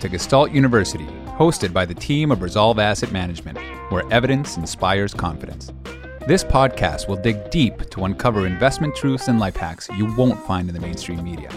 [0.00, 1.06] To Gestalt University,
[1.38, 3.58] hosted by the team of Resolve Asset Management,
[3.90, 5.72] where evidence inspires confidence.
[6.26, 10.68] This podcast will dig deep to uncover investment truths and life hacks you won't find
[10.68, 11.50] in the mainstream media,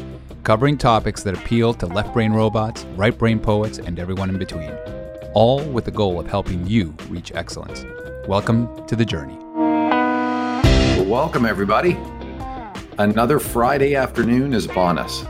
[0.44, 4.72] covering topics that appeal to left brain robots, right brain poets, and everyone in between,
[5.34, 7.86] all with the goal of helping you reach excellence.
[8.28, 9.38] Welcome to the journey.
[11.04, 11.98] Welcome, everybody.
[12.98, 15.26] Another Friday afternoon is upon us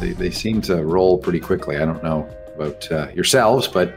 [0.00, 1.76] they, they seem to roll pretty quickly.
[1.76, 3.94] I don't know about uh, yourselves, but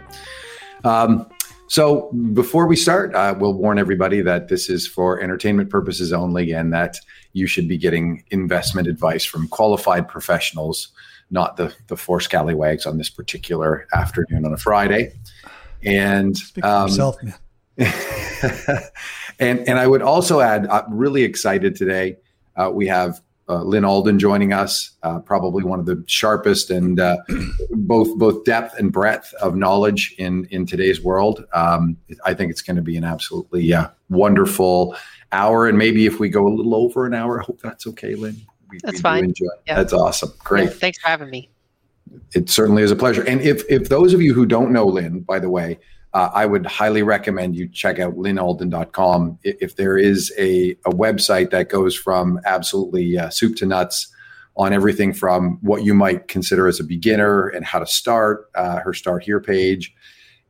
[0.84, 1.30] um,
[1.70, 6.52] so before we start, uh, we'll warn everybody that this is for entertainment purposes only
[6.52, 6.98] and that
[7.34, 10.88] you should be getting investment advice from qualified professionals,
[11.30, 15.14] not the, the four scallywags on this particular afternoon on a Friday.
[15.84, 17.36] And um, yourself, man.
[19.40, 22.18] and and I would also add, I'm really excited today.
[22.56, 27.00] Uh, we have uh, Lyn Alden joining us, uh, probably one of the sharpest and
[27.00, 27.18] uh,
[27.72, 31.46] both both depth and breadth of knowledge in in today's world.
[31.54, 33.74] Um, I think it's going to be an absolutely
[34.10, 34.96] wonderful
[35.32, 38.16] hour, and maybe if we go a little over an hour, I hope that's okay,
[38.16, 38.36] Lyn.
[38.70, 39.34] We, that's we fine.
[39.40, 39.76] Yeah.
[39.76, 40.32] That's awesome.
[40.40, 40.66] Great.
[40.66, 41.50] Yeah, thanks for having me.
[42.34, 43.24] It certainly is a pleasure.
[43.24, 45.80] And if if those of you who don't know Lyn, by the way,
[46.14, 49.40] uh, I would highly recommend you check out lynalden.com.
[49.44, 54.12] If there is a, a website that goes from absolutely uh, soup to nuts
[54.58, 58.80] on everything from what you might consider as a beginner and how to start, uh,
[58.80, 59.94] her Start Here page,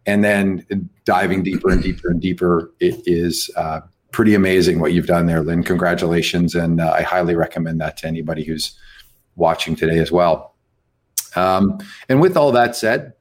[0.06, 3.82] and then diving deeper and deeper and deeper, it is uh,
[4.12, 5.64] pretty amazing what you've done there, Lyn.
[5.64, 6.56] Congratulations.
[6.56, 8.80] And uh, I highly recommend that to anybody who's
[9.36, 10.56] watching today as well.
[11.36, 13.14] Um, and with all that said,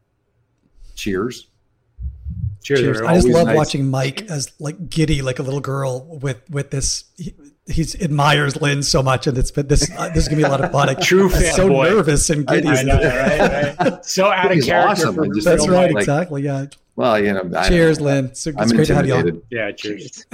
[0.94, 1.47] cheers
[2.68, 2.80] Cheers.
[2.80, 3.00] Cheers.
[3.00, 3.56] I just love nice.
[3.56, 7.04] watching Mike as like giddy, like a little girl with with this.
[7.16, 7.34] He,
[7.66, 9.90] he's admires Lyn so much, and it's been this.
[9.96, 10.88] Uh, this is gonna be a lot of fun.
[10.88, 11.88] Like, True fan so boy.
[11.88, 12.68] nervous and giddy.
[12.68, 14.04] I, I know, right, right.
[14.04, 15.08] So out of character.
[15.08, 15.32] Awesome.
[15.42, 15.94] That's right.
[15.94, 16.42] Like, exactly.
[16.42, 16.66] Yeah.
[16.94, 17.62] Well, you know.
[17.66, 18.26] cheers, Lyn.
[18.26, 19.42] It's, it's great to have you on.
[19.48, 19.72] Yeah.
[19.72, 20.26] Cheers.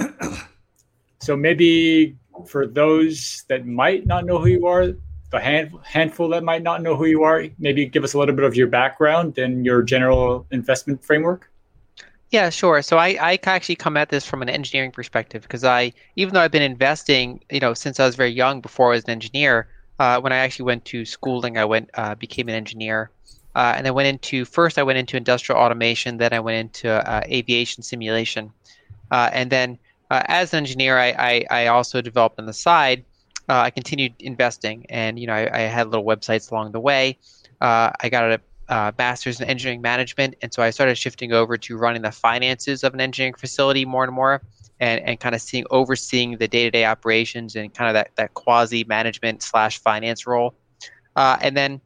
[1.21, 2.17] so maybe
[2.47, 4.91] for those that might not know who you are,
[5.31, 8.35] the hand, handful that might not know who you are, maybe give us a little
[8.35, 11.49] bit of your background and your general investment framework.
[12.31, 12.81] Yeah, sure.
[12.81, 16.41] So I, I actually come at this from an engineering perspective because I, even though
[16.41, 19.67] I've been investing, you know, since I was very young, before I was an engineer,
[19.99, 23.11] uh, when I actually went to schooling, I went uh, became an engineer,
[23.55, 26.89] uh, and I went into first I went into industrial automation, then I went into
[26.91, 28.51] uh, aviation simulation,
[29.11, 29.77] uh, and then
[30.11, 33.05] uh, as an engineer, I, I, I, also developed on the side.
[33.47, 37.17] I continued investing, and you know, I, I, had little websites along the way.
[37.61, 41.77] I got a uh, master's in engineering management, and so I started shifting over to
[41.77, 44.41] running the finances of an engineering facility more and more,
[44.79, 48.11] and, and kind of seeing overseeing the day to day operations and kind of that
[48.15, 50.55] that quasi management slash finance role.
[51.15, 51.79] Uh, and then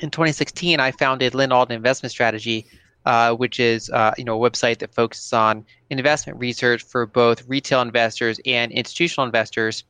[0.00, 2.66] in 2016, I founded Lyn Alden Investment Strategy,
[3.04, 7.46] uh, which is uh, you know a website that focuses on investment research for both
[7.46, 9.84] retail investors and institutional investors.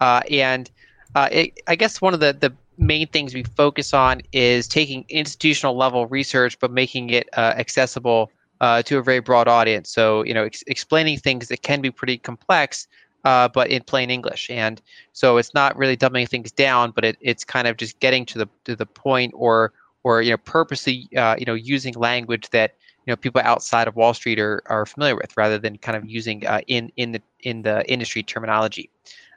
[0.00, 0.70] Uh, and
[1.14, 5.04] uh, it, I guess one of the, the main things we focus on is taking
[5.08, 8.30] institutional level research but making it uh, accessible
[8.60, 9.90] uh, to a very broad audience.
[9.90, 12.86] So, you know, ex- explaining things that can be pretty complex,
[13.24, 14.48] uh, but in plain English.
[14.50, 14.80] And
[15.12, 18.38] so it's not really dumbing things down, but it, it's kind of just getting to
[18.38, 19.72] the to the point, or
[20.02, 22.74] or you know, purposely uh, you know using language that
[23.06, 26.08] you know people outside of Wall Street are, are familiar with, rather than kind of
[26.08, 28.90] using uh, in in the in the industry terminology.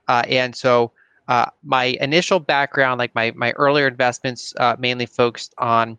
[0.08, 0.92] Uh, and so.
[1.28, 5.98] Uh, my initial background, like my, my earlier investments, mainly focused on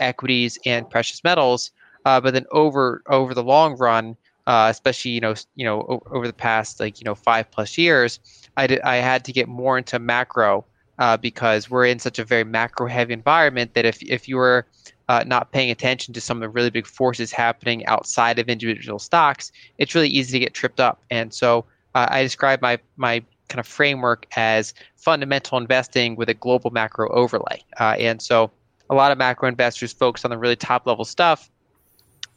[0.00, 1.70] equities and precious metals.
[2.06, 6.26] Uh, but then over over the long run, uh, especially you know you know over
[6.28, 8.20] the past like you know five plus years,
[8.56, 10.64] I did, I had to get more into macro
[11.00, 14.66] uh, because we're in such a very macro heavy environment that if if you were
[15.08, 19.00] uh, not paying attention to some of the really big forces happening outside of individual
[19.00, 21.02] stocks, it's really easy to get tripped up.
[21.10, 21.64] And so
[21.96, 27.08] uh, I describe my my kind of framework as fundamental investing with a global macro
[27.10, 27.62] overlay.
[27.78, 28.50] Uh, and so
[28.90, 31.50] a lot of macro investors focus on the really top level stuff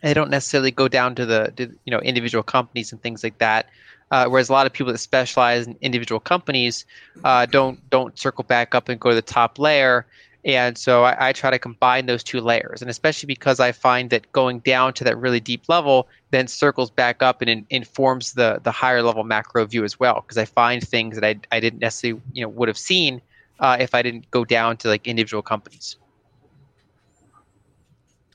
[0.02, 3.38] they don't necessarily go down to the to, you know individual companies and things like
[3.40, 3.70] that.
[4.12, 6.86] Uh, whereas a lot of people that specialize in individual companies
[7.24, 10.06] uh, don't don't circle back up and go to the top layer.
[10.46, 14.10] And so I, I, try to combine those two layers, and especially because I find
[14.12, 18.34] that going down to that really deep level then circles back up and in, informs
[18.34, 20.22] the the higher level macro view as well.
[20.22, 23.22] Because I find things that I, I didn't necessarily you know would have seen
[23.60, 25.98] uh, if I didn't go down to like individual companies.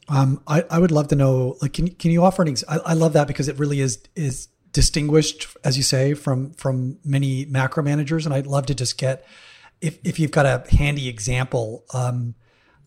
[0.09, 2.77] Um, I, I would love to know, like, can, can you offer an, ex- I,
[2.79, 7.47] I love that because it really is, is distinguished, as you say, from, from many
[7.47, 8.27] macro managers.
[8.27, 9.25] And I'd love to just get,
[9.85, 12.35] if, if you've got a handy example, um,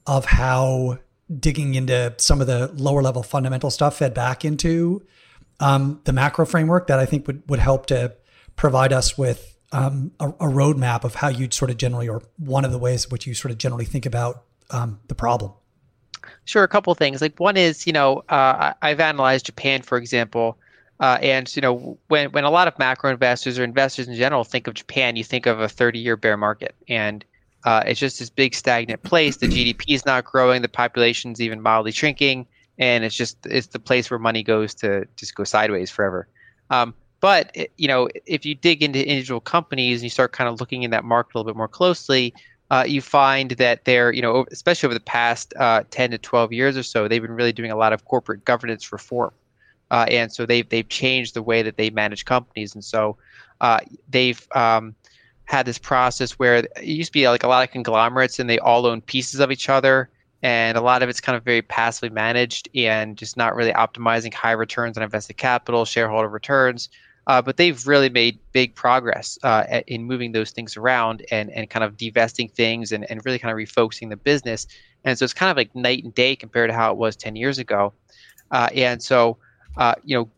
[0.06, 1.00] of how
[1.40, 5.06] digging into some of the lower level fundamental stuff fed back into,
[5.60, 8.16] um, the macro framework that I think would, would help to
[8.56, 12.64] provide us with, um, a, a roadmap of how you'd sort of generally, or one
[12.64, 15.52] of the ways which you sort of generally think about, um, the problem.
[16.46, 17.22] Sure, a couple things.
[17.22, 20.58] Like one is, you know, uh, I've analyzed Japan, for example,
[21.00, 24.44] uh, and you know, when when a lot of macro investors or investors in general
[24.44, 27.24] think of Japan, you think of a 30-year bear market, and
[27.66, 29.38] uh, it's just this big stagnant place.
[29.38, 32.48] The GDP is not growing, the population's even mildly shrinking,
[32.80, 36.28] and it's just it's the place where money goes to just go sideways forever.
[36.70, 40.60] Um, but you know, if you dig into individual companies and you start kind of
[40.60, 42.34] looking in that market a little bit more closely,
[42.70, 46.54] uh, you find that they're, you know, especially over the past uh, 10 to 12
[46.54, 49.32] years or so, they've been really doing a lot of corporate governance reform.
[49.92, 52.76] Uh, and so they've, they've changed the way that they manage companies.
[52.76, 53.18] And so
[53.62, 53.80] uh,
[54.10, 54.96] they've um,
[55.46, 58.60] had this process where it used to be like a lot of conglomerates and they
[58.60, 60.10] all own pieces of each other.
[60.44, 64.34] And a lot of it's kind of very passively managed and just not really optimizing
[64.34, 66.90] high returns on invested capital, shareholder returns.
[67.28, 71.70] Uh, but they've really made big progress uh, in moving those things around and, and
[71.70, 74.66] kind of divesting things and, and really kind of refocusing the business.
[75.04, 77.36] And so it's kind of like night and day compared to how it was 10
[77.36, 77.94] years ago.
[78.52, 79.38] Uh, and so,
[79.78, 80.30] uh, you know,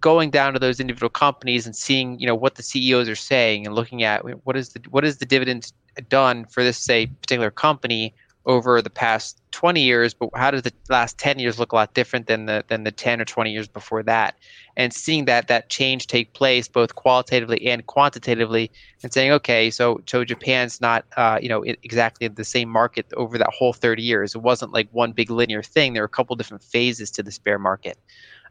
[0.00, 3.66] going down to those individual companies and seeing, you know, what the CEOs are saying
[3.66, 5.72] and looking at what is the what is the dividends
[6.08, 8.14] done for this say particular company
[8.46, 11.94] over the past 20 years, but how does the last 10 years look a lot
[11.94, 14.36] different than the than the 10 or 20 years before that?
[14.76, 18.70] And seeing that that change take place both qualitatively and quantitatively,
[19.02, 23.38] and saying, okay, so so Japan's not uh, you know exactly the same market over
[23.38, 24.34] that whole 30 years.
[24.34, 25.94] It wasn't like one big linear thing.
[25.94, 27.98] There were a couple different phases to this bear market.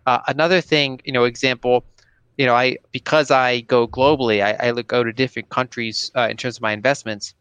[0.05, 1.85] Uh, another thing, you know, example,
[2.37, 6.27] you know, I because I go globally, I, I look go to different countries uh,
[6.29, 7.33] in terms of my investments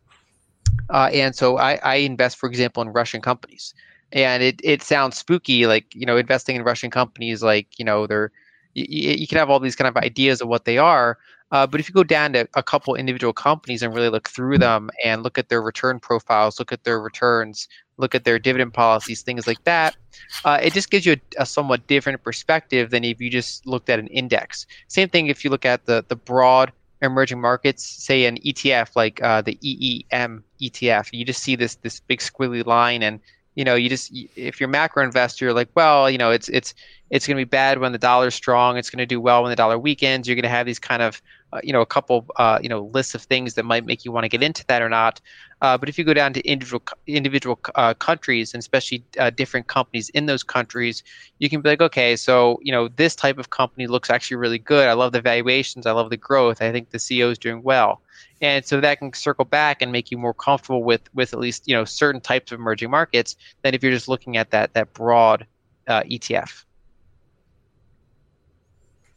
[0.90, 3.74] uh, and so I, I invest, for example, in Russian companies.
[4.12, 8.06] And it, it sounds spooky, like, you know, investing in Russian companies, like, you know,
[8.06, 8.30] they're,
[8.74, 11.18] you, you can have all these kind of ideas of what they are.
[11.50, 14.58] Uh, but if you go down to a couple individual companies and really look through
[14.58, 17.68] them and look at their return profiles, look at their returns,
[18.02, 19.96] look at their dividend policies, things like that,
[20.44, 23.88] uh, it just gives you a, a, somewhat different perspective than if you just looked
[23.88, 24.66] at an index.
[24.88, 29.22] Same thing if you look at the the broad emerging markets, say an ETF like
[29.22, 33.20] uh, the EEM ETF, you just see this this big squiggly line, and
[33.54, 36.74] you know you just if you're macro investor, you're like, well, you know, it's it's
[37.10, 38.76] it's going to be bad when the dollar's strong.
[38.76, 40.26] It's going to do well when the dollar weakens.
[40.26, 41.20] You're going to have these kind of
[41.52, 44.12] uh, you know a couple uh, you know lists of things that might make you
[44.12, 45.20] want to get into that or not.
[45.60, 49.66] Uh, but if you go down to individual individual uh, countries and especially uh, different
[49.66, 51.02] companies in those countries,
[51.38, 54.58] you can be like, okay, so you know this type of company looks actually really
[54.58, 54.88] good.
[54.88, 55.86] I love the valuations.
[55.86, 56.62] I love the growth.
[56.62, 58.00] I think the CEO is doing well,
[58.40, 61.68] and so that can circle back and make you more comfortable with with at least
[61.68, 64.92] you know certain types of emerging markets than if you're just looking at that that
[64.94, 65.46] broad
[65.88, 66.64] ETF.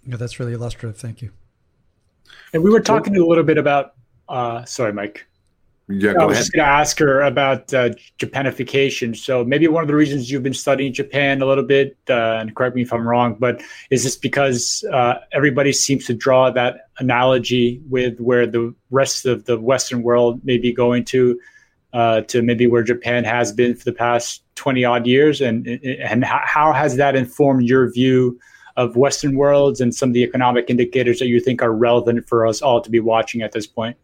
[0.05, 0.99] Yeah, that's really illustrative.
[0.99, 1.31] Thank you.
[2.53, 3.93] And we were talking a little bit about.
[4.27, 5.27] Uh, sorry, Mike.
[5.87, 9.15] Yeah, I was just going to ask her about uh, Japanification.
[9.15, 12.55] So maybe one of the reasons you've been studying Japan a little bit, uh, and
[12.55, 16.89] correct me if I'm wrong, but is this because uh, everybody seems to draw that
[16.97, 21.39] analogy with where the rest of the Western world may be going to,
[21.93, 26.23] uh, to maybe where Japan has been for the past 20 odd years, and and
[26.25, 28.39] how has that informed your view?
[28.77, 32.45] Of Western worlds and some of the economic indicators that you think are relevant for
[32.45, 33.95] us all to be watching at this point.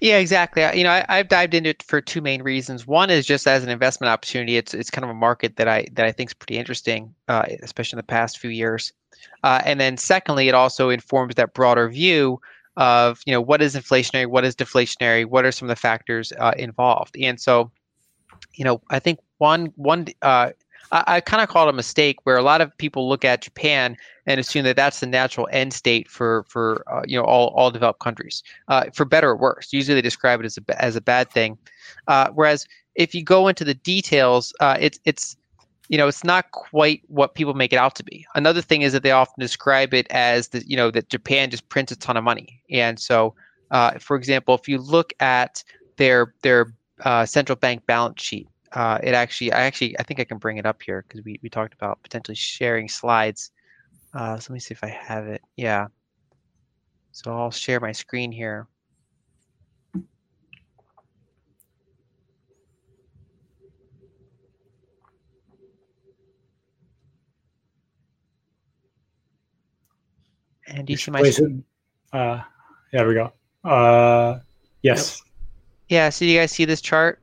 [0.00, 0.62] Yeah, exactly.
[0.78, 2.86] You know, I, have dived into it for two main reasons.
[2.86, 4.56] One is just as an investment opportunity.
[4.56, 7.46] It's it's kind of a market that I that I think is pretty interesting, uh,
[7.62, 8.92] especially in the past few years.
[9.42, 12.40] Uh, and then secondly, it also informs that broader view
[12.76, 16.32] of you know what is inflationary, what is deflationary, what are some of the factors
[16.38, 17.16] uh, involved.
[17.20, 17.70] And so,
[18.54, 20.50] you know, I think one one uh,
[20.92, 23.42] I, I kind of call it a mistake where a lot of people look at
[23.42, 27.48] Japan and assume that that's the natural end state for for uh, you know all
[27.48, 29.72] all developed countries, uh, for better or worse.
[29.72, 31.58] Usually they describe it as a as a bad thing,
[32.06, 35.36] uh, whereas if you go into the details, uh, it's it's
[35.88, 38.26] you know it's not quite what people make it out to be.
[38.34, 41.68] Another thing is that they often describe it as the you know that Japan just
[41.68, 43.34] prints a ton of money, and so
[43.70, 45.62] uh, for example, if you look at
[45.96, 50.24] their their uh, central bank balance sheet uh, it actually, I actually, I think I
[50.24, 53.50] can bring it up here because we, we talked about potentially sharing slides.
[54.14, 55.42] Uh, so let me see if I have it.
[55.56, 55.86] Yeah.
[57.12, 58.66] So I'll share my screen here.
[70.66, 71.64] And do you see my screen?
[72.12, 72.42] Uh,
[72.92, 73.32] there we go.
[73.64, 74.40] Uh,
[74.82, 75.18] yes.
[75.18, 75.28] Yep.
[75.88, 76.08] Yeah.
[76.10, 77.20] So you guys see this chart?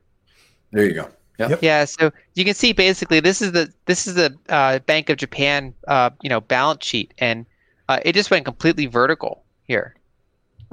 [0.72, 1.08] There you go.
[1.38, 1.62] Yep.
[1.62, 5.18] Yeah, so you can see basically this is the this is the uh, Bank of
[5.18, 7.44] Japan uh, you know balance sheet, and
[7.88, 9.94] uh, it just went completely vertical here,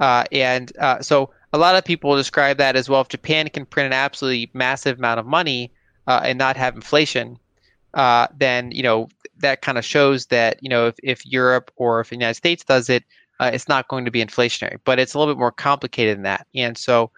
[0.00, 3.02] uh, and uh, so a lot of people describe that as well.
[3.02, 5.70] If Japan can print an absolutely massive amount of money
[6.06, 7.38] uh, and not have inflation,
[8.38, 12.08] then you know that kind of shows that you know if, if Europe or if
[12.08, 13.04] the United States does it,
[13.38, 14.78] it's not going to be inflationary.
[14.84, 17.10] But it's a little bit more complicated than that, and so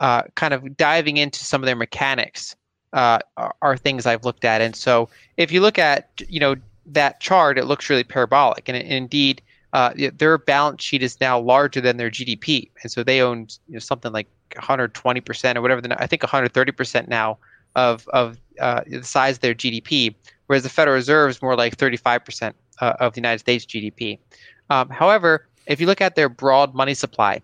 [0.00, 2.56] uh, kind of diving into some of their mechanics
[2.92, 4.60] uh, are, are, things I've looked at.
[4.60, 8.76] And so if you look at you know that chart, it looks really parabolic, and,
[8.76, 9.42] and indeed.
[9.72, 13.74] Uh, their balance sheet is now larger than their GDP, and so they own you
[13.74, 14.26] know, something like
[14.56, 15.80] 120 percent or whatever.
[15.80, 17.38] The, I think 130 percent now
[17.76, 20.16] of of uh, the size of their GDP,
[20.48, 24.18] whereas the Federal Reserve is more like 35 percent uh, of the United States GDP.
[24.70, 27.40] Um, however, if you look at their broad money supply,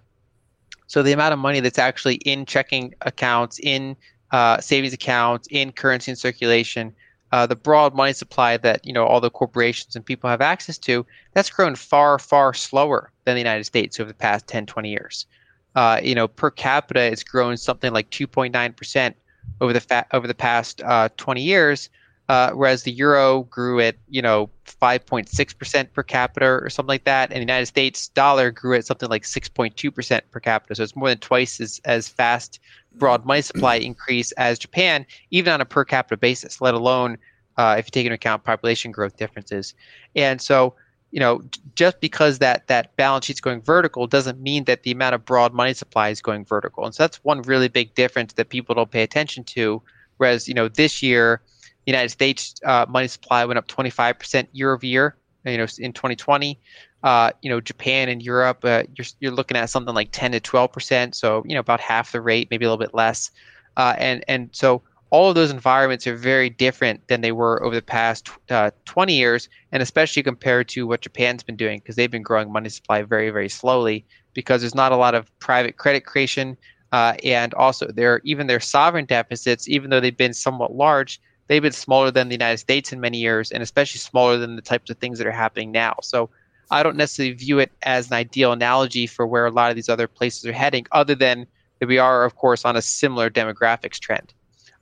[0.86, 3.96] so the amount of money that's actually in checking accounts, in
[4.30, 6.94] uh, savings accounts, in currency in circulation,
[7.32, 10.78] uh, the broad money supply that you know all the corporations and people have access
[10.78, 14.88] to, that's grown far, far slower than the United States over the past 10, 20
[14.88, 15.26] years.
[15.74, 19.16] Uh, you know, per capita, it's grown something like 2.9 percent
[19.60, 21.90] over the fa- over the past uh, 20 years,
[22.28, 27.30] uh, whereas the euro grew at you know 5.6% per capita or something like that,
[27.30, 30.75] and the United States dollar grew at something like 6.2% per capita.
[30.75, 32.59] So it's more than twice as, as fast
[32.95, 37.18] broad money supply increase as Japan, even on a per capita basis, let alone
[37.56, 39.75] uh, if you take into account population growth differences.
[40.14, 40.75] And so,
[41.12, 41.42] you know,
[41.75, 45.54] just because that that balance sheet's going vertical doesn't mean that the amount of broad
[45.54, 46.85] money supply is going vertical.
[46.85, 49.80] And so that's one really big difference that people don't pay attention to.
[50.18, 51.40] Whereas, you know, this year
[51.86, 55.16] United States uh, money supply went up 25% year over year.
[55.44, 56.58] You know, in 2020,
[57.04, 60.40] uh, you know, Japan and Europe, uh, you're you're looking at something like 10 to
[60.40, 61.14] 12 percent.
[61.14, 63.30] So you know, about half the rate, maybe a little bit less.
[63.76, 67.76] Uh, and and so all of those environments are very different than they were over
[67.76, 72.10] the past uh, 20 years, and especially compared to what Japan's been doing because they've
[72.10, 76.04] been growing money supply very very slowly because there's not a lot of private credit
[76.06, 76.56] creation.
[76.92, 81.62] Uh, and also, their even their sovereign deficits, even though they've been somewhat large, they've
[81.62, 84.90] been smaller than the United States in many years, and especially smaller than the types
[84.90, 85.96] of things that are happening now.
[86.02, 86.30] So
[86.70, 89.88] I don't necessarily view it as an ideal analogy for where a lot of these
[89.88, 91.46] other places are heading, other than
[91.78, 94.32] that we are, of course, on a similar demographics trend.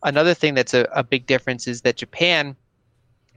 [0.02, 2.56] Another thing that's a, a big difference is that Japan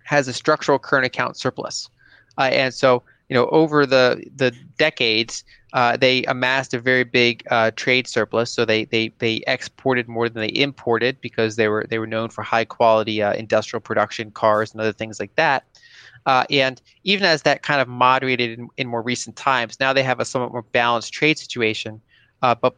[0.03, 1.89] has a structural current account surplus.
[2.37, 5.43] Uh, and so, you know, over the, the decades,
[5.77, 8.51] uh, they amassed a very big uh, trade surplus.
[8.51, 12.29] So they, they they exported more than they imported because they were they were known
[12.29, 15.65] for high quality uh, industrial production, cars, and other things like that.
[16.25, 20.01] Uh, and even as that kind of moderated in, in, more recent times, now they
[20.01, 22.01] have a somewhat more balanced trade situation.
[22.41, 22.75] Uh, but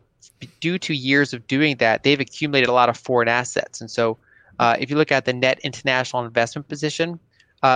[0.59, 3.79] due to years of doing that, they've accumulated a lot of foreign assets.
[3.79, 4.17] And so,
[4.59, 7.17] if you look at the net international investment position,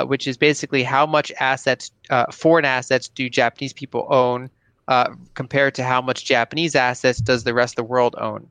[0.05, 1.91] which is basically how much assets,
[2.33, 4.49] foreign assets, do Japanese people own
[4.87, 8.47] uh, compared to how much Japanese assets does the rest of the world own.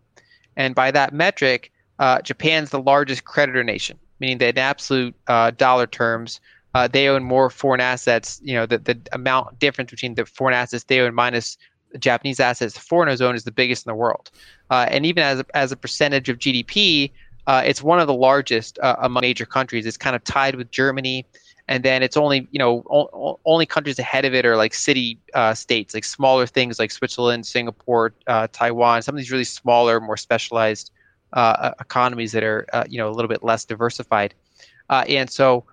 [0.57, 5.51] And by that metric, uh, Japan's the largest creditor nation, meaning that in absolute uh,
[5.53, 6.41] dollar terms,
[6.75, 8.41] uh, they own more foreign assets.
[8.43, 11.59] You know, the, the amount difference between the foreign assets they own minus
[11.99, 14.31] Japanese assets the foreigners own is the biggest in the world.
[14.71, 17.11] Uh, and even as a, as a percentage of GDP,
[17.47, 19.85] uh, it's one of the largest among major countries.
[19.85, 21.27] It's kind of tied with Germany,
[21.73, 25.21] and then it's only you know o- only countries ahead of it are like city
[25.35, 29.03] uh, states, like smaller things like Switzerland, Singapore, uh, Taiwan.
[29.03, 30.93] Some of these really smaller, more specialized
[31.33, 34.35] uh, economies that are you know a little bit less diversified,
[34.91, 35.65] and so.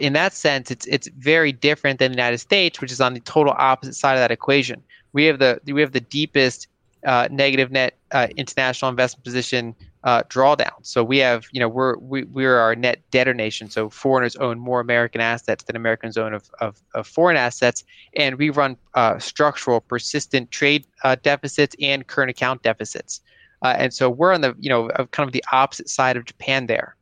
[0.00, 3.20] in that sense, it's it's very different than the United States, which is on the
[3.20, 4.82] total opposite side of that equation
[5.12, 6.68] we have the we have the deepest
[7.06, 9.74] uh, negative net uh, international investment position
[10.04, 10.74] uh, drawdown.
[10.82, 13.70] So we have, you know, we're we, we're our net debtor nation.
[13.70, 17.84] So foreigners own more American assets than Americans own of, of, of foreign assets,
[18.14, 23.20] and we run uh, structural, persistent trade uh, deficits and current account deficits.
[23.62, 26.66] Uh, and so we're on the, you know, kind of the opposite side of Japan
[26.66, 26.96] there.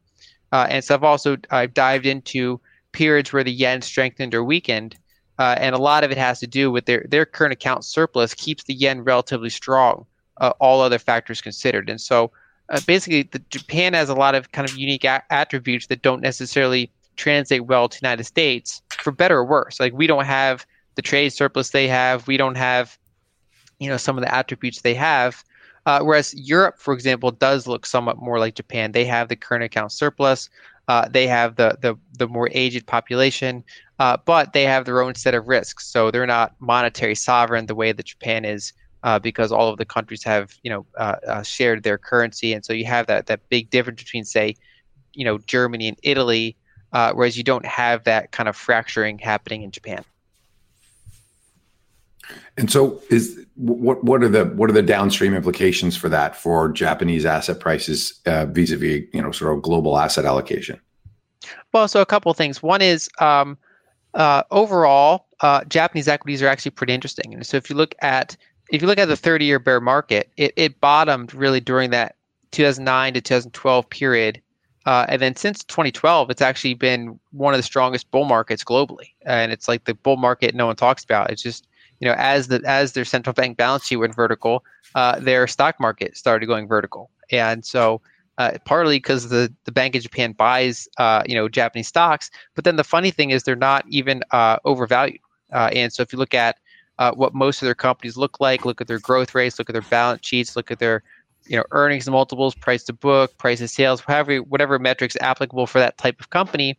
[0.52, 2.61] and so I've also I've dived into
[2.92, 4.97] periods where the yen strengthened or weakened,
[5.38, 8.35] uh, and a lot of it has to do with their their current account surplus
[8.35, 10.06] keeps the yen relatively strong,
[10.37, 11.90] uh, all other factors considered.
[11.90, 12.30] And so,
[12.73, 16.23] uh, basically, the, Japan has a lot of kind of unique a- attributes that don't
[16.23, 19.79] necessarily translate well to United States, for better or worse.
[19.79, 22.99] Like we don't have the trade surplus they have, we don't have,
[23.79, 25.45] you know, some of the attributes they have.
[25.85, 28.93] Uh, whereas Europe, for example, does look somewhat more like Japan.
[28.93, 30.49] They have the current account surplus.
[30.88, 33.64] Uh, they have the, the the more aged population,
[33.99, 35.87] uh, but they have their own set of risks.
[35.87, 39.85] So they're not monetary sovereign the way that Japan is, uh, because all of the
[39.85, 43.49] countries have you know uh, uh, shared their currency, and so you have that that
[43.49, 44.56] big difference between say,
[45.14, 46.56] you know, Germany and Italy,
[46.92, 50.04] uh, whereas you don't have that kind of fracturing happening in Japan.
[52.56, 56.71] And so, is what what are the what are the downstream implications for that for
[56.71, 60.78] Japanese asset prices uh, vis-a-vis you know sort of global asset allocation?
[61.73, 62.62] Well, so a couple of things.
[62.62, 63.59] One is um,
[64.14, 67.35] uh, overall, uh, Japanese equities are actually pretty interesting.
[67.35, 68.37] And so, if you look at
[68.73, 72.17] if you look at the 30-year bear market, it, it bottomed really during that
[72.52, 74.43] 2009 to 2012 period,
[74.87, 79.13] uh, and then since 2012, it's actually been one of the strongest bull markets globally.
[79.25, 81.30] And it's like the bull market no one talks about.
[81.30, 81.69] It's just
[82.00, 84.65] you know, as the as their central bank balance sheet went vertical,
[84.97, 88.00] uh, their stock market started going vertical, and so
[88.39, 92.65] uh, partly because the the Bank of Japan buys uh, you know Japanese stocks, but
[92.65, 95.21] then the funny thing is they're not even uh, overvalued,
[95.52, 96.56] uh, and so if you look at
[97.02, 99.73] uh, what most of their companies look like, look at their growth rates, look at
[99.73, 101.02] their balance sheets, look at their
[101.47, 105.80] you know earnings multiples, price to book, price to sales, whatever whatever metrics applicable for
[105.80, 106.78] that type of company,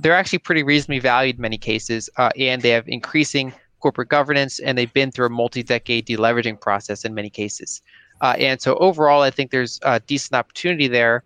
[0.00, 4.76] they're actually pretty reasonably valued in many cases, and they have increasing corporate governance, and
[4.76, 7.82] they've been through a multi-decade deleveraging process in many cases.
[8.20, 11.22] Uh, and so overall, I think there's a decent opportunity there.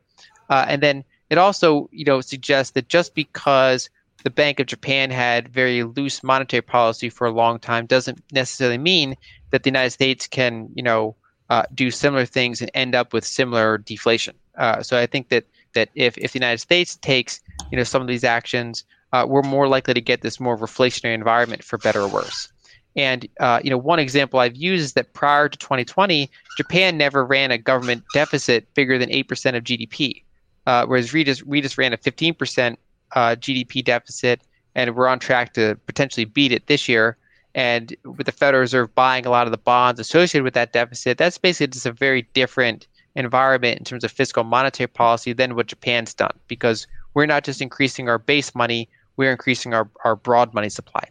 [0.49, 3.89] Uh, and then it also, you know, suggests that just because
[4.23, 8.79] the Bank of Japan had very loose monetary policy for a long time doesn't necessarily
[8.79, 9.17] mean
[9.51, 11.17] that the United States can, you know,
[11.49, 14.35] uh, do similar things and end up with similar deflation.
[14.57, 18.03] Uh, so I think that that if, if the United States takes, you know, some
[18.03, 22.01] of these actions, uh, we're more likely to get this more reflationary environment for better
[22.01, 22.53] or worse.
[22.97, 27.25] And uh, you know, one example I've used is that prior to 2020, Japan never
[27.25, 30.23] ran a government deficit bigger than eight percent of GDP,
[30.67, 32.79] uh, whereas we just we just ran a 15 percent
[33.13, 34.41] uh, GDP deficit,
[34.75, 37.17] and we're on track to potentially beat it this year.
[37.55, 41.19] And with the Federal Reserve buying a lot of the bonds associated with that deficit,
[41.19, 45.67] that's basically just a very different environment in terms of fiscal monetary policy than what
[45.67, 50.55] Japan's done because we're not just increasing our base money, we're increasing our, our broad
[50.55, 51.03] money supply.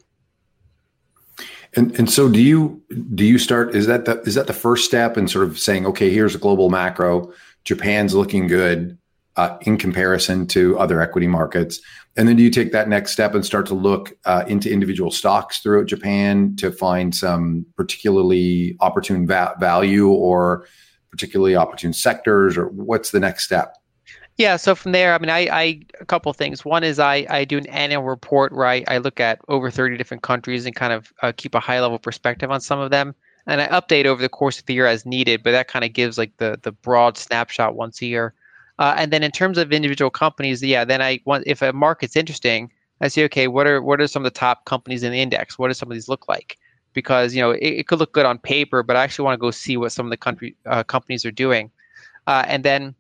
[1.76, 2.82] And and so do you
[3.14, 5.86] do you start is that the, is that the first step in sort of saying
[5.86, 7.32] okay here's a global macro
[7.64, 8.98] Japan's looking good
[9.40, 11.80] uh, in comparison to other equity markets
[12.20, 15.10] and then do you take that next step and start to look uh, into individual
[15.10, 20.68] stocks throughout Japan to find some particularly opportune va- value or
[21.12, 23.78] particularly opportune sectors or what's the next step?
[24.38, 26.66] Yeah, so from there, I mean, I, I a couple of things.
[26.66, 29.98] One is I, I do an annual report where I, I look at over 30
[29.98, 33.16] different countries and kind of uh, keep a high level perspective on some of them.
[33.48, 35.94] And I update over the course of the year as needed, but that kind of
[35.94, 38.34] gives like the, the broad snapshot once a year.
[38.80, 42.16] Uh, and then in terms of individual companies, yeah, then I want if a market's
[42.16, 45.22] interesting, I say, okay, what are what are some of the top companies in the
[45.22, 45.60] index?
[45.60, 46.58] What do some of these look like?
[46.94, 49.42] Because you know it, it could look good on paper, but I actually want to
[49.42, 51.70] go see what some of the country uh, companies are doing.
[52.26, 52.96] Uh, and then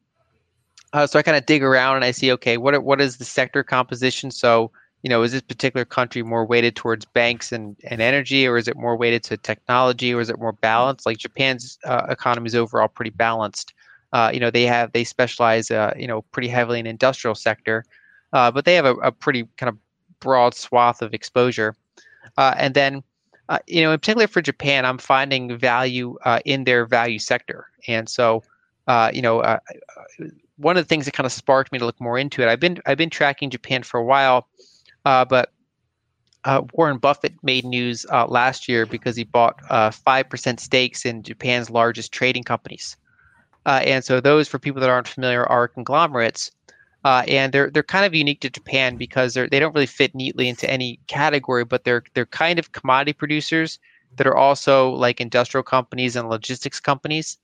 [0.94, 3.26] uh, so I kind of dig around and I see, okay, what what is the
[3.26, 4.32] sector composition?
[4.32, 4.72] So,
[5.04, 8.68] you know, is this particular country more weighted towards banks and, and energy, or is
[8.68, 11.06] it more weighted to technology, or is it more balanced?
[11.06, 13.74] Like Japan's uh, economy is overall pretty balanced.
[14.14, 17.86] Uh, you know, they have they specialize, uh, you know, pretty heavily in industrial sector,
[18.34, 19.78] uh, but they have a, a, pretty kind of
[20.20, 21.76] broad swath of exposure.
[22.38, 23.04] Uh, and then,
[23.50, 27.68] uh, you know, in particular for Japan, I'm finding value uh, in their value sector.
[27.88, 28.44] And so,
[29.14, 29.60] you know,
[30.58, 32.48] one of the things that kind of sparked me to look more into it.
[32.48, 34.48] I've been I've been tracking Japan for a while,
[35.04, 35.52] but
[36.46, 41.06] uh, Warren Buffett made news uh, last year because he bought uh, five percent stakes
[41.06, 42.96] in Japan's largest trading companies.
[43.70, 46.50] Uh, and so those, for people that aren't familiar, are conglomerates,
[47.06, 50.16] uh, and they're they're kind of unique to Japan because they're they don't really fit
[50.16, 53.78] neatly into any category, but they're they're kind of commodity producers
[54.16, 57.38] that are also like industrial companies and logistics companies,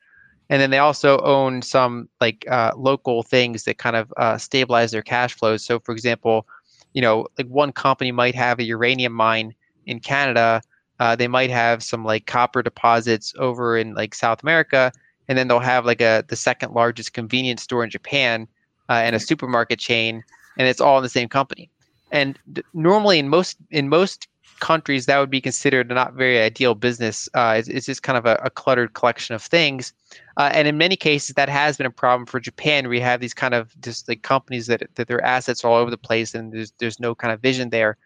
[0.50, 4.90] and then they also own some like uh, local things that kind of uh, stabilize
[4.90, 5.64] their cash flows.
[5.64, 6.48] So, for example,
[6.94, 9.54] you know, like one company might have a uranium mine
[9.86, 10.64] in Canada.
[11.00, 14.92] Uh, they might have some like copper deposits over in like South America,
[15.28, 18.48] and then they'll have like a the second largest convenience store in Japan
[18.90, 20.24] uh, and a supermarket chain,
[20.58, 21.70] and it's all in the same company.
[22.12, 22.38] And
[22.74, 24.28] normally, in most in most
[24.60, 27.28] countries, that would be considered not very ideal business.
[27.34, 29.92] Uh, it's, it's, just kind of a, a cluttered collection of things,
[30.38, 32.88] uh, and in many cases, that has been a problem for Japan.
[32.88, 35.92] We have these kind of just like companies that that their assets are all over
[35.92, 37.98] the place, and there's there's no kind of vision there.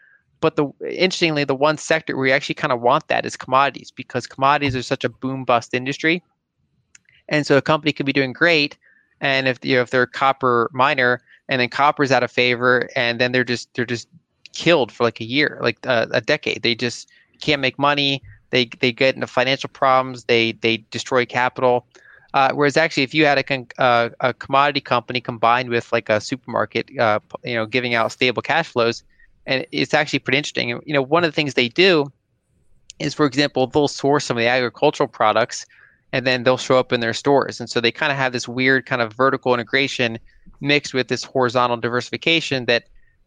[0.41, 3.91] But the interestingly, the one sector where you actually kind of want that is commodities,
[3.91, 6.23] because commodities are such a boom bust industry
[7.29, 8.77] and so a company could be doing great,
[9.21, 12.89] and if you know if they're a copper miner, and then copper's out of favor,
[12.95, 14.07] and then they're just they're just
[14.53, 16.63] killed for like a year, like uh, a decade.
[16.63, 18.21] They just can't make money.
[18.49, 20.25] They they get into financial problems.
[20.25, 21.85] They they destroy capital.
[22.33, 26.09] Uh, whereas actually, if you had a, con- uh, a commodity company combined with like
[26.09, 29.03] a supermarket, uh, you know, giving out stable cash flows,
[29.47, 30.69] and it's actually pretty interesting.
[30.69, 32.11] You know, one of the things they do
[32.99, 35.65] is, for example, they'll source some of the agricultural products
[36.11, 37.59] and then they'll show up in their stores.
[37.59, 40.17] And so they kind of have this weird kind of vertical integration
[40.61, 42.85] mixed with this horizontal diversification that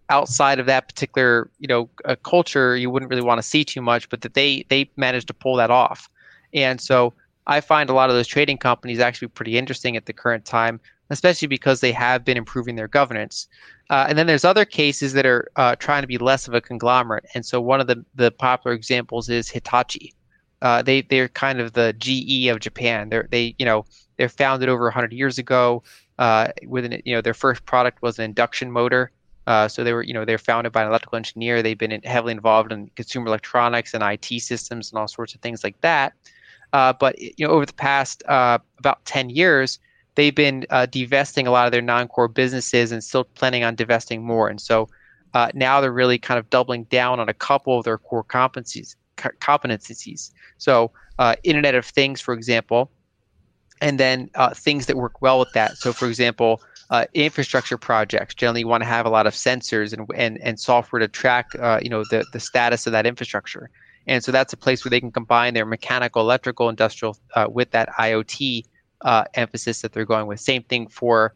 [0.09, 1.89] outside of that particular you know
[2.23, 5.35] culture you wouldn't really want to see too much, but that they they managed to
[5.35, 6.09] pull that off.
[6.53, 7.15] And so
[7.47, 10.81] I find a lot of those trading companies actually pretty interesting at the current time,
[11.11, 13.49] especially because they have been improving their governance.
[13.91, 16.61] Uh, and then there's other cases that are uh, trying to be less of a
[16.61, 17.27] conglomerate.
[17.35, 20.15] And so one of the, the popular examples is Hitachi.
[20.63, 23.09] Uh, they they're kind of the GE of Japan.
[23.11, 23.85] They're they you know
[24.17, 25.83] they're founded over 100 years ago.
[26.19, 29.11] Uh, with you know their first product was an induction motor.
[29.49, 31.63] Uh, so they were you know they're founded by an electrical engineer.
[31.63, 35.41] They've been in, heavily involved in consumer electronics and IT systems and all sorts of
[35.41, 36.13] things like that.
[36.73, 39.81] Uh, but you know over the past uh, about 10 years,
[40.15, 44.23] they've been uh, divesting a lot of their non-core businesses and still planning on divesting
[44.23, 44.49] more.
[44.49, 44.89] And so
[45.55, 50.31] now they're really kind of doubling down on a couple of their core competencies competencies.
[50.59, 52.91] So, uh, Internet of Things, for example,
[53.81, 55.77] and then uh, things that work well with that.
[55.77, 60.09] So, for example, uh, infrastructure projects generally want to have a lot of sensors and
[60.15, 63.71] and, and software to track, uh, you know, the the status of that infrastructure.
[64.07, 67.71] And so that's a place where they can combine their mechanical, electrical, industrial uh, with
[67.71, 68.65] that IoT
[69.03, 70.41] uh, emphasis that they're going with.
[70.41, 71.35] Same thing for.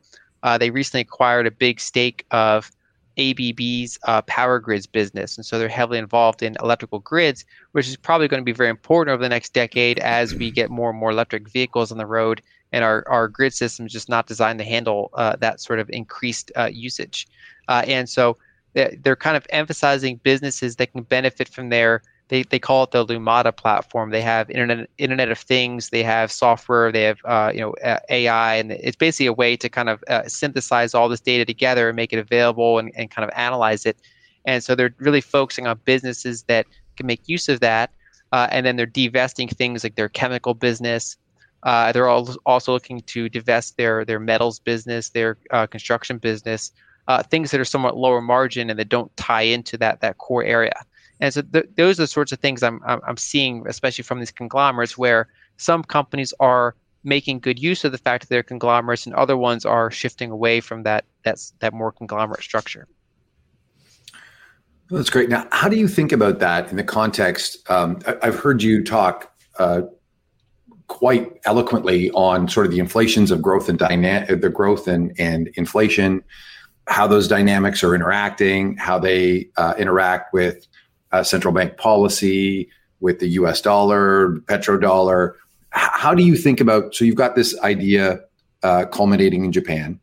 [0.59, 2.71] they recently acquired a big stake of
[3.19, 5.37] ABB's uh, power grids business.
[5.37, 8.71] And so they're heavily involved in electrical grids, which is probably going to be very
[8.71, 12.07] important over the next decade as we get more and more electric vehicles on the
[12.07, 15.79] road and our, our grid system is just not designed to handle uh, that sort
[15.79, 17.27] of increased uh, usage.
[17.69, 18.37] Uh, and so
[18.75, 23.07] they're kind of emphasizing businesses that can benefit from their they, they call it the
[23.07, 24.11] Lumada platform.
[24.11, 25.91] They have internet Internet of Things.
[25.91, 26.91] They have software.
[26.91, 27.75] They have uh, you know
[28.11, 31.89] AI, and it's basically a way to kind of uh, synthesize all this data together
[31.89, 33.97] and make it available and, and kind of analyze it.
[34.45, 37.91] And so they're really focusing on businesses that can make use of that.
[38.33, 41.17] Uh, and then they're divesting things like their chemical business.
[41.63, 46.73] Uh, they're also looking to divest their their metals business, their uh, construction business,
[47.09, 50.45] uh, things that are somewhat lower margin and that don't tie into that that core
[50.45, 50.75] area.
[51.21, 54.31] And so th- those are the sorts of things I'm, I'm seeing, especially from these
[54.31, 56.75] conglomerates, where some companies are
[57.05, 60.61] making good use of the fact that they're conglomerates, and other ones are shifting away
[60.61, 62.87] from that that's that more conglomerate structure.
[64.91, 65.29] Well, that's great.
[65.29, 67.69] Now, how do you think about that in the context?
[67.71, 69.83] Um, I, have heard you talk uh,
[70.87, 75.49] quite eloquently on sort of the inflations of growth and dynamic, the growth and, and
[75.55, 76.23] inflation,
[76.87, 80.67] how those dynamics are interacting, how they uh, interact with
[81.13, 82.69] uh, central bank policy,
[83.01, 85.35] with the US dollar, petrodollar.
[85.71, 86.95] How do you think about?
[86.95, 88.21] So you've got this idea
[88.63, 90.01] uh, culminating in Japan.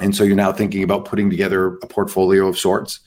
[0.00, 3.00] And so you're now thinking about putting together a portfolio of sorts.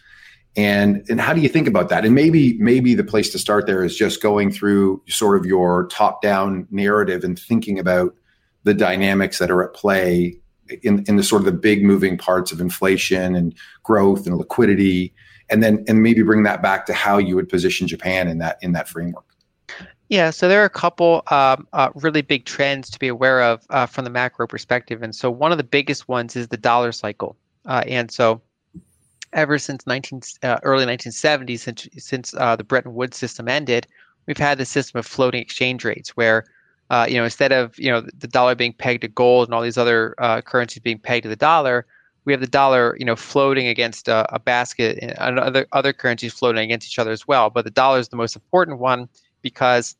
[0.56, 2.06] And, and how do you think about that?
[2.06, 5.88] And maybe maybe the place to start there is just going through sort of your
[5.88, 8.14] top down narrative and thinking about
[8.64, 10.38] the dynamics that are at play
[10.84, 15.14] in, in the sort of the big moving parts of inflation and growth and liquidity
[15.54, 18.58] and then and maybe bring that back to how you would position japan in that
[18.62, 19.34] in that framework
[20.10, 23.66] yeah, so there are a couple um, uh, really big trends to be aware of
[23.72, 25.02] uh, from the macro perspective.
[25.02, 27.36] And so one of the biggest ones is the dollar cycle.
[27.66, 28.40] Uh, and so
[29.32, 33.88] ever since 19, uh, early 1970s, since, since uh, the Bretton Woods system ended,
[34.28, 36.46] we've had the system of floating exchange rates where
[36.90, 39.64] uh, you know, instead of you know the dollar being pegged to gold and all
[39.64, 40.14] these other
[40.46, 41.88] currencies being pegged to the dollar,
[42.26, 46.34] we have the dollar, you know, floating against a, a basket and other other currencies
[46.34, 47.50] floating against each other as well.
[47.50, 49.10] But the dollar is the most important one
[49.42, 49.96] because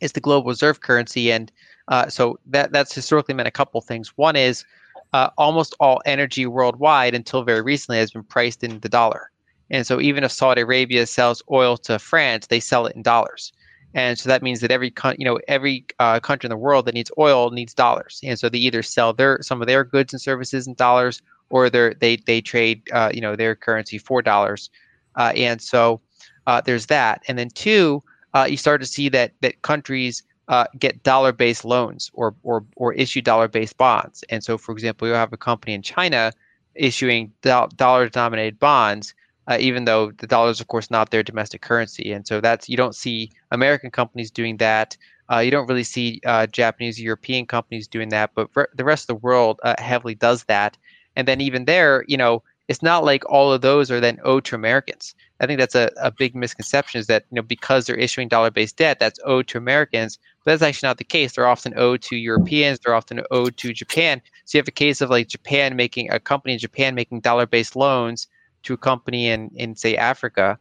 [0.00, 1.50] it's the global reserve currency, and
[1.88, 4.16] uh, so that that's historically meant a couple things.
[4.16, 4.64] One is
[5.12, 9.30] uh, almost all energy worldwide until very recently has been priced in the dollar,
[9.70, 13.52] and so even if Saudi Arabia sells oil to France, they sell it in dollars,
[13.94, 16.86] and so that means that every con- you know every uh, country in the world
[16.86, 20.12] that needs oil needs dollars, and so they either sell their some of their goods
[20.12, 24.20] and services in dollars, or they they they trade uh, you know their currency for
[24.20, 24.70] dollars,
[25.16, 26.00] uh, and so
[26.46, 28.02] uh, there's that, and then two
[28.34, 32.92] uh, you start to see that that countries uh, get dollar-based loans or or or
[32.92, 34.24] issue dollar-based bonds.
[34.28, 36.32] And so, for example, you have a company in China
[36.74, 39.14] issuing do- dollar-denominated bonds,
[39.48, 42.12] uh, even though the dollar is, of course, not their domestic currency.
[42.12, 44.96] And so that's you don't see American companies doing that.
[45.32, 49.04] Uh, you don't really see uh, Japanese, European companies doing that, but re- the rest
[49.04, 50.76] of the world uh, heavily does that.
[51.16, 54.44] And then even there, you know, it's not like all of those are then owed
[54.46, 55.14] to Americans.
[55.40, 58.76] I think that's a, a big misconception is that you know because they're issuing dollar-based
[58.76, 60.18] debt, that's owed to Americans.
[60.44, 61.34] But that's actually not the case.
[61.34, 62.78] They're often owed to Europeans.
[62.78, 64.22] They're often owed to Japan.
[64.44, 67.76] So you have a case of like Japan making a company in Japan making dollar-based
[67.76, 68.28] loans
[68.64, 70.58] to a company in in say Africa,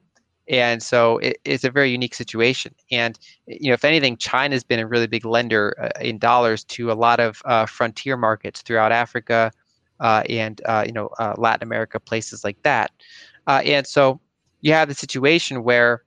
[0.47, 2.73] and so it, it's a very unique situation.
[2.91, 6.91] And you know, if anything, China's been a really big lender uh, in dollars to
[6.91, 9.51] a lot of uh, frontier markets throughout Africa
[9.99, 12.91] uh, and uh, you know uh, Latin America, places like that.
[13.47, 14.19] Uh, and so
[14.61, 16.03] you have the situation where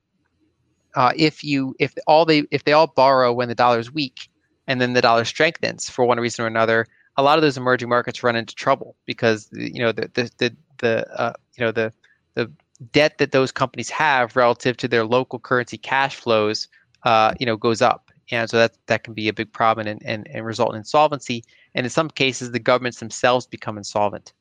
[1.16, 4.28] if you if all they if they all borrow when the dollar is weak,
[4.66, 7.88] and then the dollar strengthens for one reason or another, a lot of those emerging
[7.88, 11.92] markets run into trouble because you know the the, the uh, you know the
[12.34, 12.50] the
[12.92, 16.68] debt that those companies have relative to their local currency cash flows,
[17.04, 20.02] uh, you know, goes up, and so that that can be a big problem and,
[20.04, 21.44] and, and result in insolvency.
[21.74, 24.32] And in some cases, the governments themselves become insolvent.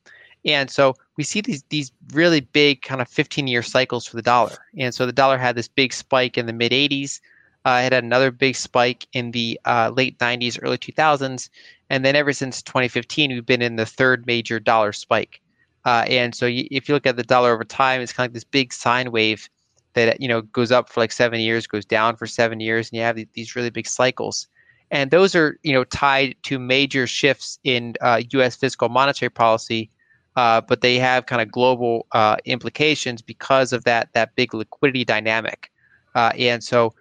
[0.46, 4.22] And so we see these these really big kind of 15 year cycles for the
[4.22, 4.56] dollar.
[4.78, 7.20] And so the dollar had this big spike in the mid 80s.
[7.66, 11.50] Uh, it had another big spike in the uh, late 90s, early 2000s,
[11.90, 15.42] and then ever since 2015, we've been in the third major dollar spike.
[15.86, 18.32] Uh, and so you, if you look at the dollar over time, it's kind of
[18.32, 19.50] like this big sine wave
[19.94, 22.98] that you know goes up for like seven years, goes down for seven years, and
[22.98, 24.48] you have these really big cycles.
[24.92, 27.96] And those are you know tied to major shifts in
[28.32, 28.56] U.S.
[28.56, 29.90] Uh, fiscal monetary policy
[30.36, 35.06] uh, but they have kind of global uh, implications because of that that big liquidity
[35.06, 35.72] dynamic.
[36.14, 36.94] Uh, and so,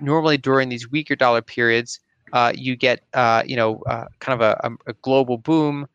[0.00, 2.00] normally during these weaker dollar periods,
[2.32, 3.00] uh, you get
[3.46, 3.82] you know
[4.20, 5.86] kind of a, a, global boom.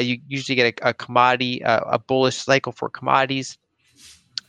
[0.00, 3.58] You usually get a, a commodity, a bullish cycle for commodities,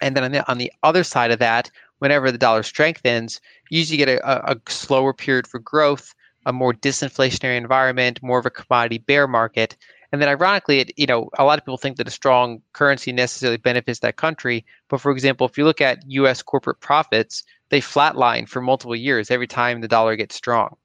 [0.02, 3.80] and then on the, on the other side of that, whenever the dollar strengthens, you
[3.80, 6.14] usually get a, a slower period for growth,
[6.46, 9.78] a more disinflationary environment, more of a commodity bear market.
[10.12, 13.12] And then ironically, it, you know, a lot of people think that a strong currency
[13.12, 14.66] necessarily benefits that country.
[14.90, 16.44] But for example, if you look at U.S.
[16.44, 20.76] corporate profits, they flatline for multiple years every time the dollar gets strong.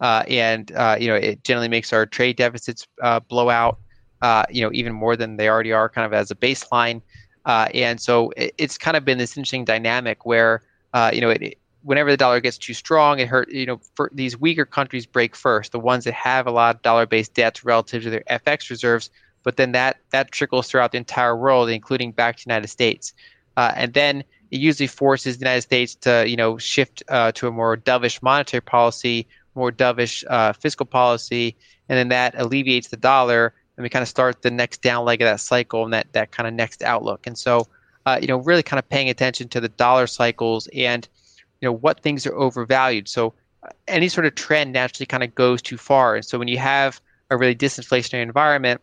[0.00, 3.78] Uh, and uh, you know, it generally makes our trade deficits uh, blow out,
[4.22, 7.00] uh, you know, even more than they already are, kind of as a baseline.
[7.44, 11.30] Uh, and so it, it's kind of been this interesting dynamic where, uh, you know,
[11.30, 13.50] it, whenever the dollar gets too strong, it hurt.
[13.50, 16.82] You know, for these weaker countries break first, the ones that have a lot of
[16.82, 19.10] dollar-based debts relative to their FX reserves.
[19.44, 23.14] But then that that trickles throughout the entire world, including back to the United States.
[23.56, 27.48] Uh, and then it usually forces the United States to you know shift uh, to
[27.48, 31.56] a more dovish monetary policy, more dovish uh, fiscal policy,
[31.88, 35.22] and then that alleviates the dollar, and we kind of start the next down leg
[35.22, 37.28] of that cycle and that that kind of next outlook.
[37.28, 37.68] And so,
[38.06, 41.08] uh, you know, really kind of paying attention to the dollar cycles and
[41.60, 43.06] you know what things are overvalued.
[43.08, 46.16] So uh, any sort of trend naturally kind of goes too far.
[46.16, 48.80] And so when you have a really disinflationary environment,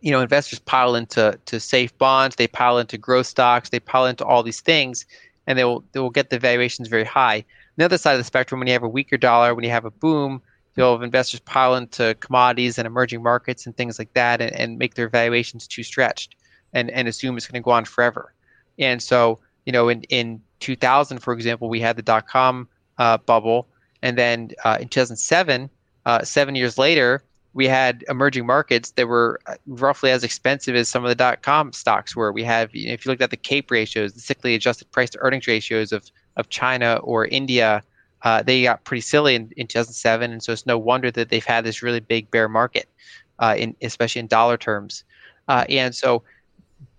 [0.00, 4.06] you know, investors pile into to safe bonds, they pile into growth stocks, they pile
[4.06, 5.04] into all these things,
[5.48, 7.38] and they will they will get the valuations very high.
[7.38, 7.44] On
[7.78, 9.84] the other side of the spectrum, when you have a weaker dollar, when you have
[9.84, 10.42] a boom,
[10.76, 14.78] you'll have investors pile into commodities and emerging markets and things like that, and, and
[14.78, 16.36] make their valuations too stretched,
[16.72, 18.34] and and assume it's going to go on forever.
[18.78, 23.18] And so, you know, in in 2000, for example, we had the dot com uh,
[23.18, 23.68] bubble,
[24.02, 25.70] and then uh, in 2007,
[26.04, 27.22] uh, seven years later,
[27.54, 31.42] we had emerging markets that were uh, roughly as expensive as some of the dot
[31.42, 32.30] com stocks were.
[32.32, 35.46] We have, if you looked at the CAPE ratios, the cyclically adjusted price to earnings
[35.46, 37.82] ratios of, of China or India,
[38.26, 40.32] uh, they got pretty silly in, in 2007.
[40.32, 42.88] And so it's no wonder that they've had this really big bear market,
[43.38, 45.04] uh, in, especially in dollar terms.
[45.46, 46.24] Uh, and so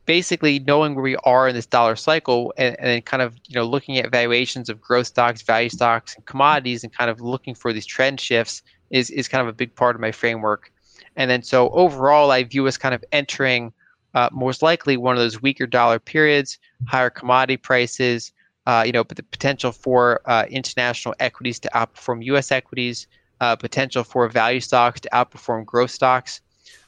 [0.06, 3.66] basically knowing where we are in this dollar cycle and, and kind of you know
[3.66, 7.74] looking at valuations of growth stocks, value stocks, and commodities and kind of looking for
[7.74, 10.72] these trend shifts is is kind of a big part of my framework.
[11.18, 13.74] And then so overall, I view us kind of entering
[14.14, 18.32] uh, most likely one of those weaker dollar periods, higher commodity prices,
[18.68, 22.52] uh, you know, but the potential for uh, international equities to outperform U.S.
[22.52, 23.08] equities,
[23.40, 26.42] uh, potential for value stocks to outperform growth stocks.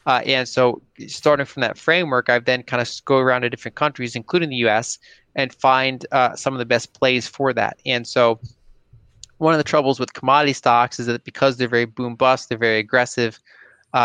[0.06, 3.76] Uh, and so, starting from that framework, I've then kind of go around to different
[3.76, 5.00] countries, including the U.S.,
[5.36, 7.80] and find uh, some of the best plays for that.
[7.86, 8.42] And so,
[9.38, 12.58] one of the troubles with commodity stocks is that because they're very boom bust, they're
[12.58, 13.40] very aggressive.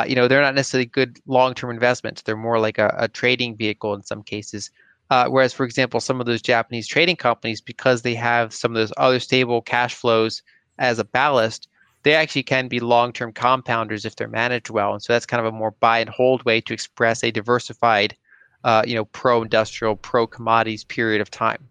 [0.07, 2.23] You know, they're not necessarily good long-term investments.
[2.23, 4.71] They're more like a, a trading vehicle in some cases.
[5.11, 8.77] Uh, whereas, for example, some of those Japanese trading companies, because they have some of
[8.77, 10.43] those other stable cash flows
[10.79, 11.69] as a ballast,
[12.05, 14.93] they actually can be long-term compounders if they're managed well.
[14.93, 18.17] And so that's kind of a more buy and hold way to express a diversified,
[18.65, 21.69] uh, you know, pro-industrial, pro-commodities period of time.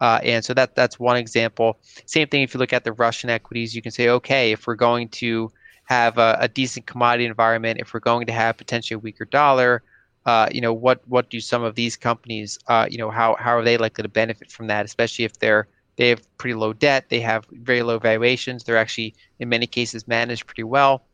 [0.00, 1.78] Uh, and so that that's one example.
[2.06, 4.74] Same thing if you look at the Russian equities, you can say, okay, if we're
[4.74, 5.52] going to
[5.84, 9.82] have a, a decent commodity environment, if we're going to have potentially a weaker dollar,
[10.26, 13.56] uh, you know, what what do some of these companies, uh, you know, how how
[13.56, 17.08] are they likely to benefit from that, especially if they're they have pretty low debt,
[17.08, 21.04] they have very low valuations, they're actually in many cases managed pretty well,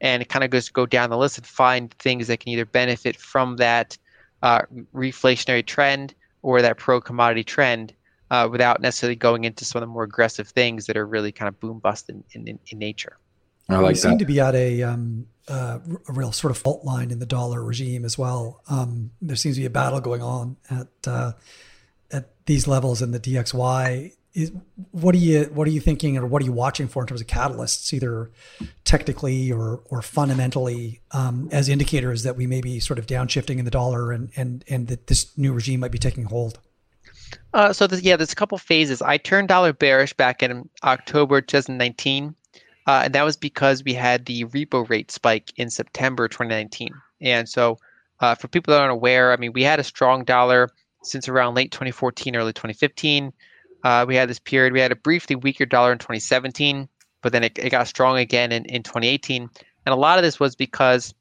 [0.00, 2.50] and it kind of goes to go down the list and find things that can
[2.50, 3.96] either benefit from that
[4.42, 4.62] uh,
[4.94, 7.94] reflationary trend or that pro commodity trend
[8.30, 11.48] uh, without necessarily going into some of the more aggressive things that are really kind
[11.48, 13.18] of boom bust in, in, in nature.
[13.68, 13.96] I like we that.
[13.96, 17.26] seem to be at a, um, uh, a real sort of fault line in the
[17.26, 18.62] dollar regime as well.
[18.68, 21.32] Um, there seems to be a battle going on at uh,
[22.10, 24.12] at these levels in the DXY.
[24.34, 24.52] Is,
[24.90, 27.20] what are you what are you thinking, or what are you watching for in terms
[27.20, 28.30] of catalysts, either
[28.84, 33.64] technically or or fundamentally, um, as indicators that we may be sort of downshifting in
[33.64, 36.58] the dollar, and and and that this new regime might be taking hold?
[37.54, 39.00] Uh, so there's, yeah, there's a couple phases.
[39.00, 42.34] I turned dollar bearish back in October 2019,
[42.86, 46.94] uh, and that was because we had the repo rate spike in September 2019.
[47.20, 47.78] And so,
[48.20, 50.70] uh, for people that aren't aware, I mean, we had a strong dollar
[51.02, 53.32] since around late 2014, early 2015.
[53.82, 54.72] Uh, we had this period.
[54.72, 56.88] We had a briefly weaker dollar in 2017,
[57.22, 59.42] but then it, it got strong again in, in 2018.
[59.42, 61.14] And a lot of this was because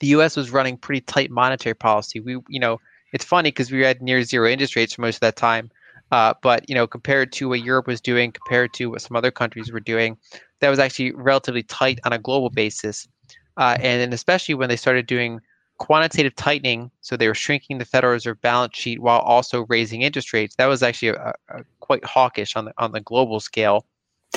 [0.00, 0.36] the U.S.
[0.36, 2.20] was running pretty tight monetary policy.
[2.20, 2.80] We, you know,
[3.12, 5.70] it's funny because we had near zero interest rates for most of that time.
[6.12, 9.30] Uh, but you know, compared to what Europe was doing, compared to what some other
[9.30, 10.16] countries were doing,
[10.60, 13.08] that was actually relatively tight on a global basis.
[13.56, 15.40] Uh, and then especially when they started doing
[15.78, 20.32] quantitative tightening, so they were shrinking the Federal Reserve balance sheet while also raising interest
[20.32, 20.54] rates.
[20.56, 23.86] That was actually a, a quite hawkish on the on the global scale.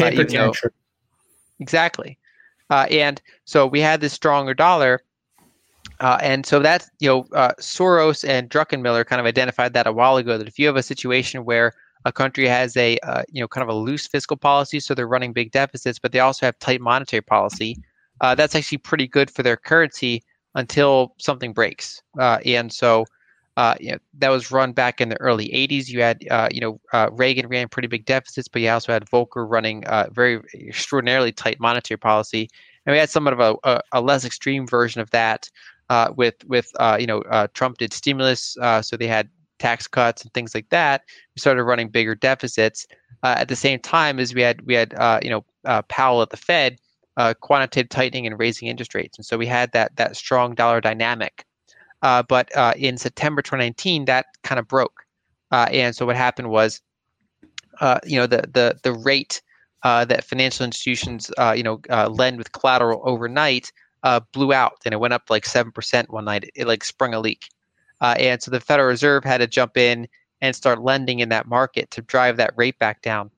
[0.02, 0.10] Uh,
[0.64, 0.70] though,
[1.60, 2.18] exactly.
[2.70, 5.02] Uh, and so we had this stronger dollar,
[6.00, 9.94] uh, and so that's, you know, uh, Soros and Druckenmiller kind of identified that a
[9.94, 11.74] while ago that if you have a situation where
[12.06, 15.08] a country has a uh, you know kind of a loose fiscal policy, so they're
[15.08, 17.78] running big deficits, but they also have tight monetary policy,
[18.22, 22.02] uh, that's actually pretty good for their currency until something breaks.
[22.20, 23.06] Uh, and so
[23.58, 25.88] uh, you know, that was run back in the early 80s.
[25.88, 29.86] You had, you know, Reagan ran pretty big deficits, but you also had Volcker running
[30.12, 32.50] very extraordinarily tight monetary policy.
[32.86, 35.50] And we had somewhat of a, a, a less extreme version of that
[35.90, 39.88] uh, with with uh, you know uh, Trump did stimulus, uh, so they had tax
[39.88, 41.04] cuts and things like that.
[41.36, 42.88] We started running bigger deficits
[43.24, 45.46] uh, at the same time as we had we had uh, you know
[45.88, 46.78] Powell at the Fed
[47.42, 51.46] quantitative tightening and raising interest rates, and so we had that that strong dollar dynamic.
[52.02, 55.04] but in September 2019, that kind of broke,
[55.52, 56.82] and so what happened was,
[58.06, 59.42] you know, the the the rate
[59.84, 63.72] that financial institutions you know lend with collateral overnight
[64.06, 66.46] uh, blew out and it went up like 7% one night.
[66.46, 67.50] It, it like sprung a leak.
[68.02, 70.08] Uh, and so the Federal Reserve had to jump in
[70.42, 73.32] and start lending in that market to drive that rate back down.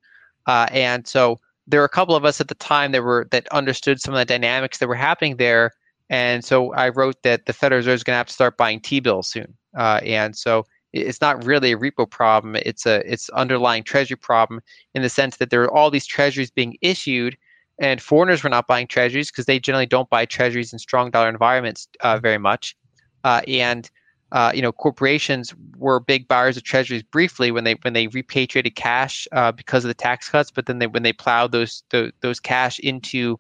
[0.46, 3.48] Uh, and so there were a couple of us at the time that were that
[3.50, 5.72] understood some of the dynamics that were happening there.
[6.10, 8.82] And so I wrote that the Federal Reserve is going to have to start buying
[8.82, 9.54] T-bills soon.
[9.76, 14.62] Uh, and so it's not really a repo problem; it's a it's underlying treasury problem
[14.96, 17.38] in the sense that there are all these treasuries being issued
[17.80, 21.30] and foreigners were not buying treasuries because they generally don't buy treasuries in strong dollar
[21.30, 22.76] environments uh, very much.
[23.24, 23.90] Uh, and
[24.32, 28.76] uh, you know, corporations were big buyers of treasuries briefly when they when they repatriated
[28.76, 32.12] cash uh, because of the tax cuts, but then they when they plowed those those,
[32.20, 33.40] those cash into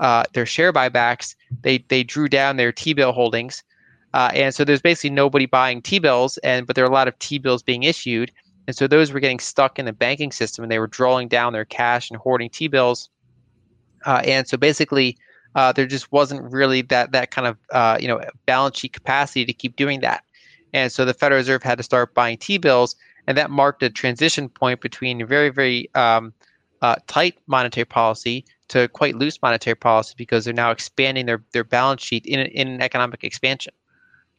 [0.00, 3.62] uh, their share buybacks, they they drew down their T bill holdings,
[4.12, 7.08] uh, and so there's basically nobody buying T bills, and but there are a lot
[7.08, 8.30] of T bills being issued,
[8.66, 11.54] and so those were getting stuck in the banking system, and they were drawing down
[11.54, 13.08] their cash and hoarding T bills,
[14.06, 15.16] uh, and so basically.
[15.54, 19.46] Uh, there just wasn't really that that kind of uh, you know balance sheet capacity
[19.46, 20.22] to keep doing that,
[20.74, 22.94] and so the Federal Reserve had to start buying T bills,
[23.26, 26.34] and that marked a transition point between very very um,
[26.82, 31.64] uh, tight monetary policy to quite loose monetary policy because they're now expanding their, their
[31.64, 33.72] balance sheet in, in economic expansion.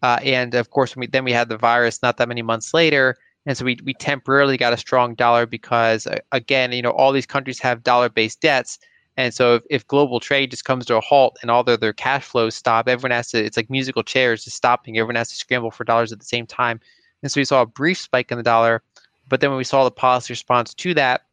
[0.02, 3.18] Uh, and of course, we, then we had the virus not that many months later.
[3.46, 7.12] And so we, we temporarily got a strong dollar because, uh, again, you know, all
[7.12, 8.80] these countries have dollar based debts.
[9.20, 11.92] And so if, if global trade just comes to a halt and all their, their
[11.92, 14.98] cash flows stop, everyone has to, it's like musical chairs just stopping.
[14.98, 16.80] Everyone has to scramble for dollars at the same time.
[17.22, 18.82] And so we saw a brief spike in the dollar.
[19.28, 21.26] But then when we saw the policy response to that,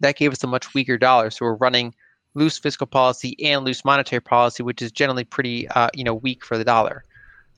[0.00, 1.30] that gave us a much weaker dollar.
[1.30, 1.94] So we're running
[2.34, 6.44] loose fiscal policy and loose monetary policy, which is generally pretty, uh, you know, weak
[6.44, 7.04] for the dollar.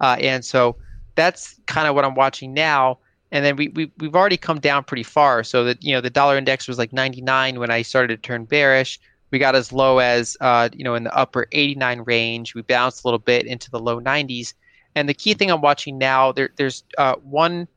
[0.03, 0.77] Uh, and so
[1.15, 2.99] that's kind of what I'm watching now.
[3.33, 5.45] And then we, we we've already come down pretty far.
[5.45, 8.45] So that you know the dollar index was like 99 when I started to turn
[8.45, 9.01] bearish.
[9.31, 12.55] We got as low as uh, you know in the upper 89 range.
[12.55, 14.55] We bounced a little bit into the low 90s.
[14.95, 17.69] And the key thing I'm watching now, there, there's uh, one,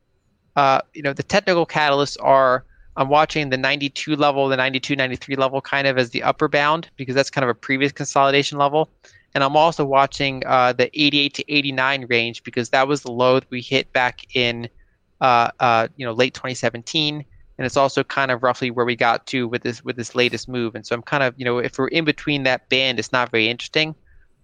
[0.56, 2.64] uh, you know, the technical catalysts are
[2.96, 6.88] I'm watching the 92 level, the 92, 93 level kind of as the upper bound
[6.96, 8.88] because that's kind of a previous consolidation level.
[9.34, 13.40] And I'm also watching uh, the 88 to 89 range because that was the low
[13.40, 14.68] that we hit back in,
[15.20, 17.24] uh, uh, you know, late 2017,
[17.58, 20.48] and it's also kind of roughly where we got to with this with this latest
[20.48, 20.74] move.
[20.74, 23.30] And so I'm kind of, you know, if we're in between that band, it's not
[23.30, 23.94] very interesting.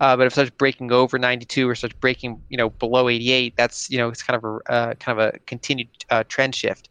[0.01, 3.91] Uh, but if starts breaking over 92 or starts breaking, you know, below 88, that's
[3.91, 6.89] you know, it's kind of a uh, kind of a continued uh, trend shift.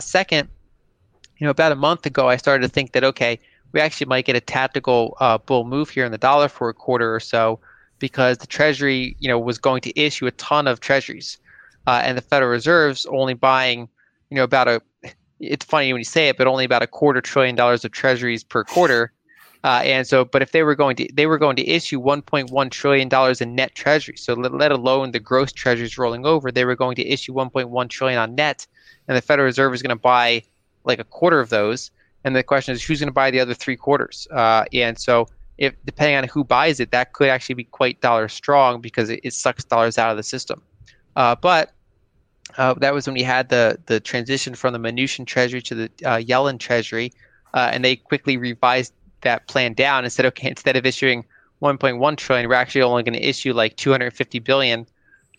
[0.00, 0.48] second,
[1.38, 3.38] you know, about a month ago, I started to think that okay,
[3.72, 6.74] we actually might get a tactical uh, bull move here in the dollar for a
[6.74, 7.58] quarter or so,
[7.98, 11.38] because the Treasury, you know, was going to issue a ton of Treasuries,
[11.86, 13.88] uh, and the Federal Reserve's only buying,
[14.30, 14.80] you know, about a.
[15.46, 18.44] It's funny when you say it, but only about a quarter trillion dollars of Treasuries
[18.44, 19.12] per quarter.
[19.64, 22.70] Uh, and so, but if they were going to, they were going to issue 1.1
[22.70, 24.22] trillion dollars in net treasuries.
[24.22, 27.88] So let, let alone the gross treasuries rolling over, they were going to issue 1.1
[27.88, 28.66] trillion on net,
[29.08, 30.42] and the Federal Reserve is going to buy
[30.84, 31.90] like a quarter of those.
[32.24, 34.28] And the question is, who's going to buy the other three quarters?
[34.30, 38.28] Uh, and so, if depending on who buys it, that could actually be quite dollar
[38.28, 40.60] strong because it, it sucks dollars out of the system.
[41.16, 41.72] Uh, but
[42.58, 45.84] uh, that was when we had the the transition from the Mnuchin Treasury to the
[46.04, 47.12] uh, Yellen Treasury,
[47.54, 48.92] uh, and they quickly revised
[49.22, 51.24] that plan down and said, okay, instead of issuing
[51.62, 54.86] 1.1 trillion, we're actually only going to issue like 250 billion.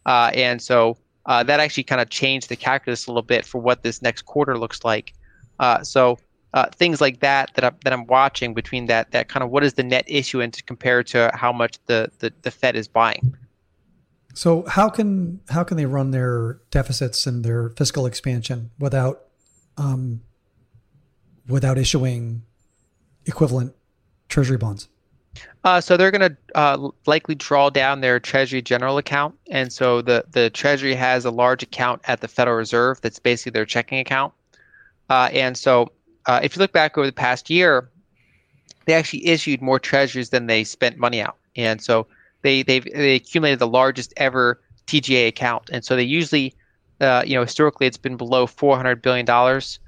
[0.07, 0.97] Uh, and so
[1.28, 4.57] that actually kind of changed the calculus a little bit for what this next quarter
[4.57, 5.13] looks like.
[5.59, 6.18] Uh, so
[6.53, 9.63] uh, things like that that I'm, that I'm watching between that that kind of what
[9.63, 13.36] is the net issuance compared to how much the, the, the Fed is buying.
[14.36, 19.22] So how can how can they run their deficits and their fiscal expansion without
[19.78, 20.22] um,
[21.48, 22.44] without issuing
[23.26, 23.74] equivalent
[24.28, 24.90] treasury bonds?
[25.64, 30.02] Uh, so they're going to uh, likely draw down their Treasury general account, and so
[30.02, 34.00] the the Treasury has a large account at the Federal Reserve that's basically their checking
[34.00, 34.34] account.
[35.10, 35.92] Uh, and so
[36.26, 37.90] uh, if you look back over the past year,
[38.86, 41.38] they actually issued more treasuries than they spent money out.
[41.56, 42.08] And so
[42.46, 45.70] they they've they accumulated the largest ever TGA account.
[45.74, 46.54] And so they usually,
[47.02, 49.80] uh, you know, historically it's been below 400 billion dollars,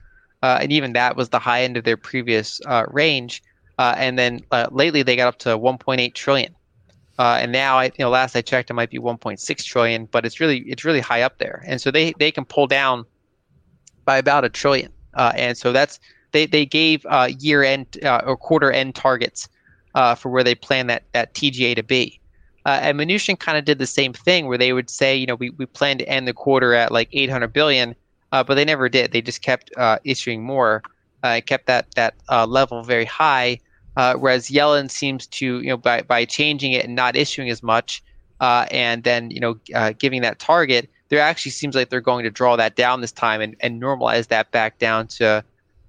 [0.41, 3.43] uh, and even that was the high end of their previous uh, range.
[3.77, 4.41] Uh, and then
[4.71, 6.55] lately they got up to 1.8 trillion.
[7.19, 10.39] and now, I, you know, last I checked, it might be 1.6 trillion, but it's
[10.39, 11.63] really it's really high up there.
[11.67, 13.05] And so they they can pull down
[14.07, 14.91] by about a trillion.
[15.13, 15.99] Uh, and so that's
[16.31, 19.47] they they gave uh, year end uh, or quarter end targets
[19.93, 22.19] uh, for where they plan that that TGA to be.
[22.67, 25.35] Uh, and Mnuchin kind of did the same thing where they would say, you know,
[25.35, 27.95] we, we plan to end the quarter at like 800 billion,
[28.33, 29.13] uh, but they never did.
[29.13, 30.83] They just kept uh, issuing more,
[31.23, 33.59] uh, kept that that uh, level very high.
[33.95, 38.03] whereas Yellen seems to, you know, by by changing it and not issuing as much,
[38.41, 39.53] and then you know
[39.93, 43.39] giving that target, there actually seems like they're going to draw that down this time
[43.39, 45.41] and, and normalize that back down to,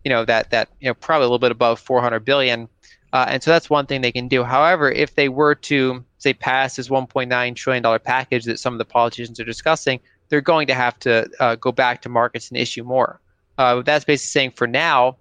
[0.05, 2.69] you know, that that you know probably a little bit above 400 billion.
[3.13, 4.45] Uh, and so that's one thing they can do.
[4.45, 8.79] However, if they were to say pass this 1.9 trillion dollar package that some of
[8.79, 12.59] the politicians are discussing, they're going to have to uh, go back to markets and
[12.59, 13.21] issue more.
[13.57, 15.17] Uh, that's basically saying for now,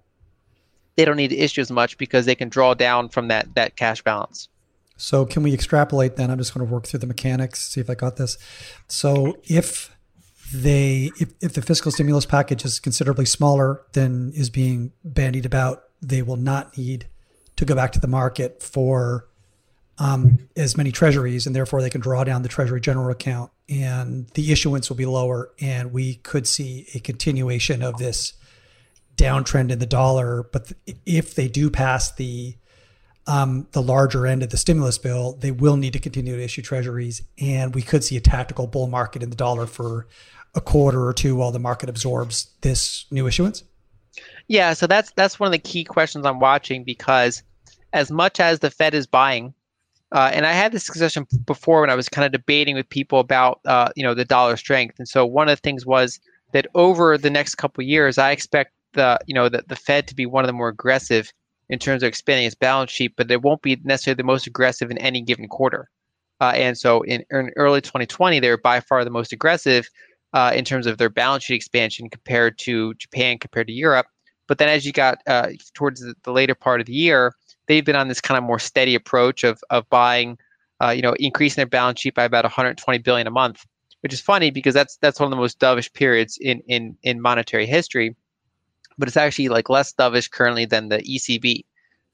[0.96, 3.76] they don't need to issue as much because they can draw down from that that
[3.76, 4.48] cash balance.
[4.96, 6.30] So can we extrapolate then?
[6.30, 8.36] I'm just going to work through the mechanics, see if I got this.
[8.88, 9.96] So if
[10.52, 15.84] they if, if the fiscal stimulus package is considerably smaller than is being bandied about,
[16.02, 17.06] they will not need
[17.58, 19.28] to go back to the market for
[19.98, 24.28] um, as many treasuries, and therefore they can draw down the Treasury General account, and
[24.34, 28.32] the issuance will be lower, and we could see a continuation of this
[29.16, 30.44] downtrend in the dollar.
[30.44, 30.72] But
[31.04, 32.56] if they do pass the
[33.26, 36.62] um, the larger end of the stimulus bill, they will need to continue to issue
[36.62, 40.06] treasuries, and we could see a tactical bull market in the dollar for
[40.54, 43.64] a quarter or two while the market absorbs this new issuance.
[44.46, 47.42] Yeah, so that's that's one of the key questions I'm watching because
[47.92, 49.54] as much as the Fed is buying,
[50.12, 53.20] uh, and I had this discussion before when I was kind of debating with people
[53.20, 56.20] about uh, you know the dollar strength, and so one of the things was
[56.52, 60.14] that over the next couple years, I expect the you know the, the Fed to
[60.14, 61.32] be one of the more aggressive
[61.68, 64.90] in terms of expanding its balance sheet, but it won't be necessarily the most aggressive
[64.90, 65.90] in any given quarter.
[66.40, 69.88] Uh, and so in, in, early 2020, they were by far the most aggressive
[70.32, 74.06] uh, in terms of their balance sheet expansion compared to Japan, compared to Europe.
[74.46, 77.34] But then as you got uh, towards the, the, later part of the year,
[77.68, 80.38] they've been on this kind of more steady approach of of buying,
[80.82, 83.64] uh, you know, increasing their balance sheet by about 120 billion a month,
[84.00, 87.20] which is funny because that's that's one of the most dovish periods in in in
[87.20, 88.16] monetary history.
[88.98, 91.64] But it's actually like less dovish currently than the ECB,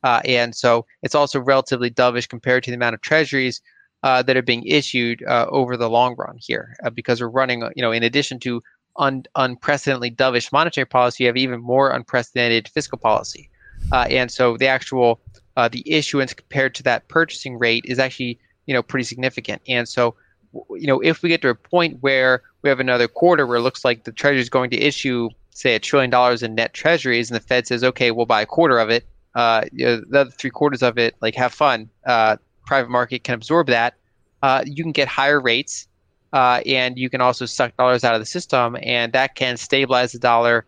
[0.03, 3.63] uh, and so it's also relatively dovish compared to the amount of treasuries
[4.03, 7.63] uh, that are being issued uh, over the long run here, uh, because we're running,
[7.75, 8.63] you know, in addition to
[8.99, 13.49] un- unprecedentedly dovish monetary policy, you have even more unprecedented fiscal policy.
[13.93, 15.21] Uh, and so the actual
[15.57, 19.63] uh, the issuance compared to that purchasing rate is actually you know pretty significant.
[19.69, 20.15] And so
[20.71, 23.63] you know if we get to a point where we have another quarter where it
[23.63, 27.31] looks like the Treasury is going to issue say a trillion dollars in net Treasuries,
[27.31, 29.07] and the Fed says, okay, we'll buy a quarter of it.
[29.35, 31.89] Uh, you know, the other three quarters of it, like have fun.
[32.05, 32.37] Uh,
[32.67, 33.95] private market can absorb that.
[34.43, 35.87] Uh, you can get higher rates
[36.33, 40.13] uh, and you can also suck dollars out of the system, and that can stabilize
[40.13, 40.67] the dollar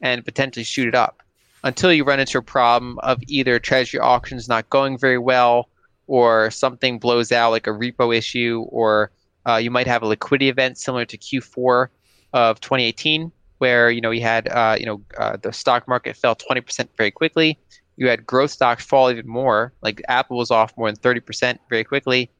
[0.00, 1.22] and potentially shoot it up
[1.68, 5.68] until you run into a problem of either treasury auctions not going very well
[6.06, 9.10] or something blows out like a repo issue or
[9.46, 11.88] uh, you might have a liquidity event similar to q4
[12.32, 16.34] of 2018 where you know you had uh, you know uh, the stock market fell
[16.34, 17.58] 20% very quickly.
[17.96, 21.84] You had growth stocks fall even more like apple was off more than 30% very
[21.84, 22.30] quickly.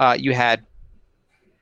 [0.00, 0.64] Uh, you had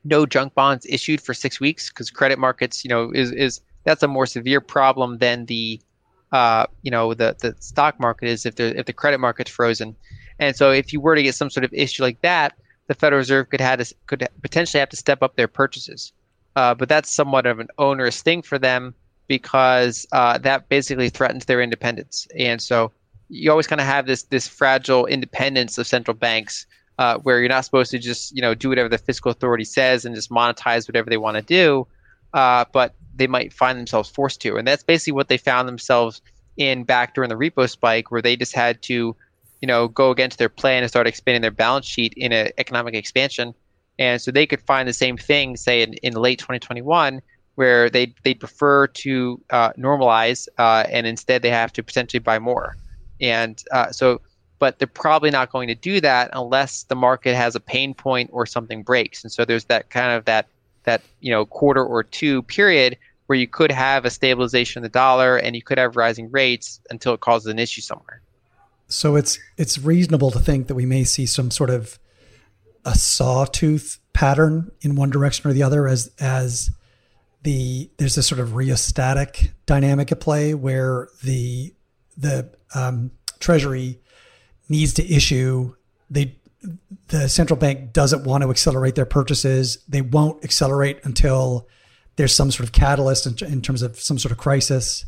[0.05, 4.03] no junk bonds issued for six weeks because credit markets, you know, is is that's
[4.03, 5.81] a more severe problem than the,
[6.33, 9.95] uh, you know, the the stock market is if the if the credit market's frozen,
[10.39, 12.55] and so if you were to get some sort of issue like that,
[12.89, 16.12] the Federal Reserve could have to, could potentially have to step up their purchases,
[16.57, 18.95] uh, but that's somewhat of an onerous thing for them
[19.29, 22.93] because uh, that basically threatens their independence, and so
[23.29, 26.66] you always kind of have this this fragile independence of central banks
[26.99, 30.05] uh, where you're not supposed to just you know do whatever the fiscal authority says
[30.05, 31.87] and just monetize whatever they want to do,
[32.35, 36.21] uh, but they might find themselves forced to, and that's basically what they found themselves
[36.57, 39.14] in back during the repo spike, where they just had to,
[39.61, 42.95] you know, go against their plan and start expanding their balance sheet in an economic
[42.95, 43.55] expansion,
[43.99, 47.21] and so they could find the same thing, say in, in late 2021,
[47.55, 52.39] where they they prefer to uh, normalize, uh, and instead they have to potentially buy
[52.39, 52.77] more,
[53.21, 54.21] and uh, so
[54.59, 58.31] but they're probably not going to do that unless the market has a pain point
[58.33, 59.23] or something breaks.
[59.23, 60.47] And so there's that kind of that
[60.85, 62.97] that you know quarter or two period
[63.27, 66.81] where you could have a stabilization of the dollar and you could have rising rates
[66.91, 68.20] until it causes an issue somewhere.
[68.89, 71.99] So it's it's reasonable to think that we may see some sort of
[72.85, 76.70] a sawtooth pattern in one direction or the other as as
[77.43, 81.74] the there's this sort of rheostatic dynamic at play where the
[82.16, 83.11] the um,
[83.41, 84.01] treasury
[84.68, 85.74] needs to issue.
[86.09, 86.37] They
[87.09, 89.79] the central bank doesn't want to accelerate their purchases.
[89.89, 91.68] They won't accelerate until
[92.17, 95.05] there's some sort of catalyst in, in terms of some sort of crisis,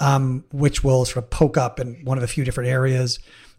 [0.00, 3.18] um, which will sort of poke up in one of a few different areas,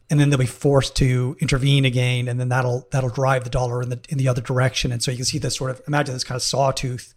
[0.09, 3.81] and then they'll be forced to intervene again, and then that'll that'll drive the dollar
[3.81, 4.91] in the in the other direction.
[4.91, 7.13] And so you can see this sort of imagine this kind of sawtooth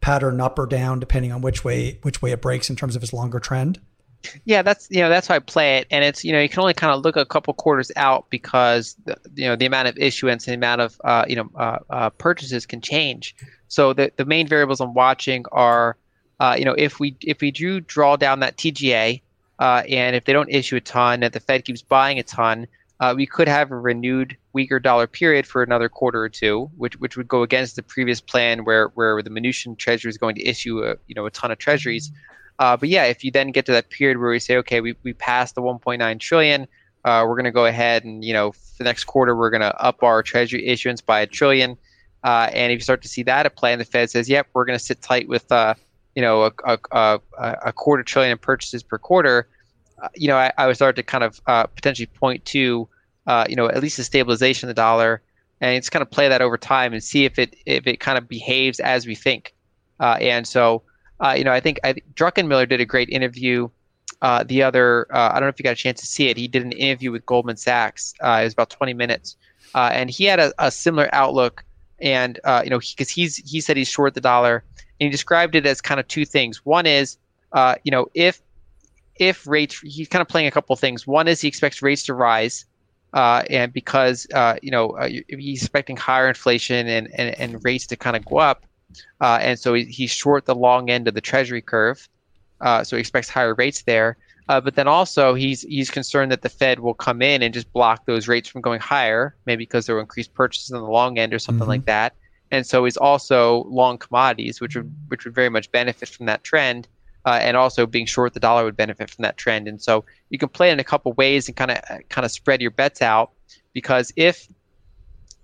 [0.00, 3.02] pattern up or down depending on which way which way it breaks in terms of
[3.02, 3.80] its longer trend.
[4.44, 6.60] Yeah, that's you know that's why I play it, and it's you know you can
[6.60, 9.98] only kind of look a couple quarters out because the, you know the amount of
[9.98, 13.36] issuance and the amount of uh, you know uh, uh, purchases can change.
[13.68, 15.96] So the the main variables I'm watching are
[16.40, 19.20] uh, you know if we if we do draw down that TGA
[19.58, 22.66] uh, and if they don't issue a ton, if the Fed keeps buying a ton,
[23.00, 26.96] uh, we could have a renewed weaker dollar period for another quarter or two, which
[26.96, 30.46] which would go against the previous plan where where the Mnuchin Treasury is going to
[30.46, 32.10] issue a you know a ton of Treasuries.
[32.58, 34.94] Uh, but yeah, if you then get to that period where we say, okay, we,
[35.02, 36.66] we passed the 1.9 trillion,
[37.04, 39.60] uh, we're going to go ahead and, you know, for the next quarter, we're going
[39.60, 41.76] to up our treasury issuance by a trillion.
[42.22, 44.46] Uh, and if you start to see that at play, and the Fed says, yep,
[44.54, 45.74] we're going to sit tight with, uh,
[46.14, 47.20] you know, a, a,
[47.66, 49.48] a, quarter trillion in purchases per quarter,
[50.00, 52.88] uh, you know, I, I, would start to kind of uh, potentially point to
[53.26, 55.22] uh, you know, at least a stabilization of the dollar,
[55.60, 58.18] and it's kind of play that over time and see if it if it kind
[58.18, 59.54] of behaves as we think.
[59.98, 60.82] And so,
[61.20, 63.68] uh, you know, I think I, Druckenmiller did a great interview.
[64.22, 66.36] Uh, the other, uh, I don't know if you got a chance to see it.
[66.36, 68.14] He did an interview with Goldman Sachs.
[68.22, 69.36] Uh, it was about 20 minutes,
[69.74, 71.64] uh, and he had a, a similar outlook.
[72.00, 75.54] And you know, because he, he's he said he's short the dollar, and he described
[75.54, 76.64] it as kind of two things.
[76.64, 77.16] One is,
[77.84, 78.42] you know, if
[79.16, 81.06] if rates, he's kind of playing a couple things.
[81.06, 82.64] One is he expects rates to rise,
[83.12, 87.86] uh, and because uh, you know uh, he's expecting higher inflation and, and, and rates
[87.88, 88.64] to kind of go up,
[89.20, 92.08] uh, and so he, he's short the long end of the Treasury curve,
[92.60, 94.16] uh, so he expects higher rates there.
[94.48, 97.72] Uh, but then also he's he's concerned that the Fed will come in and just
[97.72, 101.18] block those rates from going higher, maybe because there will increase purchases on the long
[101.18, 101.70] end or something mm-hmm.
[101.70, 102.14] like that.
[102.50, 106.44] And so he's also long commodities, which would which would very much benefit from that
[106.44, 106.88] trend
[107.24, 109.66] uh, and also being short the dollar would benefit from that trend.
[109.66, 111.78] And so you can play in a couple ways and kind of
[112.08, 113.32] kind of spread your bets out
[113.72, 114.48] because if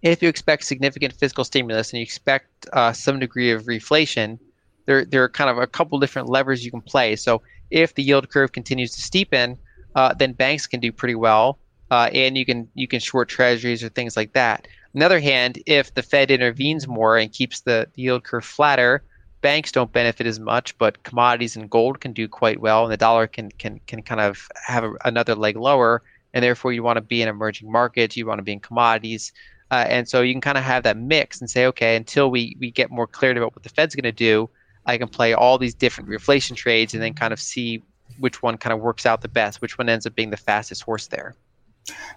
[0.03, 4.38] if you expect significant fiscal stimulus and you expect uh, some degree of reflation,
[4.86, 7.16] there there are kind of a couple different levers you can play.
[7.16, 9.59] So if the yield curve continues to steepen,
[9.94, 11.59] uh, then banks can do pretty well,
[11.90, 14.66] uh, and you can you can short treasuries or things like that.
[14.94, 18.44] On the other hand, if the Fed intervenes more and keeps the, the yield curve
[18.44, 19.05] flatter,
[19.40, 22.96] banks don't benefit as much, but commodities and gold can do quite well, and the
[22.96, 26.96] dollar can can can kind of have a, another leg lower, and therefore you want
[26.96, 29.32] to be in emerging markets, you want to be in commodities,
[29.71, 32.57] uh, and so you can kind of have that mix and say, okay, until we
[32.59, 34.51] we get more clarity about what the Fed's going to do,
[34.87, 37.83] I can play all these different reflation trades and then kind of see
[38.18, 40.83] which one kind of works out the best, which one ends up being the fastest
[40.83, 41.35] horse there.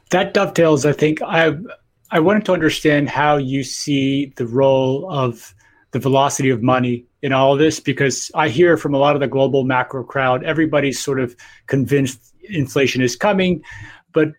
[0.10, 1.22] That dovetails, I think.
[1.22, 1.56] I
[2.12, 5.54] I wanted to understand how you see the role of
[5.92, 9.22] the velocity of money in all of this because I hear from a lot of
[9.22, 11.36] the global macro crowd, everybody's sort of
[11.68, 13.64] convinced inflation is coming,
[14.12, 14.30] but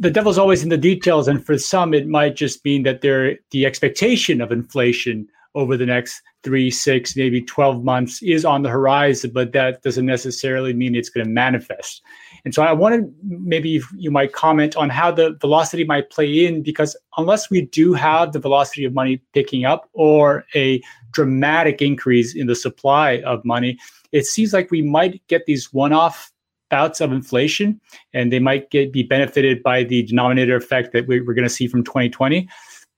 [0.00, 1.28] the devil's always in the details.
[1.28, 5.86] And for some, it might just mean that they're, the expectation of inflation over the
[5.86, 10.94] next three, six, maybe 12 months is on the horizon, but that doesn't necessarily mean
[10.94, 12.00] it's going to manifest.
[12.44, 16.62] And so I wanted maybe you might comment on how the velocity might play in
[16.62, 20.80] because unless we do have the velocity of money picking up or a
[21.10, 23.76] dramatic increase in the supply of money,
[24.12, 26.32] it seems like we might get these one-off
[26.70, 27.80] bouts of inflation,
[28.14, 31.66] and they might get be benefited by the denominator effect that we're going to see
[31.66, 32.48] from 2020,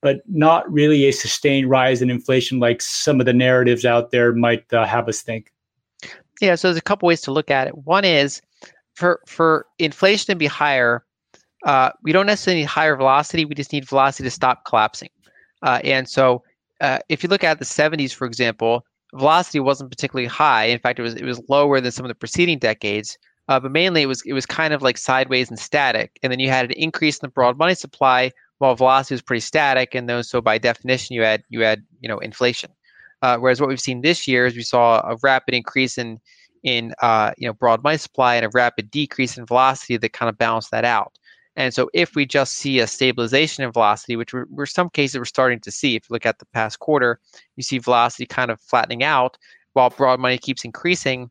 [0.01, 4.33] but not really a sustained rise in inflation like some of the narratives out there
[4.33, 5.53] might uh, have us think.
[6.41, 7.79] Yeah, so there's a couple ways to look at it.
[7.87, 8.43] One is
[8.95, 11.05] for for inflation to be higher,
[11.65, 13.45] uh, we don't necessarily need higher velocity.
[13.45, 15.11] We just need velocity to stop collapsing.
[15.63, 16.43] Uh, and so
[16.81, 20.65] uh, if you look at the 70s, for example, velocity wasn't particularly high.
[20.65, 23.17] In fact, it was it was lower than some of the preceding decades.
[23.49, 26.19] Uh, but mainly, it was it was kind of like sideways and static.
[26.23, 29.41] And then you had an increase in the broad money supply, while velocity was pretty
[29.41, 29.95] static.
[29.95, 32.71] And those, so by definition, you had you had you know inflation.
[33.23, 36.21] Uh, whereas what we've seen this year is we saw a rapid increase in
[36.63, 40.29] in uh, you know broad money supply and a rapid decrease in velocity that kind
[40.29, 41.19] of balanced that out.
[41.57, 45.19] And so if we just see a stabilization in velocity, which we're, we're some cases
[45.19, 47.21] we're starting to see, if you look at the past quarter,
[47.57, 49.37] you see velocity kind of flattening out
[49.75, 51.31] while broad money keeps increasing.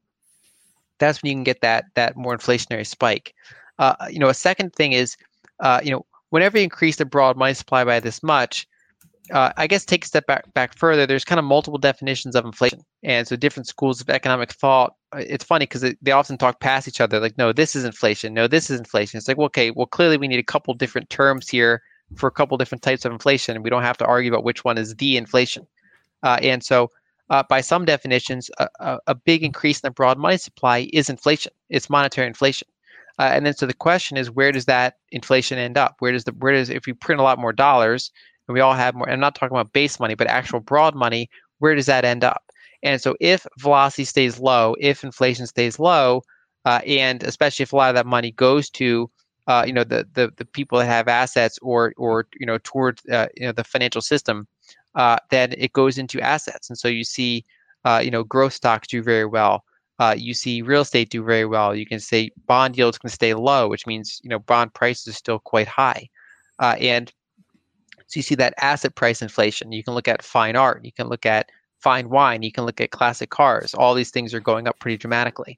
[1.02, 3.34] That's when you can get that that more inflationary spike.
[3.80, 5.18] Uh, you know, a second thing is,
[5.60, 8.68] uh, you know, whenever you increase the broad money supply by this much,
[9.32, 11.06] uh, I guess take a step back back further.
[11.06, 14.96] There's kind of multiple definitions of inflation, and so different schools of economic thought.
[15.14, 17.20] Uh, it's funny because they often talk past each other.
[17.20, 18.34] Like, no, this is inflation.
[18.34, 19.18] No, this is inflation.
[19.18, 21.82] It's like, well, okay, well, clearly we need a couple different terms here
[22.16, 24.64] for a couple different types of inflation, and we don't have to argue about which
[24.66, 25.66] one is the inflation.
[26.24, 26.92] Uh, and so,
[27.30, 31.52] uh, by some definitions, a, a, big increase in the broad money supply is inflation.
[31.70, 32.68] It's monetary inflation.
[33.20, 35.96] Uh, and then, so the question is, where does that inflation end up?
[36.00, 38.12] Where does the where does if we print a lot more dollars,
[38.48, 41.30] and we all have more, I'm not talking about base money, but actual broad money,
[41.60, 42.44] where does that end up?
[42.84, 46.24] And so if velocity stays low, if inflation stays low,
[46.66, 49.10] uh, and especially if a lot of that money goes to
[49.48, 53.06] uh, you know the, the the people that have assets or or you know towards
[53.08, 54.48] uh, you know the financial system,
[54.96, 57.46] uh, then it goes into assets, and so you see
[57.86, 59.64] uh, you know growth stocks do very well.
[60.00, 61.76] Uh, you see real estate do very well.
[61.76, 65.18] You can say bond yields can stay low, which means you know bond prices are
[65.18, 66.10] still quite high,
[66.60, 67.12] and
[68.12, 69.72] so you see that asset price inflation.
[69.72, 70.84] You can look at fine art.
[70.84, 72.42] You can look at fine wine.
[72.42, 73.74] You can look at classic cars.
[73.74, 75.58] All these things are going up pretty dramatically.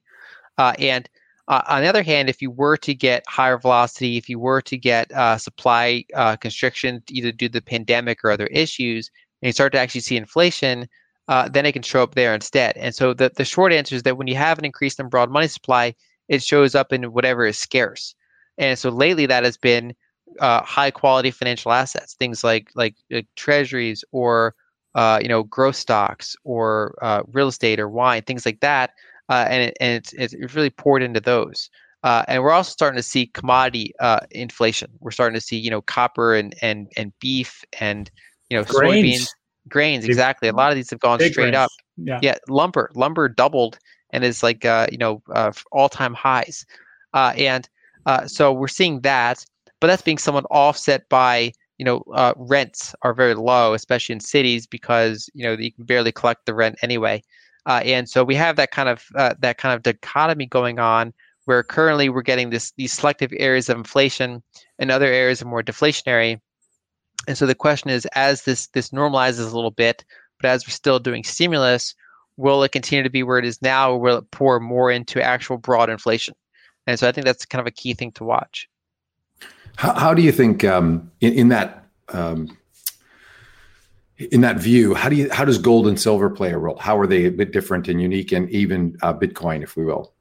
[0.56, 1.08] Uh, and
[1.48, 4.62] uh, on the other hand, if you were to get higher velocity, if you were
[4.62, 9.10] to get uh, supply uh, constriction, either due to the pandemic or other issues,
[9.42, 10.88] and you start to actually see inflation,
[11.28, 12.76] uh, then it can show up there instead.
[12.76, 15.30] And so the, the short answer is that when you have an increase in broad
[15.30, 15.94] money supply,
[16.28, 18.14] it shows up in whatever is scarce.
[18.58, 19.94] And so lately that has been
[20.40, 24.54] uh, high quality financial assets, things like like uh, treasuries or
[24.94, 28.90] uh, you know growth stocks or uh, real estate or wine, things like that,
[29.28, 31.70] uh, and it, and it's it's really poured into those.
[32.02, 33.94] And we're also starting to see commodity
[34.30, 34.90] inflation.
[35.00, 38.10] We're starting to see you know copper and and and beef and
[38.50, 39.22] you know grains.
[39.22, 39.28] soybeans,
[39.68, 40.04] grains.
[40.04, 40.48] exactly.
[40.48, 41.56] A lot of these have gone straight grains.
[41.56, 41.70] up.
[41.96, 42.18] Yeah.
[42.22, 43.78] yeah, lumber lumber doubled
[44.10, 45.22] and is like you know
[45.72, 46.64] all time highs,
[47.14, 47.68] and
[48.26, 49.44] so we're seeing that
[49.84, 54.20] but that's being somewhat offset by you know uh, rents are very low, especially in
[54.20, 57.22] cities because you know you can barely collect the rent anyway,
[57.66, 61.12] uh, and so we have that kind of uh, that kind of dichotomy going on
[61.44, 64.42] where currently we're getting this these selective areas of inflation
[64.78, 66.40] and other areas are more deflationary.
[67.26, 70.04] And so the question is, as this this normalizes a little bit,
[70.40, 71.94] but as we're still doing stimulus,
[72.36, 75.22] will it continue to be where it is now, or will it pour more into
[75.22, 76.34] actual broad inflation?
[76.86, 78.68] And so I think that's kind of a key thing to watch.
[79.76, 82.56] How, how do you think um, in, in, that um,
[84.18, 84.94] in that view?
[84.94, 86.78] How do you how does gold and silver play a role?
[86.78, 90.12] How are they a bit different and unique, and even uh, Bitcoin, if we will?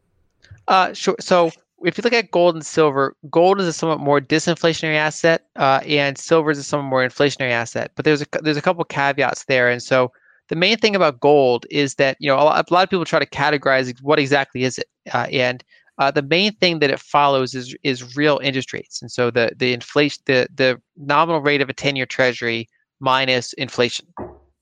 [0.67, 1.15] Uh, sure.
[1.19, 1.51] So
[1.83, 5.81] if you look at gold and silver, gold is a somewhat more disinflationary asset, uh,
[5.85, 7.91] and silver is a somewhat more inflationary asset.
[7.95, 10.11] But there's a there's a couple caveats there, and so
[10.49, 13.05] the main thing about gold is that you know a lot, a lot of people
[13.05, 15.63] try to categorize what exactly is it, uh, and
[15.97, 19.51] uh, the main thing that it follows is is real interest rates, and so the
[19.55, 22.67] the inflation the the nominal rate of a ten year Treasury
[22.99, 24.07] minus inflation,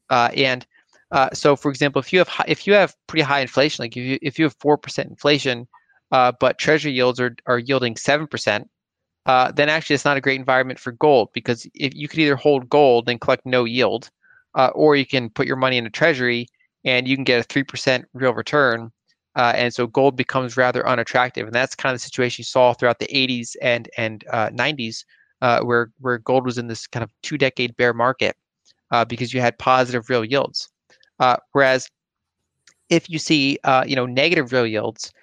[0.10, 0.66] uh, and
[1.12, 3.96] uh, so for example, if you have high, if you have pretty high inflation, like
[3.96, 5.68] if you if you have four percent inflation,
[6.12, 8.70] uh, but Treasury yields are are yielding seven percent,
[9.26, 12.36] uh, then actually it's not a great environment for gold because if you could either
[12.36, 14.10] hold gold and collect no yield,
[14.56, 16.48] uh, or you can put your money in a Treasury
[16.86, 18.92] and you can get a three percent real return
[19.36, 22.74] uh, and so gold becomes rather unattractive, and that's kind of the situation you saw
[22.74, 25.06] throughout the 80s and and uh, 90s,
[25.42, 28.36] uh, where where gold was in this kind of two decade bear market
[28.92, 30.70] uh, because you had positive real yields.
[31.20, 31.90] Uh, whereas
[32.90, 35.14] if you see uh, you know negative real yields,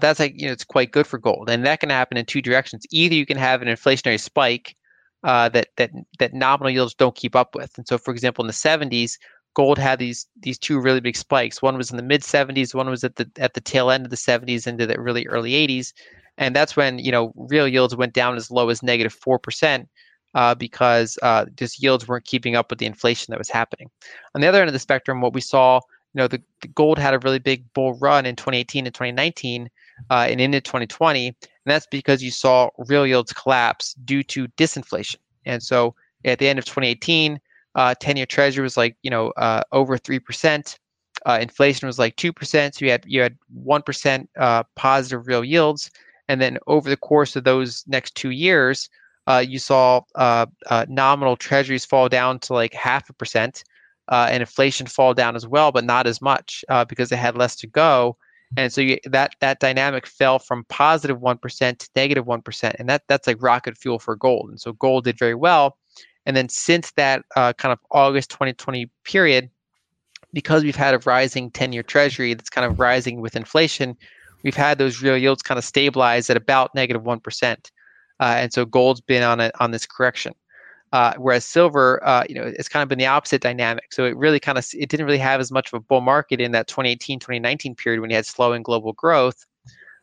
[0.00, 2.42] that's like you know it's quite good for gold, and that can happen in two
[2.42, 2.84] directions.
[2.90, 4.76] Either you can have an inflationary spike
[5.22, 8.52] that that that nominal yields don't keep up with, and so for example in the
[8.52, 9.18] 70s
[9.54, 11.62] gold had these these two really big spikes.
[11.62, 14.10] One was in the mid 70s, one was at the at the tail end of
[14.10, 15.92] the 70s into the really early 80s,
[16.38, 19.88] and that's when you know real yields went down as low as negative four percent.
[20.34, 23.90] Uh, because uh, just yields weren't keeping up with the inflation that was happening.
[24.34, 25.78] On the other end of the spectrum, what we saw,
[26.14, 29.70] you know, the, the gold had a really big bull run in 2018 and 2019
[30.10, 35.16] uh, and into 2020, and that's because you saw real yields collapse due to disinflation.
[35.46, 35.94] And so
[36.24, 37.40] at the end of 2018,
[37.74, 40.78] uh, 10-year treasury was like you know uh, over three percent.
[41.24, 45.26] Uh, inflation was like two percent, so you had you had one percent uh, positive
[45.26, 45.90] real yields,
[46.28, 48.90] and then over the course of those next two years,
[49.26, 50.46] uh, you saw uh,
[50.88, 53.64] nominal treasuries fall down to like half a percent,
[54.10, 57.66] and inflation fall down as well, but not as much because they had less to
[57.66, 58.16] go.
[58.56, 62.76] And so you, that that dynamic fell from positive one percent to negative one percent,
[62.78, 64.50] and that that's like rocket fuel for gold.
[64.50, 65.78] And so gold did very well
[66.26, 69.50] and then since that uh, kind of August 2020 period,
[70.32, 73.96] because we've had a rising 10 year treasury that's kind of rising with inflation,
[74.42, 77.20] we've had those real yields kind of stabilize at about negative 1.
[77.42, 77.56] Uh,
[78.20, 80.34] and so gold's been on a, on this correction.
[80.92, 83.92] Uh, whereas silver, uh, you know, it's kind of been the opposite dynamic.
[83.92, 86.40] So it really kind of it didn't really have as much of a bull market
[86.40, 89.46] in that 2018, 2019 period when you had slowing global growth.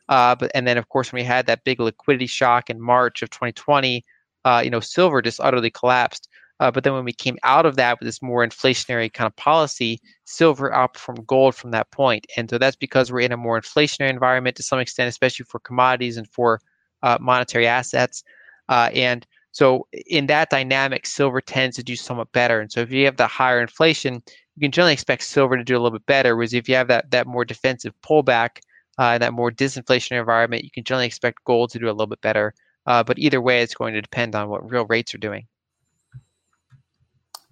[0.09, 3.21] Uh, but and then of course when we had that big liquidity shock in March
[3.21, 4.03] of 2020,
[4.45, 6.27] uh, you know, silver just utterly collapsed.
[6.59, 9.35] Uh, but then when we came out of that with this more inflationary kind of
[9.35, 12.25] policy, silver outperformed gold from that point.
[12.35, 15.59] And so that's because we're in a more inflationary environment to some extent, especially for
[15.59, 16.59] commodities and for
[17.03, 18.23] uh, monetary assets.
[18.67, 22.59] And so in that dynamic, silver tends to do somewhat better.
[22.59, 24.21] And so if you have the higher inflation,
[24.55, 26.35] you can generally expect silver to do a little bit better.
[26.35, 28.59] Whereas if you have that that more defensive pullback,
[28.97, 32.21] uh, that more disinflationary environment, you can generally expect gold to do a little bit
[32.21, 32.53] better.
[32.85, 35.47] Uh, but either way, it's going to depend on what real rates are doing.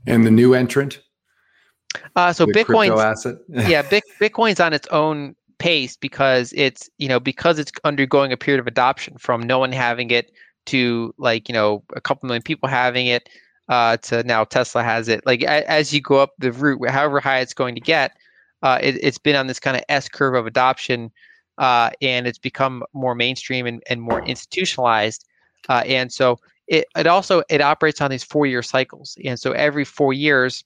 [0.06, 1.02] And the new entrant?
[2.16, 3.36] Uh, so Bitcoin asset.
[3.50, 8.60] yeah, Bitcoin's on its own pace because it's you know because it's undergoing a period
[8.60, 10.32] of adoption from no one having it
[10.68, 13.30] to like you know a couple million people having it
[13.70, 15.26] uh, to now Tesla has it.
[15.26, 18.16] Like a, as you go up the route, however high it's going to get,
[18.64, 21.12] uh, it, has been on this kind of S curve of adoption
[21.58, 25.26] uh, and it's become more mainstream and, and more institutionalized.
[25.70, 29.18] Uh, and so it, it also it operates on these four year cycles.
[29.26, 30.64] And so every four years,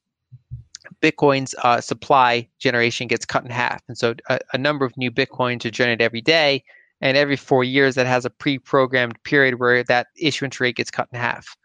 [1.01, 3.81] Bitcoin's uh, supply generation gets cut in half.
[3.87, 6.63] And so a, a, number of new Bitcoins are generated every day.
[7.01, 11.07] And every four years that has a pre-programmed period where that issuance rate gets cut
[11.11, 11.55] in half.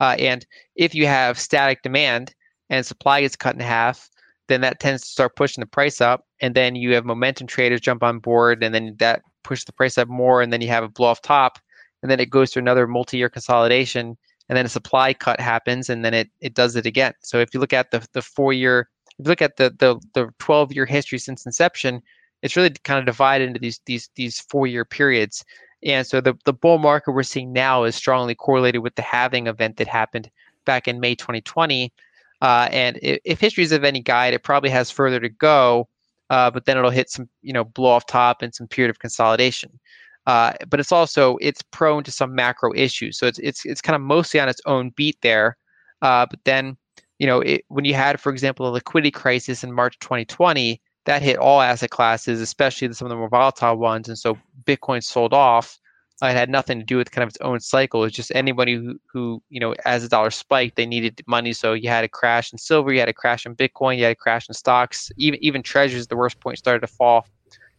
[0.00, 2.34] Uh, and if you have static demand
[2.70, 4.10] and supply gets cut in half,
[4.48, 6.26] then that tends to start pushing the price up.
[6.40, 9.96] And then you have momentum traders jump on board, and then that pushes the price
[9.96, 10.42] up more.
[10.42, 11.58] And then you have a blow off top,
[12.02, 14.16] and then it goes to another multi-year consolidation,
[14.48, 17.14] and then a supply cut happens, and then it it does it again.
[17.22, 18.88] So if you look at the the four year,
[19.18, 22.02] if you look at the the the 12 year history since inception,
[22.42, 25.44] it's really kind of divided into these these these four year periods.
[25.84, 29.48] And so the, the bull market we're seeing now is strongly correlated with the halving
[29.48, 30.30] event that happened
[30.64, 31.92] back in May 2020.
[32.40, 35.88] Uh, and if, if history is of any guide, it probably has further to go,
[36.30, 38.98] uh, but then it'll hit some, you know, blow off top and some period of
[38.98, 39.78] consolidation.
[40.26, 43.96] Uh, but it's also it's prone to some macro issues, so it's it's it's kind
[43.96, 45.56] of mostly on its own beat there.
[46.00, 46.76] Uh, but then,
[47.18, 51.22] you know, it, when you had, for example, a liquidity crisis in March 2020, that
[51.22, 54.08] hit all asset classes, especially some of the more volatile ones.
[54.08, 55.78] And so Bitcoin sold off.
[56.22, 58.04] It had nothing to do with kind of its own cycle.
[58.04, 61.52] It's just anybody who, who, you know, as the dollar spiked, they needed money.
[61.52, 64.12] So you had a crash in silver, you had a crash in Bitcoin, you had
[64.12, 67.26] a crash in stocks, even even treasuries, the worst point started to fall.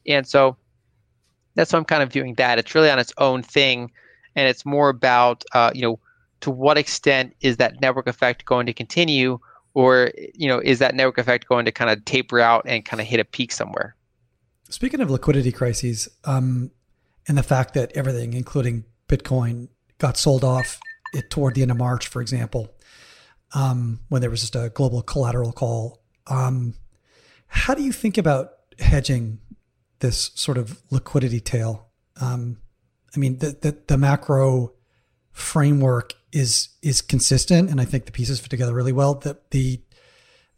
[0.05, 0.57] And so
[1.55, 2.59] that's why I'm kind of viewing that.
[2.59, 3.91] It's really on its own thing.
[4.35, 5.99] And it's more about, uh, you know,
[6.41, 9.39] to what extent is that network effect going to continue
[9.73, 13.01] or you know is that network effect going to kind of taper out and kind
[13.01, 13.95] of hit a peak somewhere?
[14.69, 16.71] Speaking of liquidity crises um,
[17.27, 19.67] and the fact that everything including bitcoin
[19.97, 20.79] got sold off
[21.13, 22.73] it, toward the end of march for example
[23.53, 26.73] um, when there was just a global collateral call um,
[27.47, 28.49] how do you think about
[28.79, 29.39] hedging
[29.99, 31.89] this sort of liquidity tail?
[32.19, 32.57] Um,
[33.15, 34.73] i mean the, the, the macro
[35.33, 39.15] framework is is consistent, and I think the pieces fit together really well.
[39.15, 39.81] The the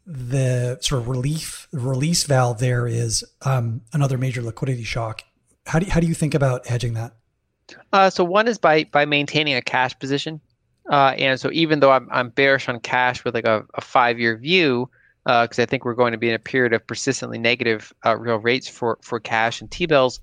[0.05, 5.23] the sort of relief release valve there is um, another major liquidity shock.
[5.65, 7.15] How do you, how do you think about hedging that?
[7.91, 10.39] Uh, so one is by by maintaining a cash position,
[10.91, 14.19] uh, and so even though I'm I'm bearish on cash with like a, a five
[14.19, 14.89] year view,
[15.23, 18.15] because uh, I think we're going to be in a period of persistently negative uh,
[18.15, 20.19] real rates for for cash and T bills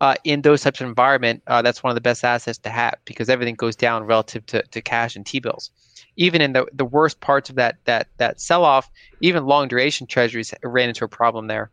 [0.00, 2.96] uh, in those types of environment, uh, that's one of the best assets to have
[3.04, 5.70] because everything goes down relative to, to cash and T-bills.
[6.16, 8.90] Even in the, the worst parts of that that that sell-off,
[9.20, 11.70] even long duration treasuries ran into a problem there.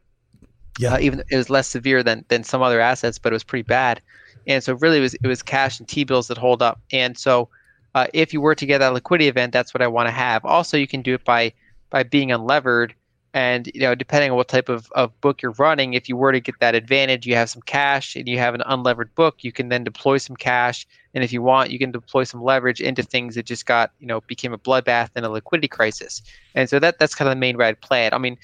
[0.79, 3.43] Yeah, uh, even it was less severe than than some other assets, but it was
[3.43, 4.01] pretty bad.
[4.45, 6.81] And so really, it was it was cash and T-bills that hold up.
[6.91, 7.47] And so,
[7.95, 10.43] uh, if you were to get that liquidity event, that's what I want to have.
[10.43, 11.53] Also, you can do it by
[11.89, 12.91] by being unlevered
[13.33, 16.31] and you know, depending on what type of, of book you're running, if you were
[16.31, 19.51] to get that advantage, you have some cash and you have an unlevered book, you
[19.51, 20.85] can then deploy some cash.
[21.15, 24.05] And if you want, you can deploy some leverage into things that just got, you
[24.05, 26.21] know, became a bloodbath and a liquidity crisis.
[26.53, 28.13] And so that that's kind of the main way I'd play it.
[28.13, 28.37] I mean,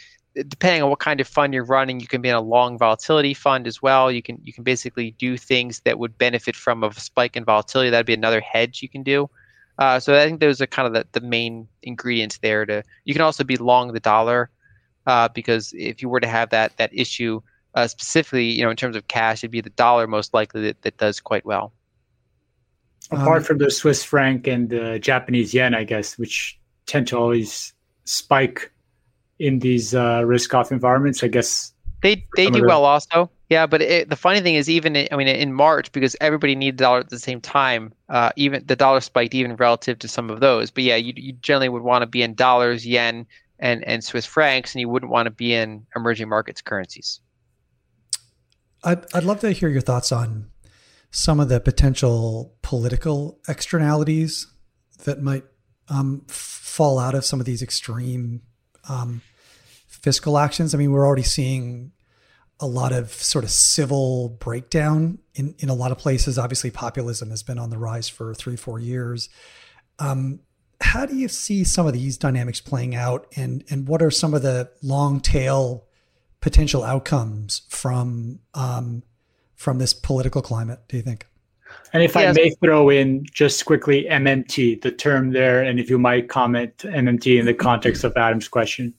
[0.48, 3.36] depending on what kind of fund you're running, you can be in a long volatility
[3.36, 4.12] fund as well.
[4.12, 7.92] You can you can basically do things that would benefit from a spike in volatility.
[7.92, 9.30] That'd be another hedge you can do.
[9.78, 12.66] Uh, so I think those are kind of the, the main ingredients there.
[12.66, 14.50] To you can also be long the dollar
[15.10, 17.42] uh, because if you were to have that that issue
[17.74, 20.82] uh, specifically, you know, in terms of cash, it'd be the dollar most likely that,
[20.84, 21.74] that does quite well.
[23.12, 27.18] Apart um, from the Swiss franc and the Japanese yen, I guess, which tend to
[27.18, 27.74] always
[28.06, 28.72] spike
[29.40, 33.32] in these uh, risk-off environments, I guess they they do well also.
[33.50, 36.54] Yeah, but it, the funny thing is, even in, I mean, in March, because everybody
[36.54, 40.08] needed the dollar at the same time, uh, even the dollar spiked even relative to
[40.08, 40.70] some of those.
[40.70, 43.26] But yeah, you, you generally would want to be in dollars, yen,
[43.60, 47.20] and, and Swiss francs, and you wouldn't want to be in emerging markets currencies.
[48.84, 50.52] I'd, I'd love to hear your thoughts on
[51.12, 54.48] some of the potential political externalities
[55.06, 55.44] that might
[55.90, 58.42] um, fall out of some of these extreme
[58.88, 59.22] um,
[59.88, 60.74] fiscal actions.
[60.74, 61.92] I mean, we're already seeing
[62.60, 66.38] a lot of sort of civil breakdown in, in a lot of places.
[66.38, 69.30] Obviously, populism has been on the rise for three, four years.
[69.98, 70.42] Um,
[70.82, 74.34] how do you see some of these dynamics playing out and and what are some
[74.34, 75.86] of the long tail
[76.42, 79.04] potential outcomes from um,
[79.56, 81.26] from this political climate do you think
[81.94, 82.38] and if yes.
[82.38, 86.78] I may throw in just quickly MMT, the term there, and if you might comment
[86.80, 88.94] MMT in the context of Adam's question.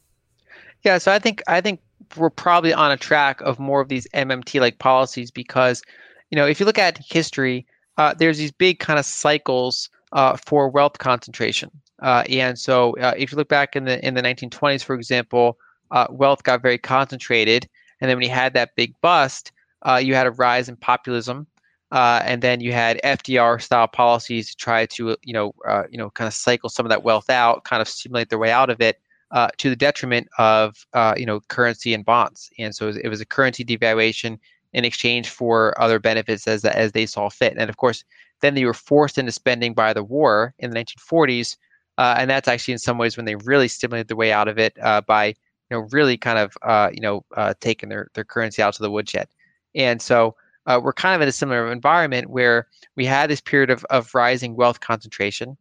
[0.82, 1.80] Yeah, so I think I think
[2.16, 5.82] we're probably on a track of more of these MMT like policies because,
[6.30, 7.66] you know, if you look at history,
[7.98, 11.70] uh, there's these big kind of cycles uh, for wealth concentration.
[12.02, 15.58] Uh, and so, uh, if you look back in the in the 1920s, for example,
[15.90, 17.68] uh, wealth got very concentrated,
[18.00, 19.52] and then when you had that big bust,
[19.82, 21.46] uh, you had a rise in populism,
[21.92, 25.52] uh, and then you had FDR style policies to try to you know
[25.90, 28.50] you know kind of cycle some of that wealth out, kind of stimulate their way
[28.50, 29.00] out of it.
[29.58, 30.86] to the detriment of
[31.16, 34.38] you know currency and bonds, and so it was, it was a currency devaluation
[34.72, 37.54] in exchange for other benefits as as they saw fit.
[37.58, 38.04] And of course,
[38.40, 41.56] then they were forced into spending by the war in the 1940s,
[41.98, 44.58] uh, and that's actually in some ways when they really stimulated the way out of
[44.58, 45.34] it uh, by you
[45.70, 48.90] know really kind of uh, you know uh, taking their their currency out to the
[48.90, 49.28] woodshed.
[49.74, 50.34] And so
[50.66, 52.66] uh, we're kind of in a similar environment where
[52.96, 55.56] we had this period of, of rising wealth concentration.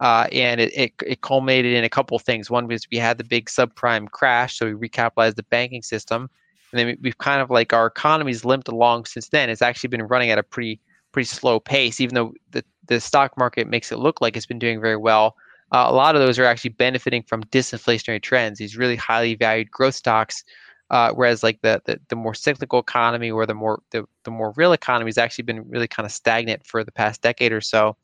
[0.00, 2.50] Uh, and it, it, it, culminated in a couple things.
[2.50, 6.28] One was we had the big subprime crash, so we recapitalized the banking system,
[6.72, 9.48] and then we, have kind of like our economy's limped along since then.
[9.48, 10.80] It's actually been running at a pretty
[11.14, 14.58] pretty slow pace, even though the the stock market makes it look like it's been
[14.58, 15.36] doing very well.
[15.72, 18.58] Uh, a lot of those are actually benefiting from disinflationary trends.
[18.58, 20.44] These really highly valued growth stocks
[20.90, 24.52] uh, whereas like the, the, the more cyclical economy or the more the, the more
[24.56, 27.96] real economy has actually been really kind of stagnant for the past decade or so.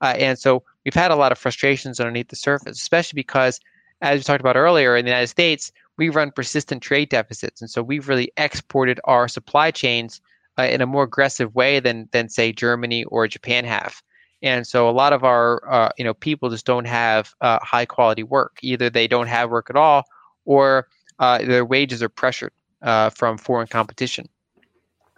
[0.00, 3.58] Uh, and so we've had a lot of frustrations underneath the surface, especially because,
[4.02, 7.68] as we talked about earlier, in the United States, we run persistent trade deficits, and
[7.68, 10.20] so we've really exported our supply chains
[10.58, 14.02] uh, in a more aggressive way than than say Germany or Japan have.
[14.42, 17.86] And so a lot of our uh, you know people just don't have uh, high
[17.86, 18.58] quality work.
[18.62, 20.04] Either they don't have work at all,
[20.44, 20.88] or
[21.18, 22.52] uh, their wages are pressured
[22.82, 24.28] uh, from foreign competition.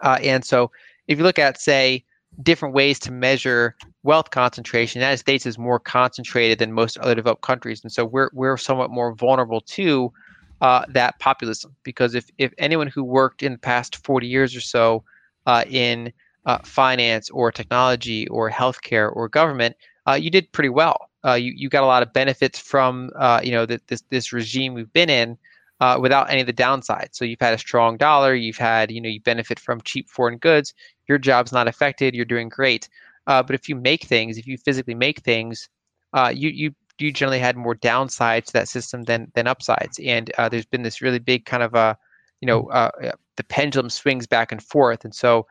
[0.01, 0.71] Uh, and so,
[1.07, 2.03] if you look at, say,
[2.41, 7.13] different ways to measure wealth concentration, the United States is more concentrated than most other
[7.13, 10.11] developed countries, and so we're we're somewhat more vulnerable to
[10.59, 11.75] that populism.
[11.83, 15.03] Because if if anyone who worked in the past 40 years or so
[15.45, 16.11] uh, in
[16.45, 19.75] uh, finance or technology or healthcare or government,
[20.17, 21.09] you did pretty well.
[21.25, 23.09] you you got a lot of benefits from
[23.43, 25.37] you know the, this this regime we've been in
[25.81, 27.09] uh, without any of the downsides.
[27.13, 30.37] So you've had a strong dollar, you've had, you know, you benefit from cheap foreign
[30.37, 30.73] goods,
[31.07, 32.87] your job's not affected, you're doing great.
[33.27, 35.69] Uh, but if you make things, if you physically make things,
[36.13, 39.99] uh, you you you generally had more downsides to that system than than upsides.
[40.03, 41.97] And uh, there's been this really big kind of a,
[42.41, 43.11] you know, uh, uh,
[43.41, 45.03] the pendulum swings back and forth.
[45.03, 45.47] And so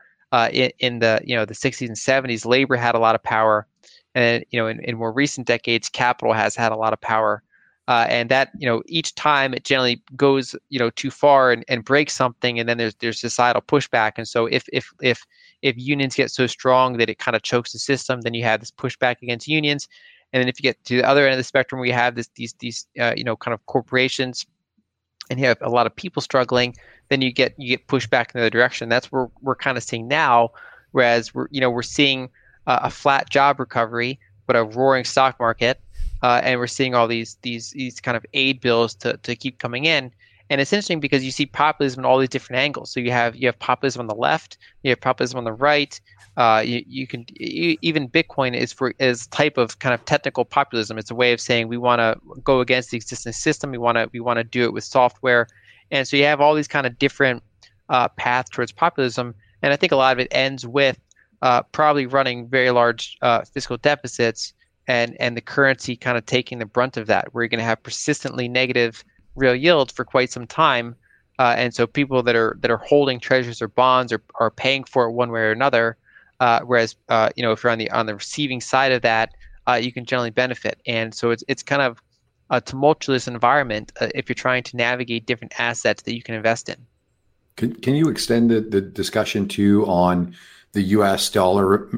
[0.53, 3.67] in, in the you know the 60s and 70s, labor had a lot of power,
[4.15, 7.43] and you know in, in more recent decades, capital has had a lot of power.
[7.87, 11.65] Uh, and that you know each time it generally goes you know too far and,
[11.67, 15.25] and breaks something and then there's there's societal pushback and so if if if
[15.63, 18.59] if unions get so strong that it kind of chokes the system then you have
[18.59, 19.89] this pushback against unions
[20.31, 22.29] and then if you get to the other end of the spectrum we have this
[22.35, 24.45] these these uh, you know kind of corporations
[25.31, 26.75] and you have a lot of people struggling
[27.11, 29.77] then you get you get pushed back in the other direction that's where we're kind
[29.77, 30.49] of seeing now
[30.91, 32.29] whereas we're you know we're seeing
[32.65, 35.79] uh, a flat job recovery but a roaring stock market
[36.21, 39.59] uh, and we're seeing all these these these kind of aid bills to, to keep
[39.59, 40.11] coming in.
[40.49, 42.91] And it's interesting because you see populism in all these different angles.
[42.91, 45.99] So you have you have populism on the left, you have populism on the right.
[46.37, 50.45] Uh, you, you can you, even Bitcoin is for is type of kind of technical
[50.45, 50.97] populism.
[50.97, 53.71] It's a way of saying we want to go against the existing system.
[53.71, 55.47] We want to we want to do it with software,
[55.91, 57.43] and so you have all these kind of different
[57.89, 59.35] uh, paths towards populism.
[59.61, 60.99] And I think a lot of it ends with
[61.41, 64.53] uh, probably running very large uh, fiscal deficits
[64.87, 67.65] and and the currency kind of taking the brunt of that, where you're going to
[67.65, 69.03] have persistently negative
[69.35, 70.95] real yields for quite some time.
[71.39, 74.83] Uh, and so people that are that are holding treasuries or bonds are, are paying
[74.83, 75.97] for it one way or another.
[76.39, 79.31] Uh, whereas uh, you know if you're on the on the receiving side of that,
[79.67, 80.79] uh, you can generally benefit.
[80.87, 82.01] And so it's it's kind of
[82.51, 86.69] a tumultuous environment uh, if you're trying to navigate different assets that you can invest
[86.69, 86.75] in.
[87.55, 90.35] Can can you extend the, the discussion to on
[90.73, 91.29] the U.S.
[91.29, 91.89] dollar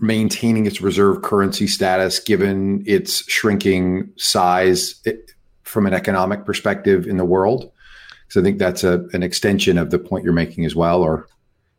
[0.00, 5.02] maintaining its reserve currency status given its shrinking size
[5.62, 7.70] from an economic perspective in the world?
[8.26, 11.28] Because I think that's a, an extension of the point you're making as well, or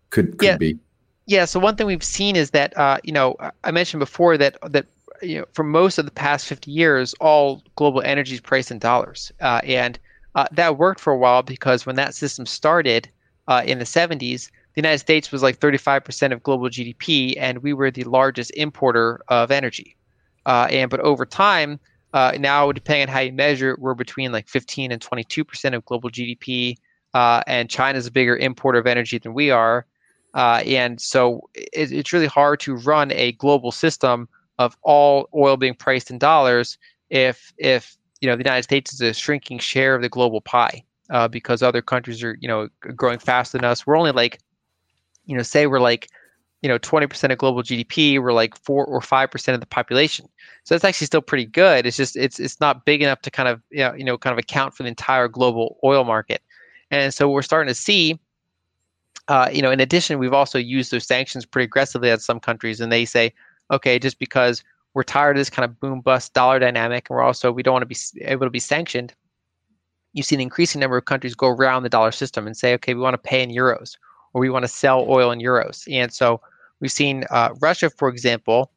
[0.10, 0.58] could could yeah.
[0.58, 0.80] be.
[1.28, 1.46] Yeah.
[1.46, 4.86] So one thing we've seen is that uh, you know I mentioned before that that
[5.22, 8.80] you know for most of the past 50 years, all global energy is priced in
[8.80, 10.00] dollars, uh, and
[10.36, 13.10] uh, that worked for a while because when that system started
[13.48, 17.74] uh, in the 70s, the United States was like 35% of global GDP, and we
[17.74, 19.96] were the largest importer of energy.
[20.46, 21.80] Uh, and but over time,
[22.14, 25.86] uh, now depending on how you measure it, we're between like 15 and 22% of
[25.86, 26.78] global GDP,
[27.14, 29.86] uh, and China's a bigger importer of energy than we are.
[30.34, 34.28] And so it, it's really hard to run a global system
[34.60, 36.78] of all oil being priced in dollars
[37.10, 40.84] if if you know the United States is a shrinking share of the global pie
[41.10, 43.86] uh, because other countries are you know growing faster than us.
[43.86, 44.40] We're only like
[45.26, 46.10] you know, say we're like,
[46.62, 50.28] you know, 20% of global GDP, we're like four or five percent of the population.
[50.64, 51.86] So that's actually still pretty good.
[51.86, 54.32] It's just it's it's not big enough to kind of you know, you know kind
[54.32, 56.42] of account for the entire global oil market.
[56.92, 58.20] And so we're starting to see,
[59.28, 62.80] uh, you know, in addition, we've also used those sanctions pretty aggressively at some countries,
[62.80, 63.34] and they say,
[63.72, 64.64] okay, just because
[64.94, 67.74] we're tired of this kind of boom bust dollar dynamic, and we're also we don't
[67.74, 69.14] want to be able to be sanctioned.
[70.14, 72.94] You see an increasing number of countries go around the dollar system and say, okay,
[72.94, 73.98] we want to pay in euros
[74.34, 75.84] or we want to sell oil in euros.
[75.92, 76.40] And so
[76.80, 78.72] we've seen uh, Russia, for example.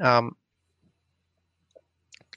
[0.00, 0.36] Um,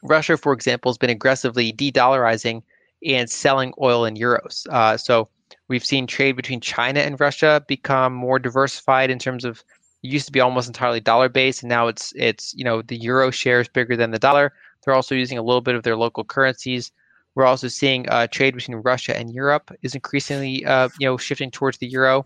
[0.04, 2.64] Russia, for example, has been aggressively de-dollarizing
[3.06, 4.68] and selling oil in euros.
[4.68, 5.30] Uh, so
[5.68, 9.64] we've seen trade between China and Russia become more diversified in terms of
[10.02, 13.32] used to be almost entirely dollar based, and now it's it's you know the euro
[13.32, 14.54] share is bigger than the dollar.
[14.84, 16.91] They're also using a little bit of their local currencies.
[17.36, 21.52] We're also seeing uh, trade between Russia and Europe is increasingly uh, you know shifting
[21.52, 22.26] towards the euro.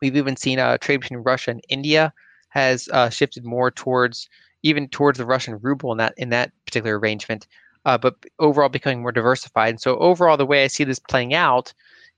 [0.00, 2.12] We've even seen uh, trade between Russia and India
[2.50, 4.28] has uh, shifted more towards
[4.62, 7.46] even towards the Russian ruble in that in that particular arrangement,
[7.84, 9.70] uh, but overall becoming more diversified.
[9.70, 11.72] And so overall, the way I see this playing out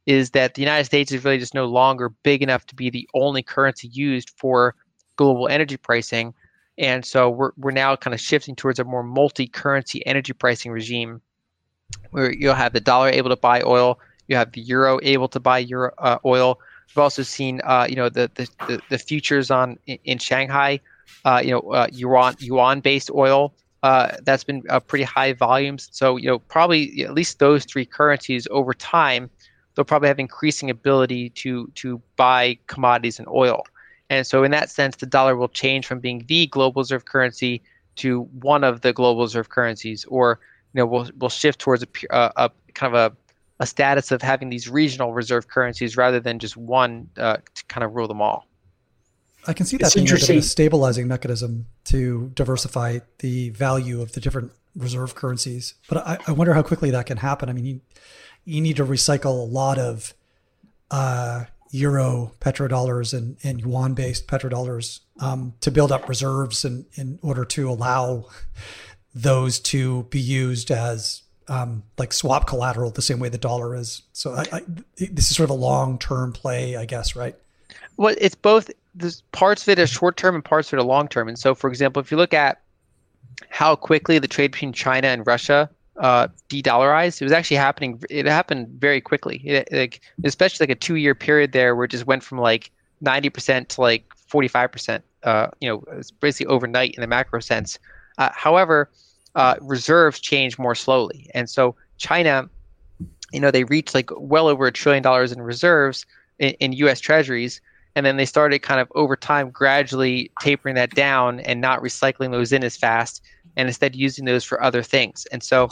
[0.09, 3.07] is that the United States is really just no longer big enough to be the
[3.13, 4.75] only currency used for
[5.17, 6.33] global energy pricing.
[6.79, 11.21] And so we're, we're now kind of shifting towards a more multi-currency energy pricing regime
[12.11, 15.41] where you'll have the dollar able to buy oil, you have the euro able to
[15.41, 16.59] buy euro uh, oil.
[16.89, 20.81] We've also seen, uh, you know, the, the, the, futures on in, in Shanghai,
[21.27, 23.53] uh, you know, uh, yuan yuan based oil.
[23.83, 25.89] Uh, that's been pretty high volumes.
[25.93, 29.29] So, you know, probably at least those three currencies over time
[29.79, 33.63] they'll probably have increasing ability to to buy commodities and oil.
[34.11, 37.63] And so, in that sense, the dollar will change from being the global reserve currency
[37.97, 40.41] to one of the global reserve currencies, or
[40.75, 43.17] you know, we'll we'll shift towards a, a, a kind of a
[43.61, 47.85] a status of having these regional reserve currencies rather than just one uh, to kind
[47.85, 48.49] of rule them all.
[49.47, 54.21] I can see that it's being a stabilizing mechanism to diversify the value of the
[54.21, 55.75] different reserve currencies.
[55.89, 57.49] But I, I wonder how quickly that can happen.
[57.49, 57.81] I mean,
[58.49, 60.15] you, need to recycle a lot of
[60.91, 67.19] uh, euro petrodollars and, and yuan based petrodollars um, to build up reserves in, in
[67.23, 68.27] order to allow
[69.15, 74.03] those to be used as um, like swap collateral the same way the dollar is.
[74.13, 74.61] So I, I,
[74.97, 77.35] this is sort of a long term play, I guess, right?
[77.97, 78.71] Well, it's both.
[78.95, 81.29] There's parts of it are short term and parts of it are long term.
[81.29, 82.61] And so, for example, if you look at
[83.49, 87.21] how quickly the trade between China and Russia uh, de-dollarized.
[87.21, 88.03] It was actually happening.
[88.09, 89.39] It happened very quickly.
[89.45, 92.71] It, like especially like a two-year period there, where it just went from like
[93.01, 95.05] ninety percent to like forty-five percent.
[95.25, 97.79] Uh, you know, it's basically overnight in the macro sense.
[98.19, 98.91] Uh, however,
[99.35, 102.49] uh, reserves change more slowly, and so China,
[103.33, 106.07] you know, they reached like well over a trillion dollars in reserves
[106.39, 107.01] in, in U.S.
[107.01, 107.61] Treasuries.
[107.97, 112.31] And then they started kind of over time gradually tapering that down and not recycling
[112.31, 113.25] those in as fast
[113.57, 115.27] and instead using those for other things.
[115.33, 115.69] And so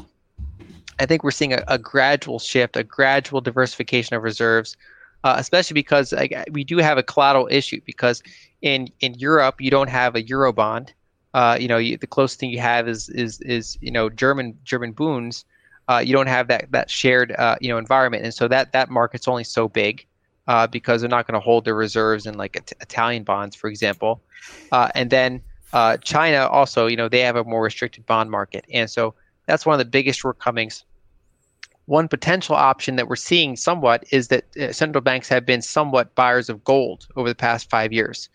[0.98, 4.76] I think we're seeing a, a gradual shift, a gradual diversification of reserves,
[5.24, 7.80] uh, especially because like, we do have a collateral issue.
[7.84, 8.22] Because
[8.62, 10.92] in in Europe, you don't have a euro bond.
[11.34, 14.56] Uh, you know, you, the closest thing you have is is is you know German
[14.64, 15.44] German bunds.
[15.88, 18.90] Uh, you don't have that that shared uh, you know environment, and so that that
[18.90, 20.06] market's only so big
[20.48, 24.22] uh, because they're not going to hold their reserves in like Italian bonds, for example.
[24.72, 25.42] Uh, and then
[26.02, 29.14] China also, you know, they have a more restricted bond market, and so
[29.46, 30.84] that's one of the biggest shortcomings.
[31.86, 36.14] One potential option that we're seeing somewhat is that uh, central banks have been somewhat
[36.16, 38.28] buyers of gold over the past five years.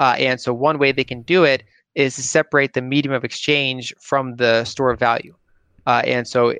[0.00, 1.62] Uh, and so, one way they can do it
[1.94, 5.34] is to separate the medium of exchange from the store of value.
[5.86, 6.52] Uh, and so,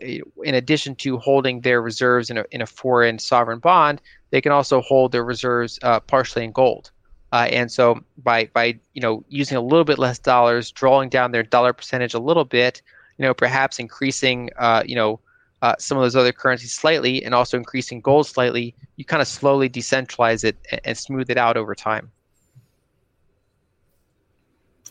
[0.44, 4.00] in addition to holding their reserves in a, in a foreign sovereign bond,
[4.30, 6.90] they can also hold their reserves uh, partially in gold.
[7.32, 11.32] Uh, and so, by by you know using a little bit less dollars, drawing down
[11.32, 12.82] their dollar percentage a little bit,
[13.18, 15.20] you know, perhaps increasing, uh, you know,
[15.62, 19.28] uh, some of those other currencies slightly and also increasing gold slightly, you kind of
[19.28, 22.10] slowly decentralize it and, and smooth it out over time.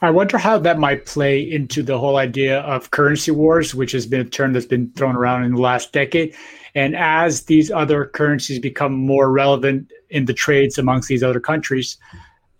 [0.01, 4.05] I wonder how that might play into the whole idea of currency wars, which has
[4.05, 6.35] been a term that's been thrown around in the last decade.
[6.75, 11.97] And as these other currencies become more relevant in the trades amongst these other countries,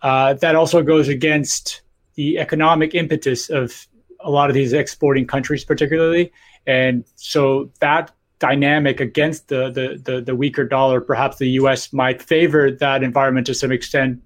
[0.02, 1.82] uh, that also goes against
[2.14, 3.86] the economic impetus of
[4.24, 6.32] a lot of these exporting countries, particularly.
[6.66, 12.22] And so that dynamic against the, the, the, the weaker dollar, perhaps the US might
[12.22, 14.22] favor that environment to some extent.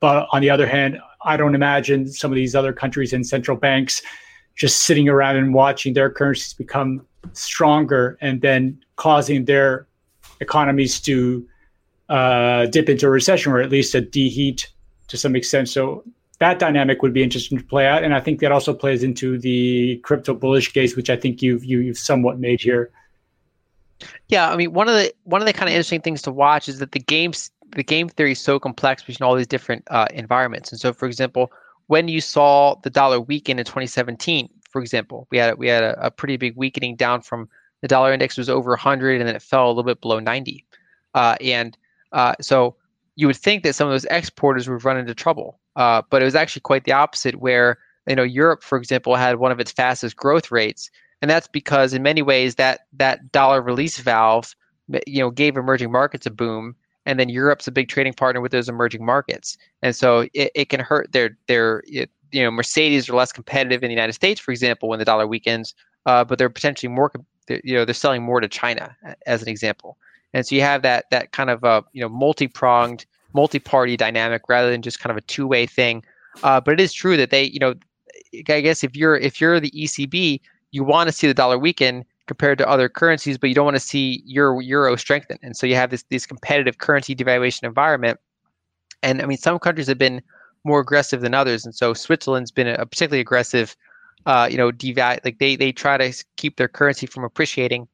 [0.00, 3.56] But on the other hand, I don't imagine some of these other countries and central
[3.56, 4.02] banks
[4.54, 9.86] just sitting around and watching their currencies become stronger and then causing their
[10.40, 11.46] economies to
[12.08, 14.70] uh, dip into a recession or at least a deheat
[15.08, 15.68] to some extent.
[15.68, 16.04] So
[16.38, 19.38] that dynamic would be interesting to play out, and I think that also plays into
[19.38, 22.90] the crypto bullish case, which I think you've you, have you have somewhat made here.
[24.28, 26.68] Yeah, I mean one of the one of the kind of interesting things to watch
[26.68, 30.06] is that the games the game theory is so complex between all these different uh,
[30.12, 30.70] environments.
[30.70, 31.50] And so, for example,
[31.86, 36.06] when you saw the dollar weaken in 2017, for example, we had we had a,
[36.06, 37.48] a pretty big weakening down from
[37.80, 40.64] the dollar index was over 100 and then it fell a little bit below 90.
[41.14, 41.76] Uh, and
[42.12, 42.76] uh, so
[43.16, 46.24] you would think that some of those exporters would run into trouble, uh, but it
[46.24, 47.36] was actually quite the opposite.
[47.36, 47.78] Where
[48.08, 50.90] you know Europe, for example, had one of its fastest growth rates,
[51.22, 54.54] and that's because in many ways that that dollar release valve,
[55.06, 56.74] you know, gave emerging markets a boom,
[57.06, 60.68] and then Europe's a big trading partner with those emerging markets, and so it, it
[60.68, 64.40] can hurt their their it, you know Mercedes are less competitive in the United States,
[64.40, 65.74] for example, when the dollar weakens,
[66.06, 67.12] uh, but they're potentially more
[67.48, 68.96] you know they're selling more to China
[69.26, 69.98] as an example,
[70.34, 73.96] and so you have that that kind of a you know multi pronged multi party
[73.96, 76.04] dynamic rather than just kind of a two way thing.
[76.42, 77.74] Uh, but it is true that they you know
[78.48, 80.40] I guess if you're if you're the ECB,
[80.72, 83.76] you want to see the dollar weaken compared to other currencies, but you don't want
[83.76, 85.38] to see your euro strengthen.
[85.42, 88.18] And so you have this this competitive currency devaluation environment.
[89.02, 90.20] And I mean, some countries have been
[90.64, 93.76] more aggressive than others, and so Switzerland's been a particularly aggressive.
[94.26, 97.86] Uh, you know, devalue like they they try to keep their currency from appreciating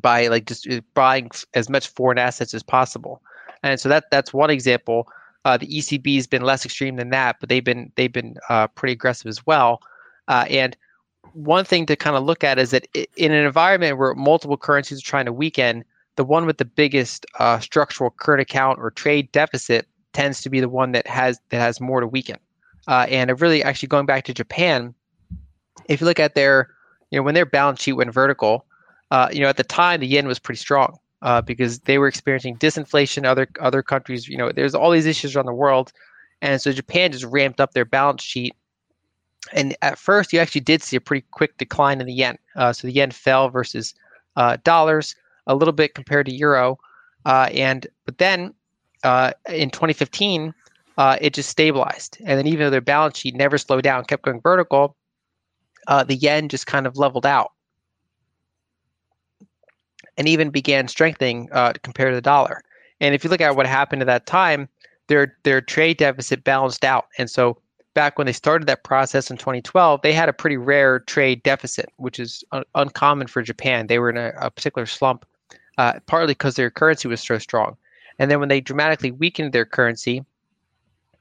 [0.00, 3.22] by like just uh, buying as much foreign assets as possible.
[3.62, 5.08] And so that that's one example.
[5.44, 8.68] Uh, the ECB has been less extreme than that, but they've been they've been uh,
[8.68, 9.80] pretty aggressive as well.
[10.28, 10.76] Uh, and
[11.32, 14.98] one thing to kind of look at is that in an environment where multiple currencies
[14.98, 15.84] are trying to weaken,
[16.16, 20.60] the one with the biggest uh, structural current account or trade deficit tends to be
[20.60, 22.36] the one that has that has more to weaken.
[22.86, 24.94] Uh, and really, actually, going back to Japan,
[25.88, 26.70] if you look at their,
[27.10, 28.64] you know, when their balance sheet went vertical,
[29.10, 32.08] uh, you know, at the time the yen was pretty strong uh, because they were
[32.08, 33.24] experiencing disinflation.
[33.24, 35.92] Other other countries, you know, there's all these issues around the world,
[36.42, 38.54] and so Japan just ramped up their balance sheet
[39.52, 42.38] and at first, you actually did see a pretty quick decline in the yen.
[42.56, 43.94] Uh, so the yen fell versus
[44.36, 45.14] uh, dollars
[45.46, 46.78] a little bit compared to euro,
[47.24, 48.52] uh, and but then
[49.04, 50.52] uh, in 2015,
[50.98, 52.18] uh, it just stabilized.
[52.24, 54.96] And then even though their balance sheet never slowed down, kept going vertical,
[55.86, 57.52] the yen just kind of leveled out,
[60.18, 61.48] and even began strengthening
[61.82, 62.62] compared to the dollar.
[63.00, 64.68] And if you look at what happened at that time,
[65.06, 67.56] their their trade deficit balanced out, and so
[67.98, 71.88] back when they started that process in 2012, they had a pretty rare trade deficit,
[71.96, 73.88] which is un- uncommon for Japan.
[73.88, 75.26] They were in a, a particular slump,
[75.78, 77.76] uh, partly because their currency was so strong.
[78.20, 80.24] And then when they dramatically weakened their currency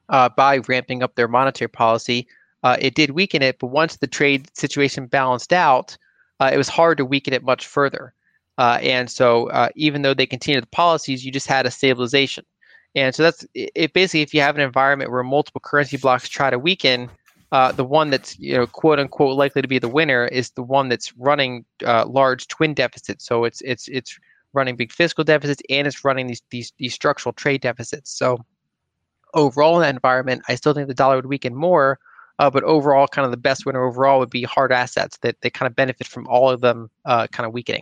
[0.10, 2.28] uh, by ramping up their monetary policy,
[2.62, 3.58] uh, it did weaken it.
[3.58, 5.98] But once the trade situation balanced out,
[6.40, 8.14] uh, it was hard to weaken it much further.
[8.58, 12.44] Uh, and so, uh, even though they continued the policies, you just had a stabilization.
[12.96, 13.94] And so that's it.
[13.94, 17.10] Basically, if you have an environment where multiple currency blocks try to weaken,
[17.52, 20.64] uh, the one that's you know quote unquote likely to be the winner is the
[20.64, 23.26] one that's running uh, large twin deficits.
[23.26, 24.20] So it's it's it's
[24.54, 28.12] running big fiscal deficits and it's running these these these structural trade deficits.
[28.12, 28.44] So
[29.36, 32.00] overall in that environment, I still think the dollar would weaken more.
[32.40, 35.50] Uh, but overall, kind of the best winner overall would be hard assets that they
[35.50, 37.82] kind of benefit from all of them uh, kind of weakening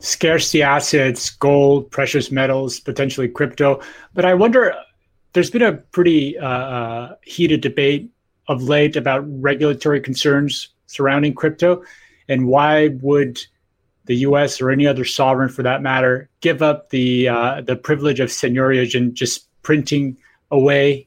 [0.00, 3.80] scarcity assets, gold, precious metals, potentially crypto.
[4.12, 4.74] But I wonder,
[5.32, 8.10] there's been a pretty uh, uh, heated debate
[8.48, 11.84] of late about regulatory concerns surrounding crypto,
[12.28, 13.40] and why would
[14.06, 14.60] the U.S.
[14.60, 18.96] or any other sovereign, for that matter, give up the uh, the privilege of seigniorage
[18.96, 20.16] and just printing
[20.50, 21.06] away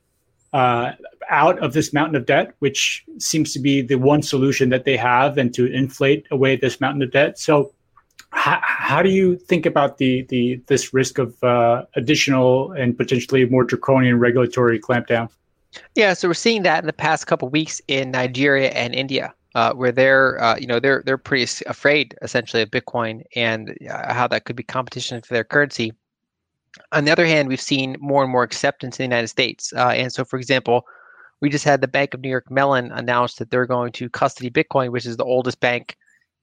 [0.54, 0.94] uh,
[1.30, 4.96] out of this mountain of debt, which seems to be the one solution that they
[4.96, 7.38] have, and to inflate away this mountain of debt.
[7.38, 7.74] So
[8.34, 13.46] how, how do you think about the, the this risk of uh, additional and potentially
[13.46, 15.30] more draconian regulatory clampdown?
[15.96, 19.74] Yeah, so we're seeing that in the past couple weeks in Nigeria and India, uh,
[19.74, 24.28] where they're uh, you know they're they're pretty afraid essentially of Bitcoin and uh, how
[24.28, 25.94] that could be competition for their currency.
[26.92, 29.90] On the other hand, we've seen more and more acceptance in the United States, uh,
[29.90, 30.86] and so for example,
[31.40, 34.50] we just had the Bank of New York Mellon announce that they're going to custody
[34.50, 35.98] Bitcoin, which is the oldest bank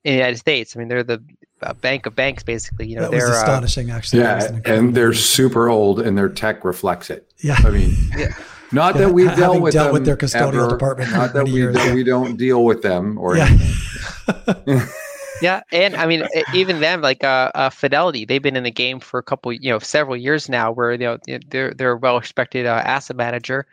[0.05, 0.77] in the United States.
[0.77, 1.23] I mean, they're the
[1.63, 2.87] uh, bank of banks, basically.
[2.87, 4.23] You know, that they're uh, astonishing, uh, actually.
[4.23, 7.33] Yeah, and they're super old, and their tech reflects it.
[7.39, 8.35] Yeah, I mean, yeah.
[8.73, 11.13] not yeah, that we dealt with dealt them with their custodial ever, department.
[11.13, 11.77] Not that we years.
[11.77, 13.59] don't, we don't deal with them or yeah.
[15.43, 19.01] yeah, and I mean, even them, like uh, uh, Fidelity, they've been in the game
[19.01, 20.73] for a couple, you know, several years now.
[20.73, 21.19] Where you know
[21.49, 23.67] they're they're a well-respected uh, asset manager,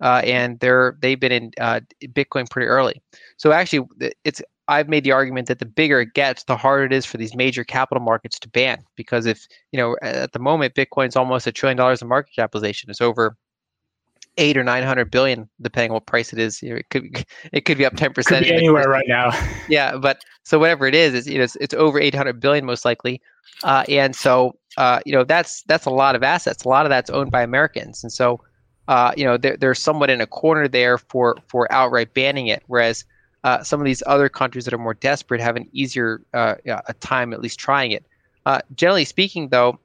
[0.00, 3.02] uh, and they're they've been in uh, Bitcoin pretty early.
[3.36, 3.86] So actually,
[4.24, 7.18] it's I've made the argument that the bigger it gets, the harder it is for
[7.18, 8.82] these major capital markets to ban.
[8.96, 12.90] Because if you know, at the moment, Bitcoin's almost a trillion dollars in market capitalization.
[12.90, 13.36] It's over
[14.36, 16.62] eight or nine hundred billion, depending on what price it is.
[16.62, 19.30] it could it could be up ten percent anywhere right now.
[19.68, 22.64] yeah, but so whatever it is, it's you know, it's, it's over eight hundred billion
[22.64, 23.20] most likely,
[23.64, 26.64] uh, and so uh, you know that's that's a lot of assets.
[26.64, 28.40] A lot of that's owned by Americans, and so
[28.88, 32.62] uh, you know they're they're somewhat in a corner there for for outright banning it,
[32.66, 33.04] whereas
[33.44, 36.94] uh, some of these other countries that are more desperate have an easier uh, a
[36.94, 38.04] time at least trying it.
[38.46, 39.78] Uh, generally speaking, though,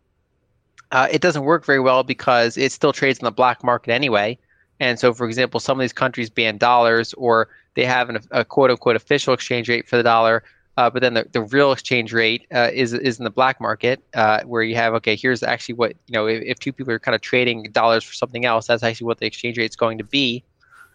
[0.91, 4.37] uh, it doesn't work very well because it still trades in the black market anyway.
[4.79, 8.43] And so, for example, some of these countries ban dollars or they have an, a
[8.43, 10.43] quote unquote official exchange rate for the dollar,
[10.77, 14.01] uh, but then the, the real exchange rate uh, is is in the black market
[14.13, 16.99] uh, where you have okay, here's actually what you know if, if, two people are
[16.99, 19.97] kind of trading dollars for something else, that's actually what the exchange rate is going
[19.97, 20.41] to be.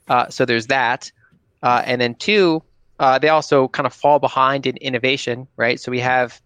[0.09, 1.13] Uh, so there's that,
[1.65, 2.63] uh, and then two,
[3.01, 5.81] uh, they also kind of fall behind in innovation, right?
[5.81, 6.41] So we have,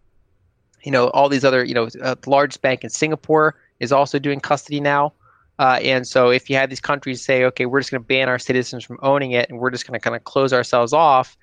[0.85, 4.41] you know, all these other you know, the largest bank in Singapore is also doing
[4.41, 5.13] custody now.
[5.59, 8.29] Uh, and so if you have these countries say, okay, we're just going to ban
[8.29, 11.37] our citizens from owning it and we're just going to kind of close ourselves off,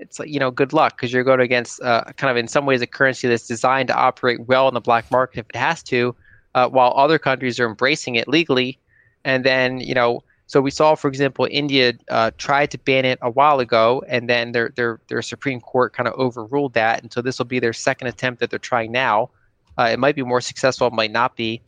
[0.00, 2.66] it's like, you know, good luck because you're going against uh, kind of in some
[2.66, 5.80] ways a currency that's designed to operate well in the black market if it has
[5.84, 6.12] to,
[6.56, 8.80] uh, while other countries are embracing it legally.
[9.24, 13.18] And then, you know, so we saw, for example, India uh, tried to ban it
[13.22, 17.10] a while ago, and then their their their Supreme Court kind of overruled that, and
[17.10, 19.30] so this will be their second attempt that they're trying now.
[19.78, 21.62] Uh, it might be more successful, it might not be,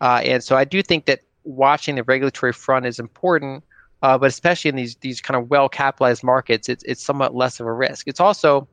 [0.00, 3.64] uh, and so I do think that watching the regulatory front is important,
[4.02, 7.58] uh, but especially in these these kind of well capitalized markets, it's it's somewhat less
[7.58, 8.06] of a risk.
[8.06, 8.68] It's also,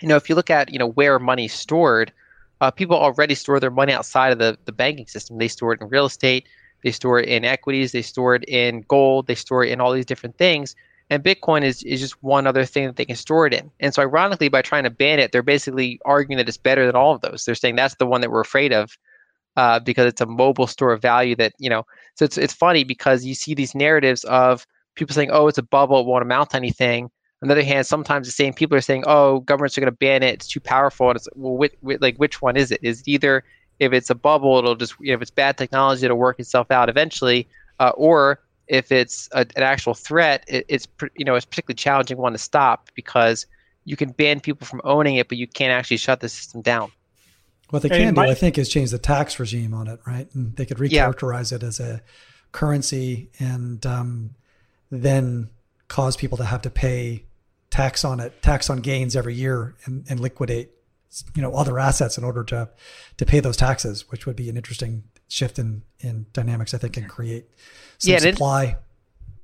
[0.00, 2.12] you know, if you look at you know where money's stored,
[2.60, 5.38] uh, people already store their money outside of the the banking system.
[5.38, 6.46] They store it in real estate,
[6.84, 9.92] they store it in equities, they store it in gold, they store it in all
[9.92, 10.76] these different things.
[11.10, 13.70] And Bitcoin is, is just one other thing that they can store it in.
[13.80, 16.94] And so, ironically, by trying to ban it, they're basically arguing that it's better than
[16.94, 17.44] all of those.
[17.44, 18.96] They're saying that's the one that we're afraid of
[19.56, 21.84] uh, because it's a mobile store of value that you know.
[22.14, 25.62] So it's it's funny because you see these narratives of people saying, "Oh, it's a
[25.62, 27.10] bubble; it won't amount to anything."
[27.42, 29.96] On the other hand, sometimes the same people are saying, "Oh, governments are going to
[29.96, 32.80] ban it; it's too powerful." And it's well, like which one is it?
[32.82, 33.44] Is it either
[33.80, 36.70] if it's a bubble, it'll just you know, if it's bad technology, it'll work itself
[36.70, 37.48] out eventually,
[37.80, 40.86] uh, or if it's a, an actual threat, it, it's
[41.16, 43.46] you know it's particularly challenging one to stop because
[43.84, 46.90] you can ban people from owning it, but you can't actually shut the system down.
[47.70, 50.28] What they can do, I think, is change the tax regime on it, right?
[50.34, 51.56] And they could recharacterize yeah.
[51.56, 52.02] it as a
[52.52, 54.30] currency and um,
[54.90, 55.50] then
[55.88, 57.24] cause people to have to pay
[57.70, 60.70] tax on it, tax on gains every year, and, and liquidate,
[61.34, 62.68] you know, other assets in order to
[63.16, 66.74] to pay those taxes, which would be an interesting shift in in dynamics.
[66.74, 67.46] I think, and create
[67.98, 68.76] some yeah, supply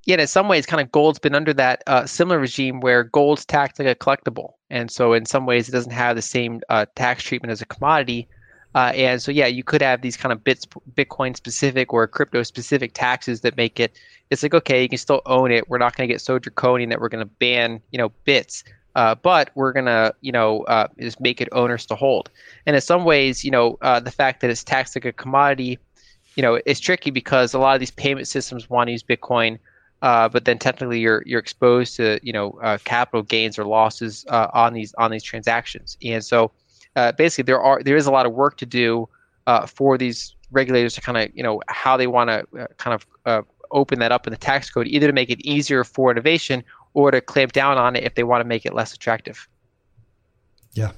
[0.06, 3.44] yeah, in some ways, kind of gold's been under that uh, similar regime where gold's
[3.44, 6.86] taxed like a collectible, and so in some ways it doesn't have the same uh,
[6.94, 8.26] tax treatment as a commodity.
[8.74, 10.64] Uh, and so, yeah, you could have these kind of bits,
[10.94, 13.98] Bitcoin specific or crypto specific taxes that make it.
[14.30, 15.68] It's like okay, you can still own it.
[15.68, 18.64] We're not going to get so draconian that we're going to ban, you know, bits.
[18.94, 22.30] Uh, but we're gonna, you know, uh, just make it owners to hold.
[22.66, 25.78] And in some ways, you know, uh, the fact that it's taxed like a commodity,
[26.34, 29.58] you know, is tricky because a lot of these payment systems want to use Bitcoin
[30.02, 34.24] uh, but then technically you're you're exposed to you know uh, capital gains or losses
[34.28, 36.50] uh, on these on these transactions, and so
[37.16, 39.08] basically there are there is a lot of work to do
[39.66, 43.98] for these regulators to kind of you know how they want to kind of open
[43.98, 46.64] that up in the tax code, either to make it easier for innovation
[46.94, 49.48] or to clamp down on it if they want to make it less attractive.
[50.72, 50.92] Yeah.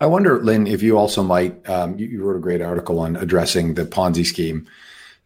[0.00, 1.68] I wonder, Lyn, if you also might.
[1.68, 4.66] Um, you, you, wrote a great article on addressing the Ponzi scheme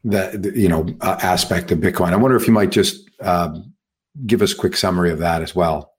[0.05, 2.13] that you know uh, aspect of Bitcoin.
[2.13, 3.73] I wonder if you might just um,
[4.27, 5.91] give us a quick summary of that as well.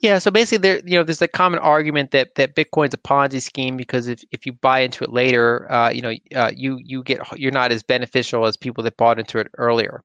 [0.00, 3.42] Yeah, so basically, there you know, there's a common argument that that Bitcoin's a Ponzi
[3.42, 7.02] scheme because if, if you buy into it later, uh, you know, uh, you you
[7.02, 10.04] get you're not as beneficial as people that bought into it earlier.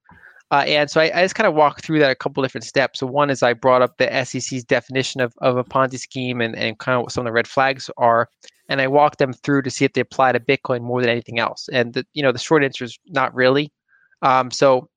[0.51, 2.99] Uh, and so I, I, just kind of walked through that a couple different steps.
[2.99, 6.55] So one is I brought up the SEC's definition of, of a Ponzi scheme and,
[6.55, 8.29] and kind of what some of the red flags are
[8.69, 11.39] and I walk them through to see if they apply to Bitcoin more than anything
[11.39, 11.69] else.
[11.71, 13.71] And the, you know, the short answer is not really.
[14.21, 14.89] Um, so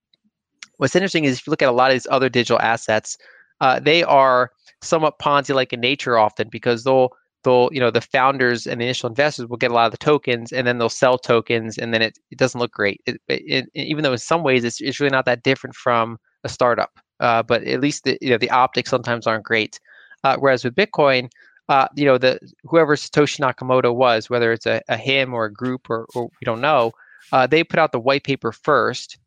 [0.77, 3.16] what's interesting is if you look at a lot of these other digital assets,
[3.60, 4.52] uh, they are
[4.82, 7.10] somewhat Ponzi-like in nature often because they'll
[7.47, 10.05] they'll you know the founders and the initial investors will get a lot of the
[10.05, 13.01] tokens and then they'll sell tokens and then it, it doesn't look great.
[13.06, 16.48] It, it, even though in some ways it's, it's really not that different from a
[16.48, 19.81] startup, uh, but at least the, you know the optics sometimes aren't great.
[20.24, 21.31] Uh, whereas with Bitcoin,
[21.68, 25.52] uh, you know, the whoever Satoshi Nakamoto was, whether it's a, a him or a
[25.52, 26.93] group or, or we don't know,
[27.32, 29.18] uh, they put out the white paper first,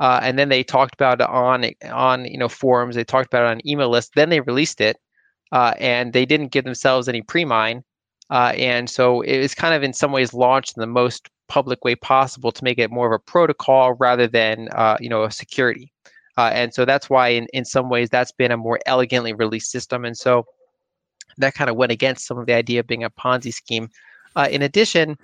[0.00, 2.96] uh, and then they talked about it on on you know forums.
[2.96, 4.12] They talked about it on email lists.
[4.14, 4.98] Then they released it,
[5.52, 7.82] uh, and they didn't give themselves any pre-mine,
[8.30, 11.84] uh, and so it was kind of in some ways launched in the most public
[11.84, 15.30] way possible to make it more of a protocol rather than uh, you know a
[15.30, 15.92] security.
[16.38, 20.04] and so that's why in, in some ways that's been a more elegantly released system.
[20.04, 20.46] And so
[21.38, 23.90] that kind of went against some of the idea of being a Ponzi scheme.
[24.36, 25.16] Uh, in addition,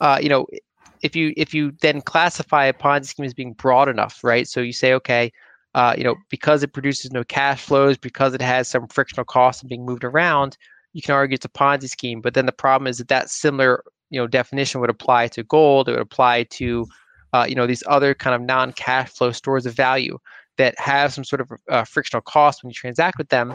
[0.00, 0.46] uh, you know,
[1.02, 4.48] if you if you then classify a Ponzi scheme as being broad enough, right?
[4.48, 5.32] So you say, okay,
[5.76, 9.62] uh, you know, because it produces no cash flows, because it has some frictional costs
[9.62, 10.56] of being moved around,
[10.94, 12.22] you can argue it's a Ponzi scheme.
[12.22, 15.88] But then the problem is that that similar you know definition would apply to gold.
[15.88, 16.86] It would apply to
[17.34, 20.18] uh, you know these other kind of non-cash flow stores of value
[20.56, 23.52] that have some sort of uh, frictional cost when you transact with them,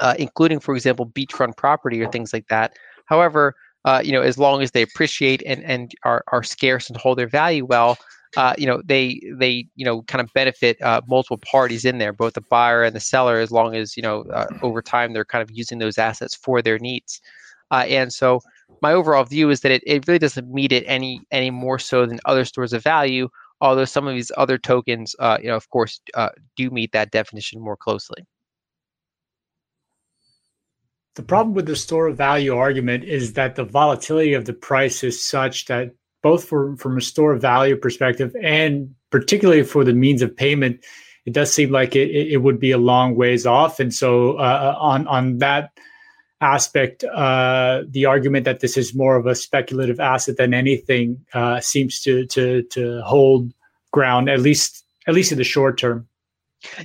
[0.00, 2.72] uh, including, for example, beachfront property or things like that.
[3.04, 3.54] However,
[3.84, 7.16] uh, you know, as long as they appreciate and, and are, are scarce and hold
[7.18, 7.96] their value well,
[8.36, 12.12] uh, you know, they they you know kind of benefit uh, multiple parties in there,
[12.12, 15.24] both the buyer and the seller, as long as you know uh, over time they're
[15.24, 17.20] kind of using those assets for their needs.
[17.72, 18.40] Uh, and so,
[18.82, 22.06] my overall view is that it, it really doesn't meet it any any more so
[22.06, 23.28] than other stores of value.
[23.60, 26.00] Although some of these other tokens, uh, you know, of course,
[26.56, 28.24] do meet that definition more closely.
[31.16, 35.02] The problem with the store of value argument is that the volatility of the price
[35.04, 35.90] is such that
[36.22, 40.80] both for, from a store of value perspective and particularly for the means of payment,
[41.26, 43.80] it does seem like it, it would be a long ways off.
[43.80, 45.70] And so uh, on on that
[46.40, 51.60] aspect, uh, the argument that this is more of a speculative asset than anything uh,
[51.60, 53.52] seems to to to hold
[53.92, 56.06] ground at least at least in the short term.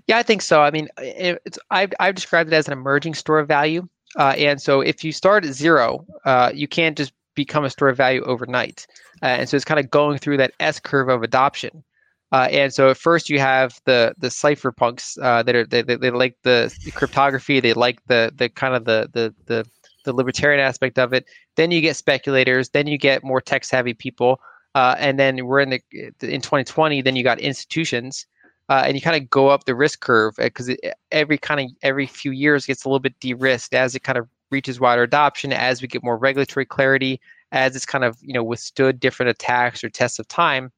[0.08, 0.62] Yeah, I think so.
[0.62, 3.88] I mean, it's I've I've described it as an emerging store of value.
[4.18, 7.90] Uh, and so if you start at zero, uh, you can't just become a store
[7.90, 8.88] of value overnight.
[9.26, 11.84] Uh, and so it's kind of going through that S curve of adoption.
[12.32, 15.96] Uh, and so at first you have the the cypherpunks uh, that are they, they,
[15.96, 19.66] they like the, cryptography, they like the the kind of the, the the
[20.04, 21.26] the libertarian aspect of it.
[21.56, 22.70] Then you get speculators.
[22.70, 24.40] Then you get more tech savvy people.
[24.76, 25.82] Uh, and then we're in the
[26.22, 27.02] in 2020.
[27.02, 28.28] Then you got institutions
[28.70, 30.76] uh, and you kind of go up the risk curve because uh,
[31.12, 34.28] every kind of every few years gets a little bit de-risked as it kind of
[34.52, 37.20] reaches wider adoption as we get more regulatory clarity
[37.52, 40.72] as it's kind of you know withstood different attacks or tests of time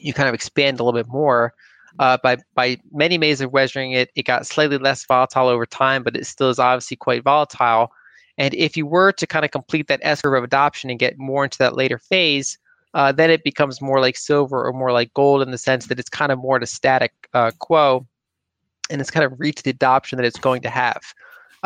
[0.00, 1.54] you kind of expand a little bit more
[1.98, 6.02] uh, by by many ways of measuring it it got slightly less volatile over time
[6.02, 7.90] but it still is obviously quite volatile
[8.36, 11.18] and if you were to kind of complete that S curve of adoption and get
[11.18, 12.58] more into that later phase
[12.94, 15.98] uh, then it becomes more like silver or more like gold in the sense that
[15.98, 18.06] it's kind of more at a static uh, quo
[18.90, 21.02] and it's kind of reached the adoption that it's going to have.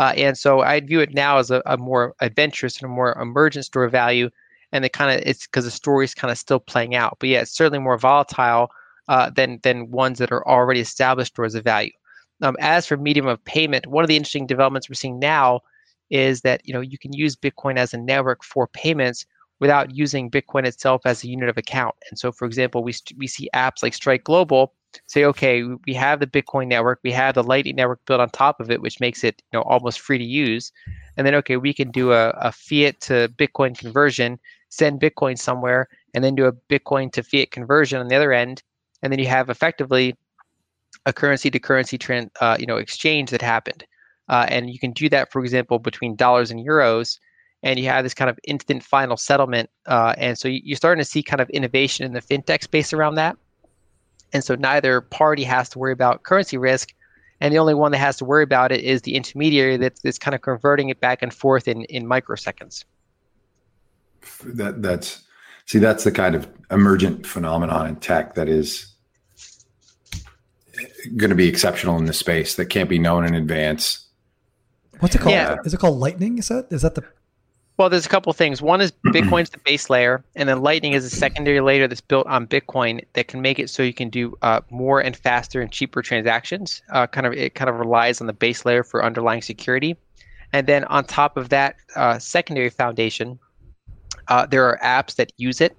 [0.03, 3.17] Uh, and so I view it now as a, a, more adventurous and a more
[3.21, 4.31] emergent store of value.
[4.73, 7.19] And it kind of it's because the story is kind of still playing out.
[7.21, 8.73] But yeah, it's certainly more volatile
[9.07, 11.93] uh, than than ones that are already established stores of value.
[12.41, 15.61] Um, as for medium of payment, one of the interesting developments we're seeing now
[16.11, 19.25] is that you know you can use Bitcoin as a network for payments
[19.61, 21.95] without using Bitcoin itself as a unit of account.
[22.11, 24.75] And so, for example, we, we see apps like Strike Global
[25.07, 28.61] say, okay, we have the Bitcoin network, we have the Lightning network built on top
[28.61, 30.73] of it, which makes it you know almost free to use.
[31.17, 34.39] And then, okay, we can do a, a fiat to Bitcoin conversion,
[34.69, 38.63] send Bitcoin somewhere, and then do a Bitcoin to fiat conversion on the other end.
[39.03, 40.17] And then you have effectively
[41.07, 43.85] a currency to currency trend, uh, you know, exchange that happened.
[44.29, 47.19] Uh, and you can do that, for example, between dollars and euros
[47.63, 49.71] and you have this kind of instant final settlement.
[49.87, 53.15] Uh, and so you're starting to see kind of innovation in the fintech space around
[53.17, 53.37] that.
[54.33, 56.95] And so neither party has to worry about currency risk.
[57.41, 60.19] And the only one that has to worry about it is the intermediary that's, that's
[60.19, 62.85] kind of converting it back and forth in, in microseconds.
[64.45, 65.25] That that's
[65.67, 68.95] see that's the kind of emergent phenomenon in tech that is
[71.17, 74.07] going to be exceptional in this space that can't be known in advance.
[75.01, 75.33] What's it called?
[75.33, 75.57] Yeah.
[75.65, 76.39] Is it called Lightning?
[76.39, 77.05] Is that is that the
[77.79, 78.61] well, there's a couple things.
[78.61, 82.27] One is Bitcoin's the base layer, and then Lightning is a secondary layer that's built
[82.27, 85.73] on Bitcoin that can make it so you can do uh, more and faster and
[85.73, 86.83] cheaper transactions.
[86.91, 89.97] Uh, kind of, it kind of relies on the base layer for underlying security,
[90.53, 93.39] and then on top of that uh, secondary foundation,
[94.29, 95.77] uh, there are apps that use it.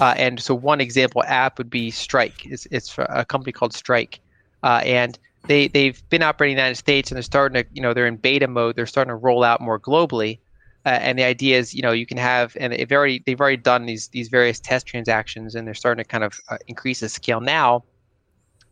[0.00, 2.44] Uh, and so, one example app would be Strike.
[2.46, 4.20] It's, it's a company called Strike,
[4.62, 7.80] uh, and they they've been operating in the United States, and they're starting to, you
[7.80, 8.76] know, they're in beta mode.
[8.76, 10.38] They're starting to roll out more globally.
[10.86, 13.56] Uh, and the idea is, you know, you can have, and they've already they've already
[13.56, 17.08] done these these various test transactions, and they're starting to kind of uh, increase the
[17.08, 17.82] scale now,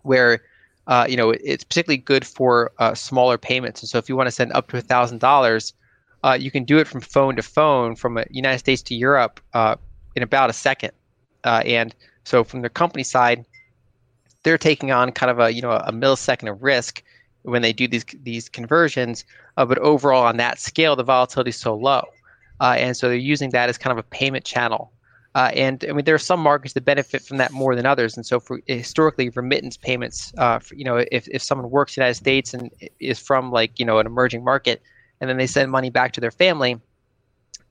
[0.03, 0.41] where,
[0.87, 3.83] uh, you know, it's particularly good for uh, smaller payments.
[3.83, 5.75] And so, if you want to send up to a thousand dollars,
[6.23, 9.41] uh, you can do it from phone to phone, from the United States to Europe,
[9.53, 9.75] uh,
[10.15, 10.93] in about a second.
[11.45, 13.45] and so, from the company side,
[14.45, 17.03] they're taking on kind of a you know a millisecond of risk
[17.45, 19.25] when they do these these conversions.
[19.57, 22.05] Uh, but overall, on that scale, the volatility is so low,
[22.61, 24.91] uh, and so they're using that as kind of a payment channel.
[25.35, 28.17] Uh, and I mean, there are some markets that benefit from that more than others.
[28.17, 32.01] And so, for historically, remittance payments, uh, for, you know, if, if someone works in
[32.01, 34.83] the United States and is from like you know an emerging market,
[35.21, 36.81] and then they send money back to their family,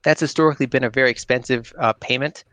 [0.04, 2.44] that's historically been a very expensive uh, payment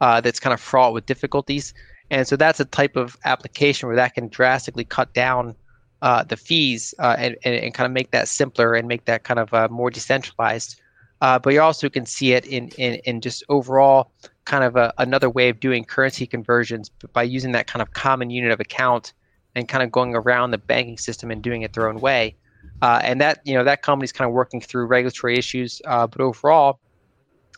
[0.00, 1.74] uh, that's kind of fraught with difficulties.
[2.10, 5.56] And so that's a type of application where that can drastically cut down
[6.04, 9.24] uh, the fees uh, and, and, and, kind of make that simpler and make that
[9.24, 10.78] kind of uh, more decentralized.
[11.22, 14.12] uh, but you also can see it in in, in just overall
[14.44, 18.28] kind of a, another way of doing currency conversions by using that kind of common
[18.28, 19.14] unit of account
[19.54, 22.36] and kind of going around the banking system and doing it their own way.
[22.82, 26.20] Uh, and that you know that company's kind of working through regulatory issues, uh, but
[26.20, 26.78] overall,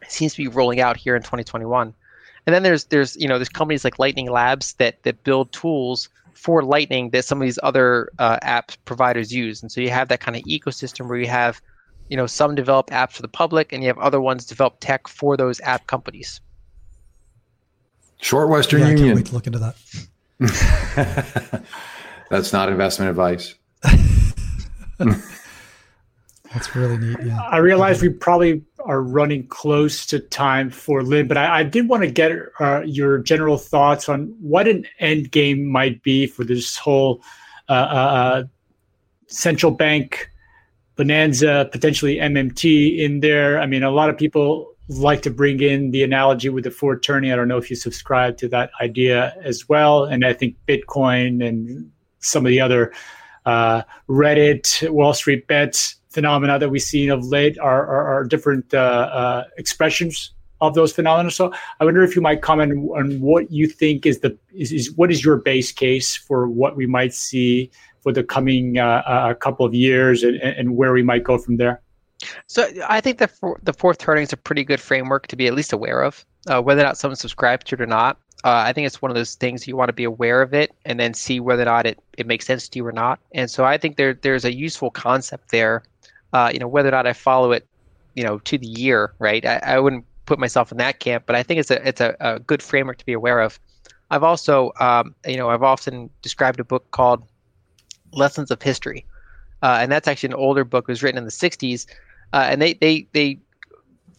[0.03, 1.93] it seems to be rolling out here in 2021.
[2.47, 6.09] And then there's there's you know there's companies like Lightning Labs that that build tools
[6.37, 9.63] for Lightning that some of these other uh, app providers use.
[9.63, 11.61] And so you have that kind of ecosystem where you have
[12.09, 15.09] you know some develop apps for the public, and you have other ones develop tech
[15.09, 16.41] for those app companies.
[18.21, 19.07] Short Western yeah, I Union.
[19.07, 19.77] can't wait to look into that.
[22.31, 23.55] That's not investment advice.
[26.57, 27.19] That's really neat.
[27.23, 27.39] Yeah.
[27.43, 31.87] I realize we probably are running close to time for Lyn, but I, I did
[31.87, 36.45] want to get uh, your general thoughts on what an end game might be for
[36.45, 37.23] this whole
[37.69, 38.45] uh, uh, uh
[39.29, 40.31] central bank
[40.95, 43.61] bonanza, potentially MMT in there.
[43.61, 47.03] I mean, a lot of people like to bring in the analogy with the fourth
[47.03, 47.33] turning.
[47.33, 50.05] I don't know if you subscribe to that idea as well.
[50.05, 52.95] And I think Bitcoin and some of the other
[53.45, 58.73] uh, Reddit, Wall Street bets phenomena that we've seen of late are, are, are different
[58.73, 60.33] uh, uh, expressions
[60.63, 61.31] of those phenomena.
[61.31, 64.93] So I wonder if you might comment on what you think is the is, is
[64.97, 67.71] what is your base case for what we might see
[68.01, 71.59] for the coming uh, uh couple of years and, and where we might go from
[71.59, 71.83] there.
[72.47, 75.47] So I think the for, the fourth turning is a pretty good framework to be
[75.47, 78.17] at least aware of, uh, whether or not someone subscribes to it or not.
[78.45, 80.71] Uh, I think it's one of those things you want to be aware of it
[80.85, 83.19] and then see whether or not it, it makes sense to you or not.
[83.35, 85.83] And so I think there there's a useful concept there.
[86.33, 87.67] Uh, you know, whether or not I follow it,
[88.15, 89.45] you know, to the year, right?
[89.45, 92.17] I, I wouldn't put myself in that camp, but I think it's a it's a,
[92.21, 93.59] a good framework to be aware of.
[94.11, 97.25] I've also, um, you know, I've often described a book called
[98.13, 99.05] Lessons of History,
[99.63, 100.85] uh, and that's actually an older book.
[100.89, 101.87] It was written in the '60s,
[102.33, 103.39] uh, and they they they.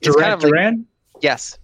[0.01, 0.87] Durant, kind of like, Durant.
[1.21, 1.57] Yes,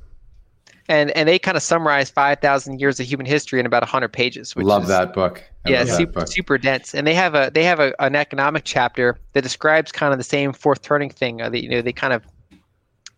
[0.89, 4.55] and and they kind of summarize 5000 years of human history in about 100 pages
[4.55, 5.43] love is, that book.
[5.65, 6.27] I yeah super book.
[6.27, 6.93] super dense.
[6.93, 10.23] And they have a they have a, an economic chapter that describes kind of the
[10.23, 12.26] same fourth turning thing uh, you know they kind of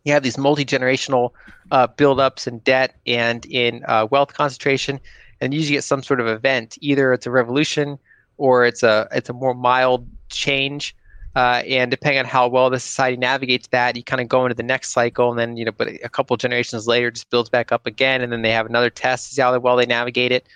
[0.03, 1.31] you have these multi-generational
[1.71, 4.99] uh, buildups in debt and in uh, wealth concentration
[5.41, 6.77] and usually get some sort of event.
[6.79, 7.97] Either it's a revolution
[8.37, 10.95] or it's a it's a more mild change
[11.35, 14.55] uh, and depending on how well the society navigates that, you kind of go into
[14.55, 17.71] the next cycle, and then you know, but a couple generations later, just builds back
[17.71, 20.47] up again, and then they have another test to see how well they navigate it.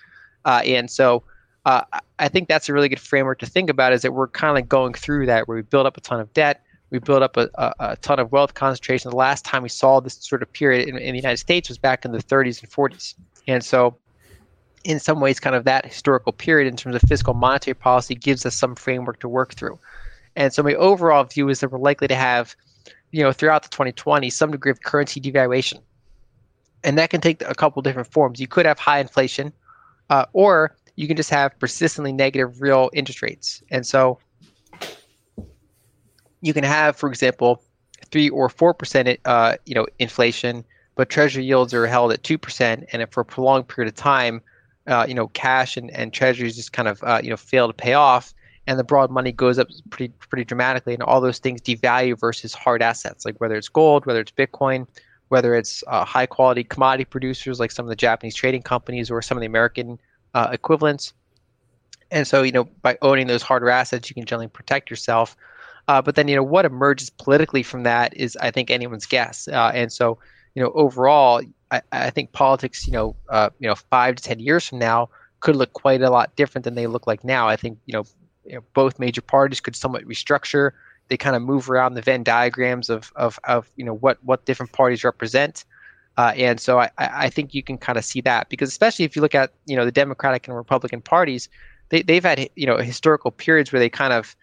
[0.46, 1.22] Uh, and so,
[1.66, 1.82] uh,
[2.18, 3.92] I think that's a really good framework to think about.
[3.92, 6.34] Is that we're kind of going through that, where we build up a ton of
[6.34, 9.10] debt, we build up a, a, a ton of wealth concentration.
[9.10, 11.78] The last time we saw this sort of period in, in the United States was
[11.78, 13.16] back in the 30s and 40s,
[13.48, 13.98] and so
[14.86, 18.46] in some ways, kind of that historical period in terms of fiscal monetary policy gives
[18.46, 19.78] us some framework to work through.
[20.36, 22.56] And so my overall view is that we're likely to have,
[23.12, 25.80] you know, throughout the 2020s, some degree of currency devaluation.
[26.84, 28.40] And that can take a couple different forms.
[28.40, 29.52] You could have high inflation,
[30.10, 33.62] uh, or you can just have persistently negative real interest rates.
[33.70, 34.20] And so
[36.42, 37.62] you can have, for example,
[38.12, 40.64] three or four percent, uh, you know, inflation,
[40.96, 43.96] but treasury yields are held at two percent, and if for a prolonged period of
[43.96, 44.42] time,
[44.88, 47.74] uh, you know, cash and, and treasuries just kind of, uh, you know, fail to
[47.74, 48.34] pay off,
[48.70, 52.54] and the broad money goes up pretty pretty dramatically, and all those things devalue versus
[52.54, 54.86] hard assets, like whether it's gold, whether it's Bitcoin,
[55.30, 59.24] whether it's uh, high quality commodity producers like some of the Japanese trading companies or
[59.24, 60.00] some of the American
[60.36, 61.14] uh, equivalents.
[62.12, 65.36] And so, you know, by owning those harder assets, you can generally protect yourself.
[65.88, 69.48] Uh, but then, you know, what emerges politically from that is, I think, anyone's guess.
[69.48, 70.20] Uh, and so,
[70.54, 71.42] you know, overall,
[71.72, 75.10] I, I think politics, you know, uh, you know, five to ten years from now
[75.40, 77.48] could look quite a lot different than they look like now.
[77.48, 78.06] I think, you know,
[78.50, 80.72] you know, both major parties could somewhat restructure.
[81.08, 84.46] They kind of move around the Venn diagrams of of, of you know what what
[84.46, 85.64] different parties represent.
[86.18, 89.16] Uh, and so I, I think you can kind of see that because especially if
[89.16, 91.48] you look at you know the Democratic and Republican parties,
[91.90, 94.36] they they've had you know historical periods where they kind of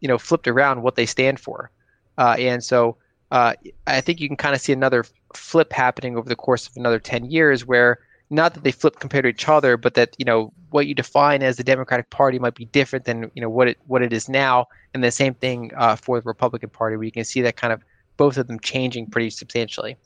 [0.00, 1.70] you know flipped around what they stand for,
[2.16, 2.96] uh, and so
[3.32, 3.54] uh,
[3.86, 5.04] I think you can kind of see another
[5.34, 7.98] flip happening over the course of another ten years where
[8.30, 11.42] not that they flip compared to each other, but that you know what you define
[11.42, 14.28] as the Democratic Party might be different than you know what it what it is
[14.28, 17.56] now, and the same thing uh, for the Republican Party, where you can see that
[17.56, 17.82] kind of
[18.16, 19.96] both of them changing pretty substantially.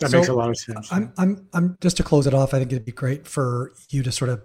[0.00, 0.92] That so makes a lot of sense.
[0.92, 2.52] I'm, I'm, I'm just to close it off.
[2.52, 4.42] I think it'd be great for you to sort of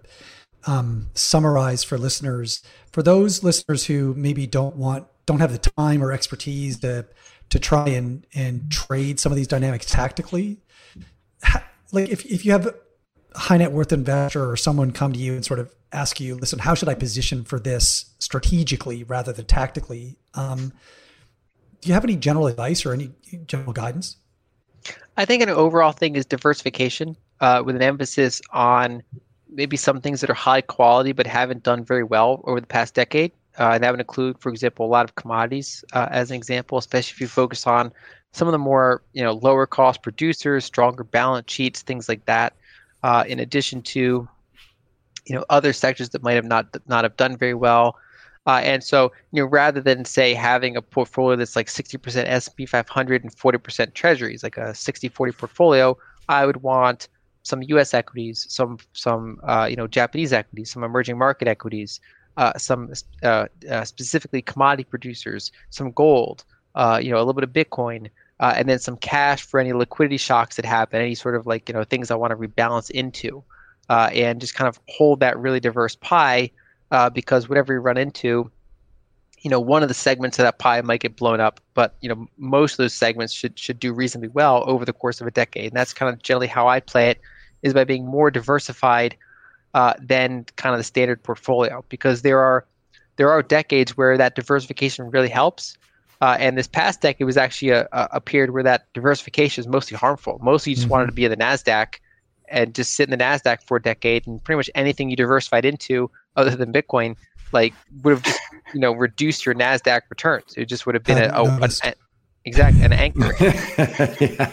[0.65, 6.03] um, summarize for listeners, for those listeners who maybe don't want, don't have the time
[6.03, 7.05] or expertise to
[7.49, 10.61] to try and and trade some of these dynamics tactically
[11.91, 12.75] like if, if you have a
[13.35, 16.59] high net worth investor or someone come to you and sort of ask you, listen,
[16.59, 20.17] how should I position for this strategically rather than tactically?
[20.33, 20.73] Um,
[21.81, 23.11] do you have any general advice or any
[23.47, 24.17] general guidance?
[25.17, 29.03] I think an overall thing is diversification uh, with an emphasis on
[29.49, 32.93] maybe some things that are high quality but haven't done very well over the past
[32.93, 33.31] decade.
[33.59, 36.77] Uh, and that would include, for example, a lot of commodities uh, as an example,
[36.77, 37.91] especially if you focus on
[38.33, 42.53] some of the more you know lower cost producers, stronger balance sheets, things like that.
[43.03, 44.27] Uh, in addition to
[45.25, 47.95] you know other sectors that might have not not have done very well.
[48.47, 52.65] Uh, and so, you know, rather than say having a portfolio that's like 60% S&P
[52.65, 55.95] 500 and 40% Treasuries, like a 60-40 portfolio,
[56.27, 57.07] I would want
[57.43, 57.93] some U.S.
[57.93, 61.99] equities, some some uh, you know Japanese equities, some emerging market equities,
[62.37, 62.93] uh, some
[63.23, 66.43] uh, uh, specifically commodity producers, some gold,
[66.75, 69.73] uh, you know, a little bit of Bitcoin, uh, and then some cash for any
[69.73, 72.89] liquidity shocks that happen, any sort of like you know things I want to rebalance
[72.89, 73.43] into,
[73.89, 76.51] and just kind of hold that really diverse pie
[77.13, 78.51] because whatever you run into,
[79.41, 82.09] you know, one of the segments of that pie might get blown up, but you
[82.09, 85.31] know, most of those segments should should do reasonably well over the course of a
[85.31, 87.19] decade, and that's kind of generally how I play it,
[87.63, 89.15] is by being more diversified
[89.73, 92.65] uh, than kind of the standard portfolio because there are
[93.15, 95.77] there are decades where that diversification really helps.
[96.21, 99.97] Uh, and this past decade was actually a, a period where that diversification is mostly
[99.97, 100.39] harmful.
[100.41, 100.91] Mostly you just mm-hmm.
[100.91, 101.95] wanted to be in the NASDAQ
[102.47, 104.27] and just sit in the NASDAQ for a decade.
[104.27, 107.15] And pretty much anything you diversified into other than Bitcoin,
[107.51, 107.73] like
[108.03, 108.39] would have just,
[108.73, 110.53] you know, reduced your NASDAQ returns.
[110.55, 111.93] It just would have been a, a, an, an,
[112.45, 113.33] exactly an anchor.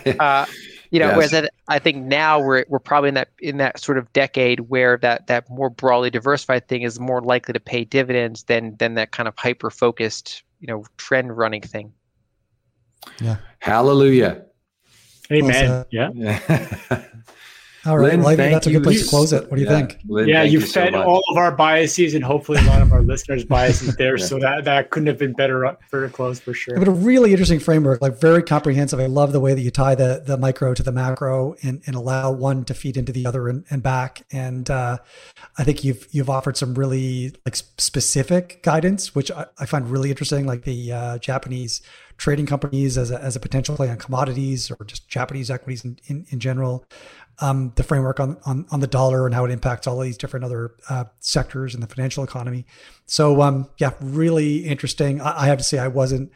[0.07, 0.17] yeah.
[0.19, 0.47] Uh,
[0.91, 1.33] you know, yes.
[1.33, 4.97] whereas I think now we're we're probably in that in that sort of decade where
[4.99, 9.11] that that more broadly diversified thing is more likely to pay dividends than than that
[9.11, 11.93] kind of hyper focused, you know, trend running thing.
[13.21, 13.37] Yeah.
[13.61, 14.45] Hallelujah.
[15.31, 15.85] Amen.
[15.91, 16.11] yeah.
[17.87, 18.11] All right.
[18.11, 19.49] Lyn, well, I think that's a good place to close it.
[19.49, 19.79] What do you yeah.
[19.79, 20.01] think?
[20.09, 23.03] Lyn, yeah, you fed so all of our biases and hopefully a lot of our
[23.03, 24.19] listeners' biases there.
[24.19, 24.25] yeah.
[24.25, 26.79] So that, that couldn't have been better very close for sure.
[26.79, 28.99] But a really interesting framework, like very comprehensive.
[28.99, 31.95] I love the way that you tie the the micro to the macro and, and
[31.95, 34.23] allow one to feed into the other and, and back.
[34.33, 34.99] And uh,
[35.57, 40.11] I think you've you've offered some really like specific guidance, which I, I find really
[40.11, 41.81] interesting, like the uh, Japanese
[42.17, 45.99] trading companies as a, as a potential play on commodities or just Japanese equities in,
[46.09, 46.85] in, in general
[47.41, 50.45] um, the framework on, on, on the dollar and how it impacts all these different
[50.45, 52.67] other uh, sectors in the financial economy.
[53.07, 55.21] So um, yeah, really interesting.
[55.21, 56.33] I, I, have to say, I wasn't.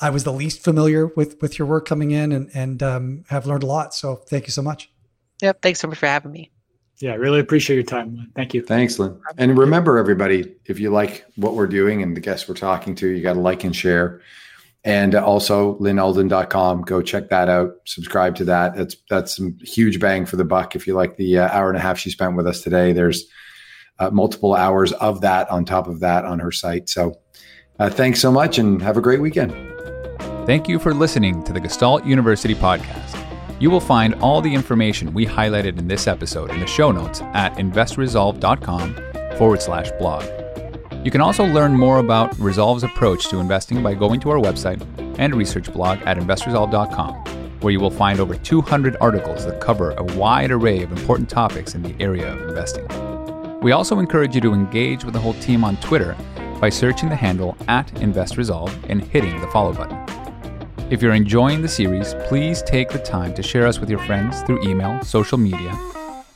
[0.00, 3.46] I was the least familiar with with your work coming in, and and um, have
[3.46, 3.94] learned a lot.
[3.94, 4.90] So thank you so much.
[5.42, 6.50] Yep, thanks so much for having me.
[6.98, 8.30] Yeah, really appreciate your time.
[8.36, 8.62] Thank you.
[8.62, 9.18] Thanks, Lyn.
[9.36, 13.08] And remember, everybody, if you like what we're doing and the guests we're talking to,
[13.08, 14.20] you got to like and share
[14.84, 16.82] and also lynalden.com.
[16.82, 17.72] Go check that out.
[17.86, 18.74] Subscribe to that.
[18.74, 20.74] That's that's some huge bang for the buck.
[20.74, 23.24] If you like the uh, hour and a half she spent with us today, there's
[23.98, 26.88] uh, multiple hours of that on top of that on her site.
[26.88, 27.20] So
[27.78, 29.52] uh, thanks so much and have a great weekend.
[30.46, 33.18] Thank you for listening to the Gestalt University podcast.
[33.60, 37.20] You will find all the information we highlighted in this episode in the show notes
[37.32, 38.96] at investresolve.com
[39.38, 40.41] forward slash blog.
[41.04, 44.80] You can also learn more about Resolve's approach to investing by going to our website
[45.18, 47.14] and research blog at investresolve.com,
[47.60, 51.74] where you will find over 200 articles that cover a wide array of important topics
[51.74, 52.86] in the area of investing.
[53.62, 56.16] We also encourage you to engage with the whole team on Twitter
[56.60, 59.98] by searching the handle at InvestResolve and hitting the follow button.
[60.88, 64.42] If you're enjoying the series, please take the time to share us with your friends
[64.42, 65.76] through email, social media,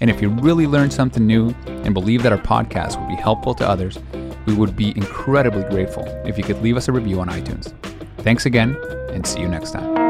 [0.00, 3.54] and if you really learned something new and believe that our podcast will be helpful
[3.54, 3.98] to others,
[4.46, 7.72] we would be incredibly grateful if you could leave us a review on iTunes.
[8.18, 8.76] Thanks again,
[9.10, 10.05] and see you next time.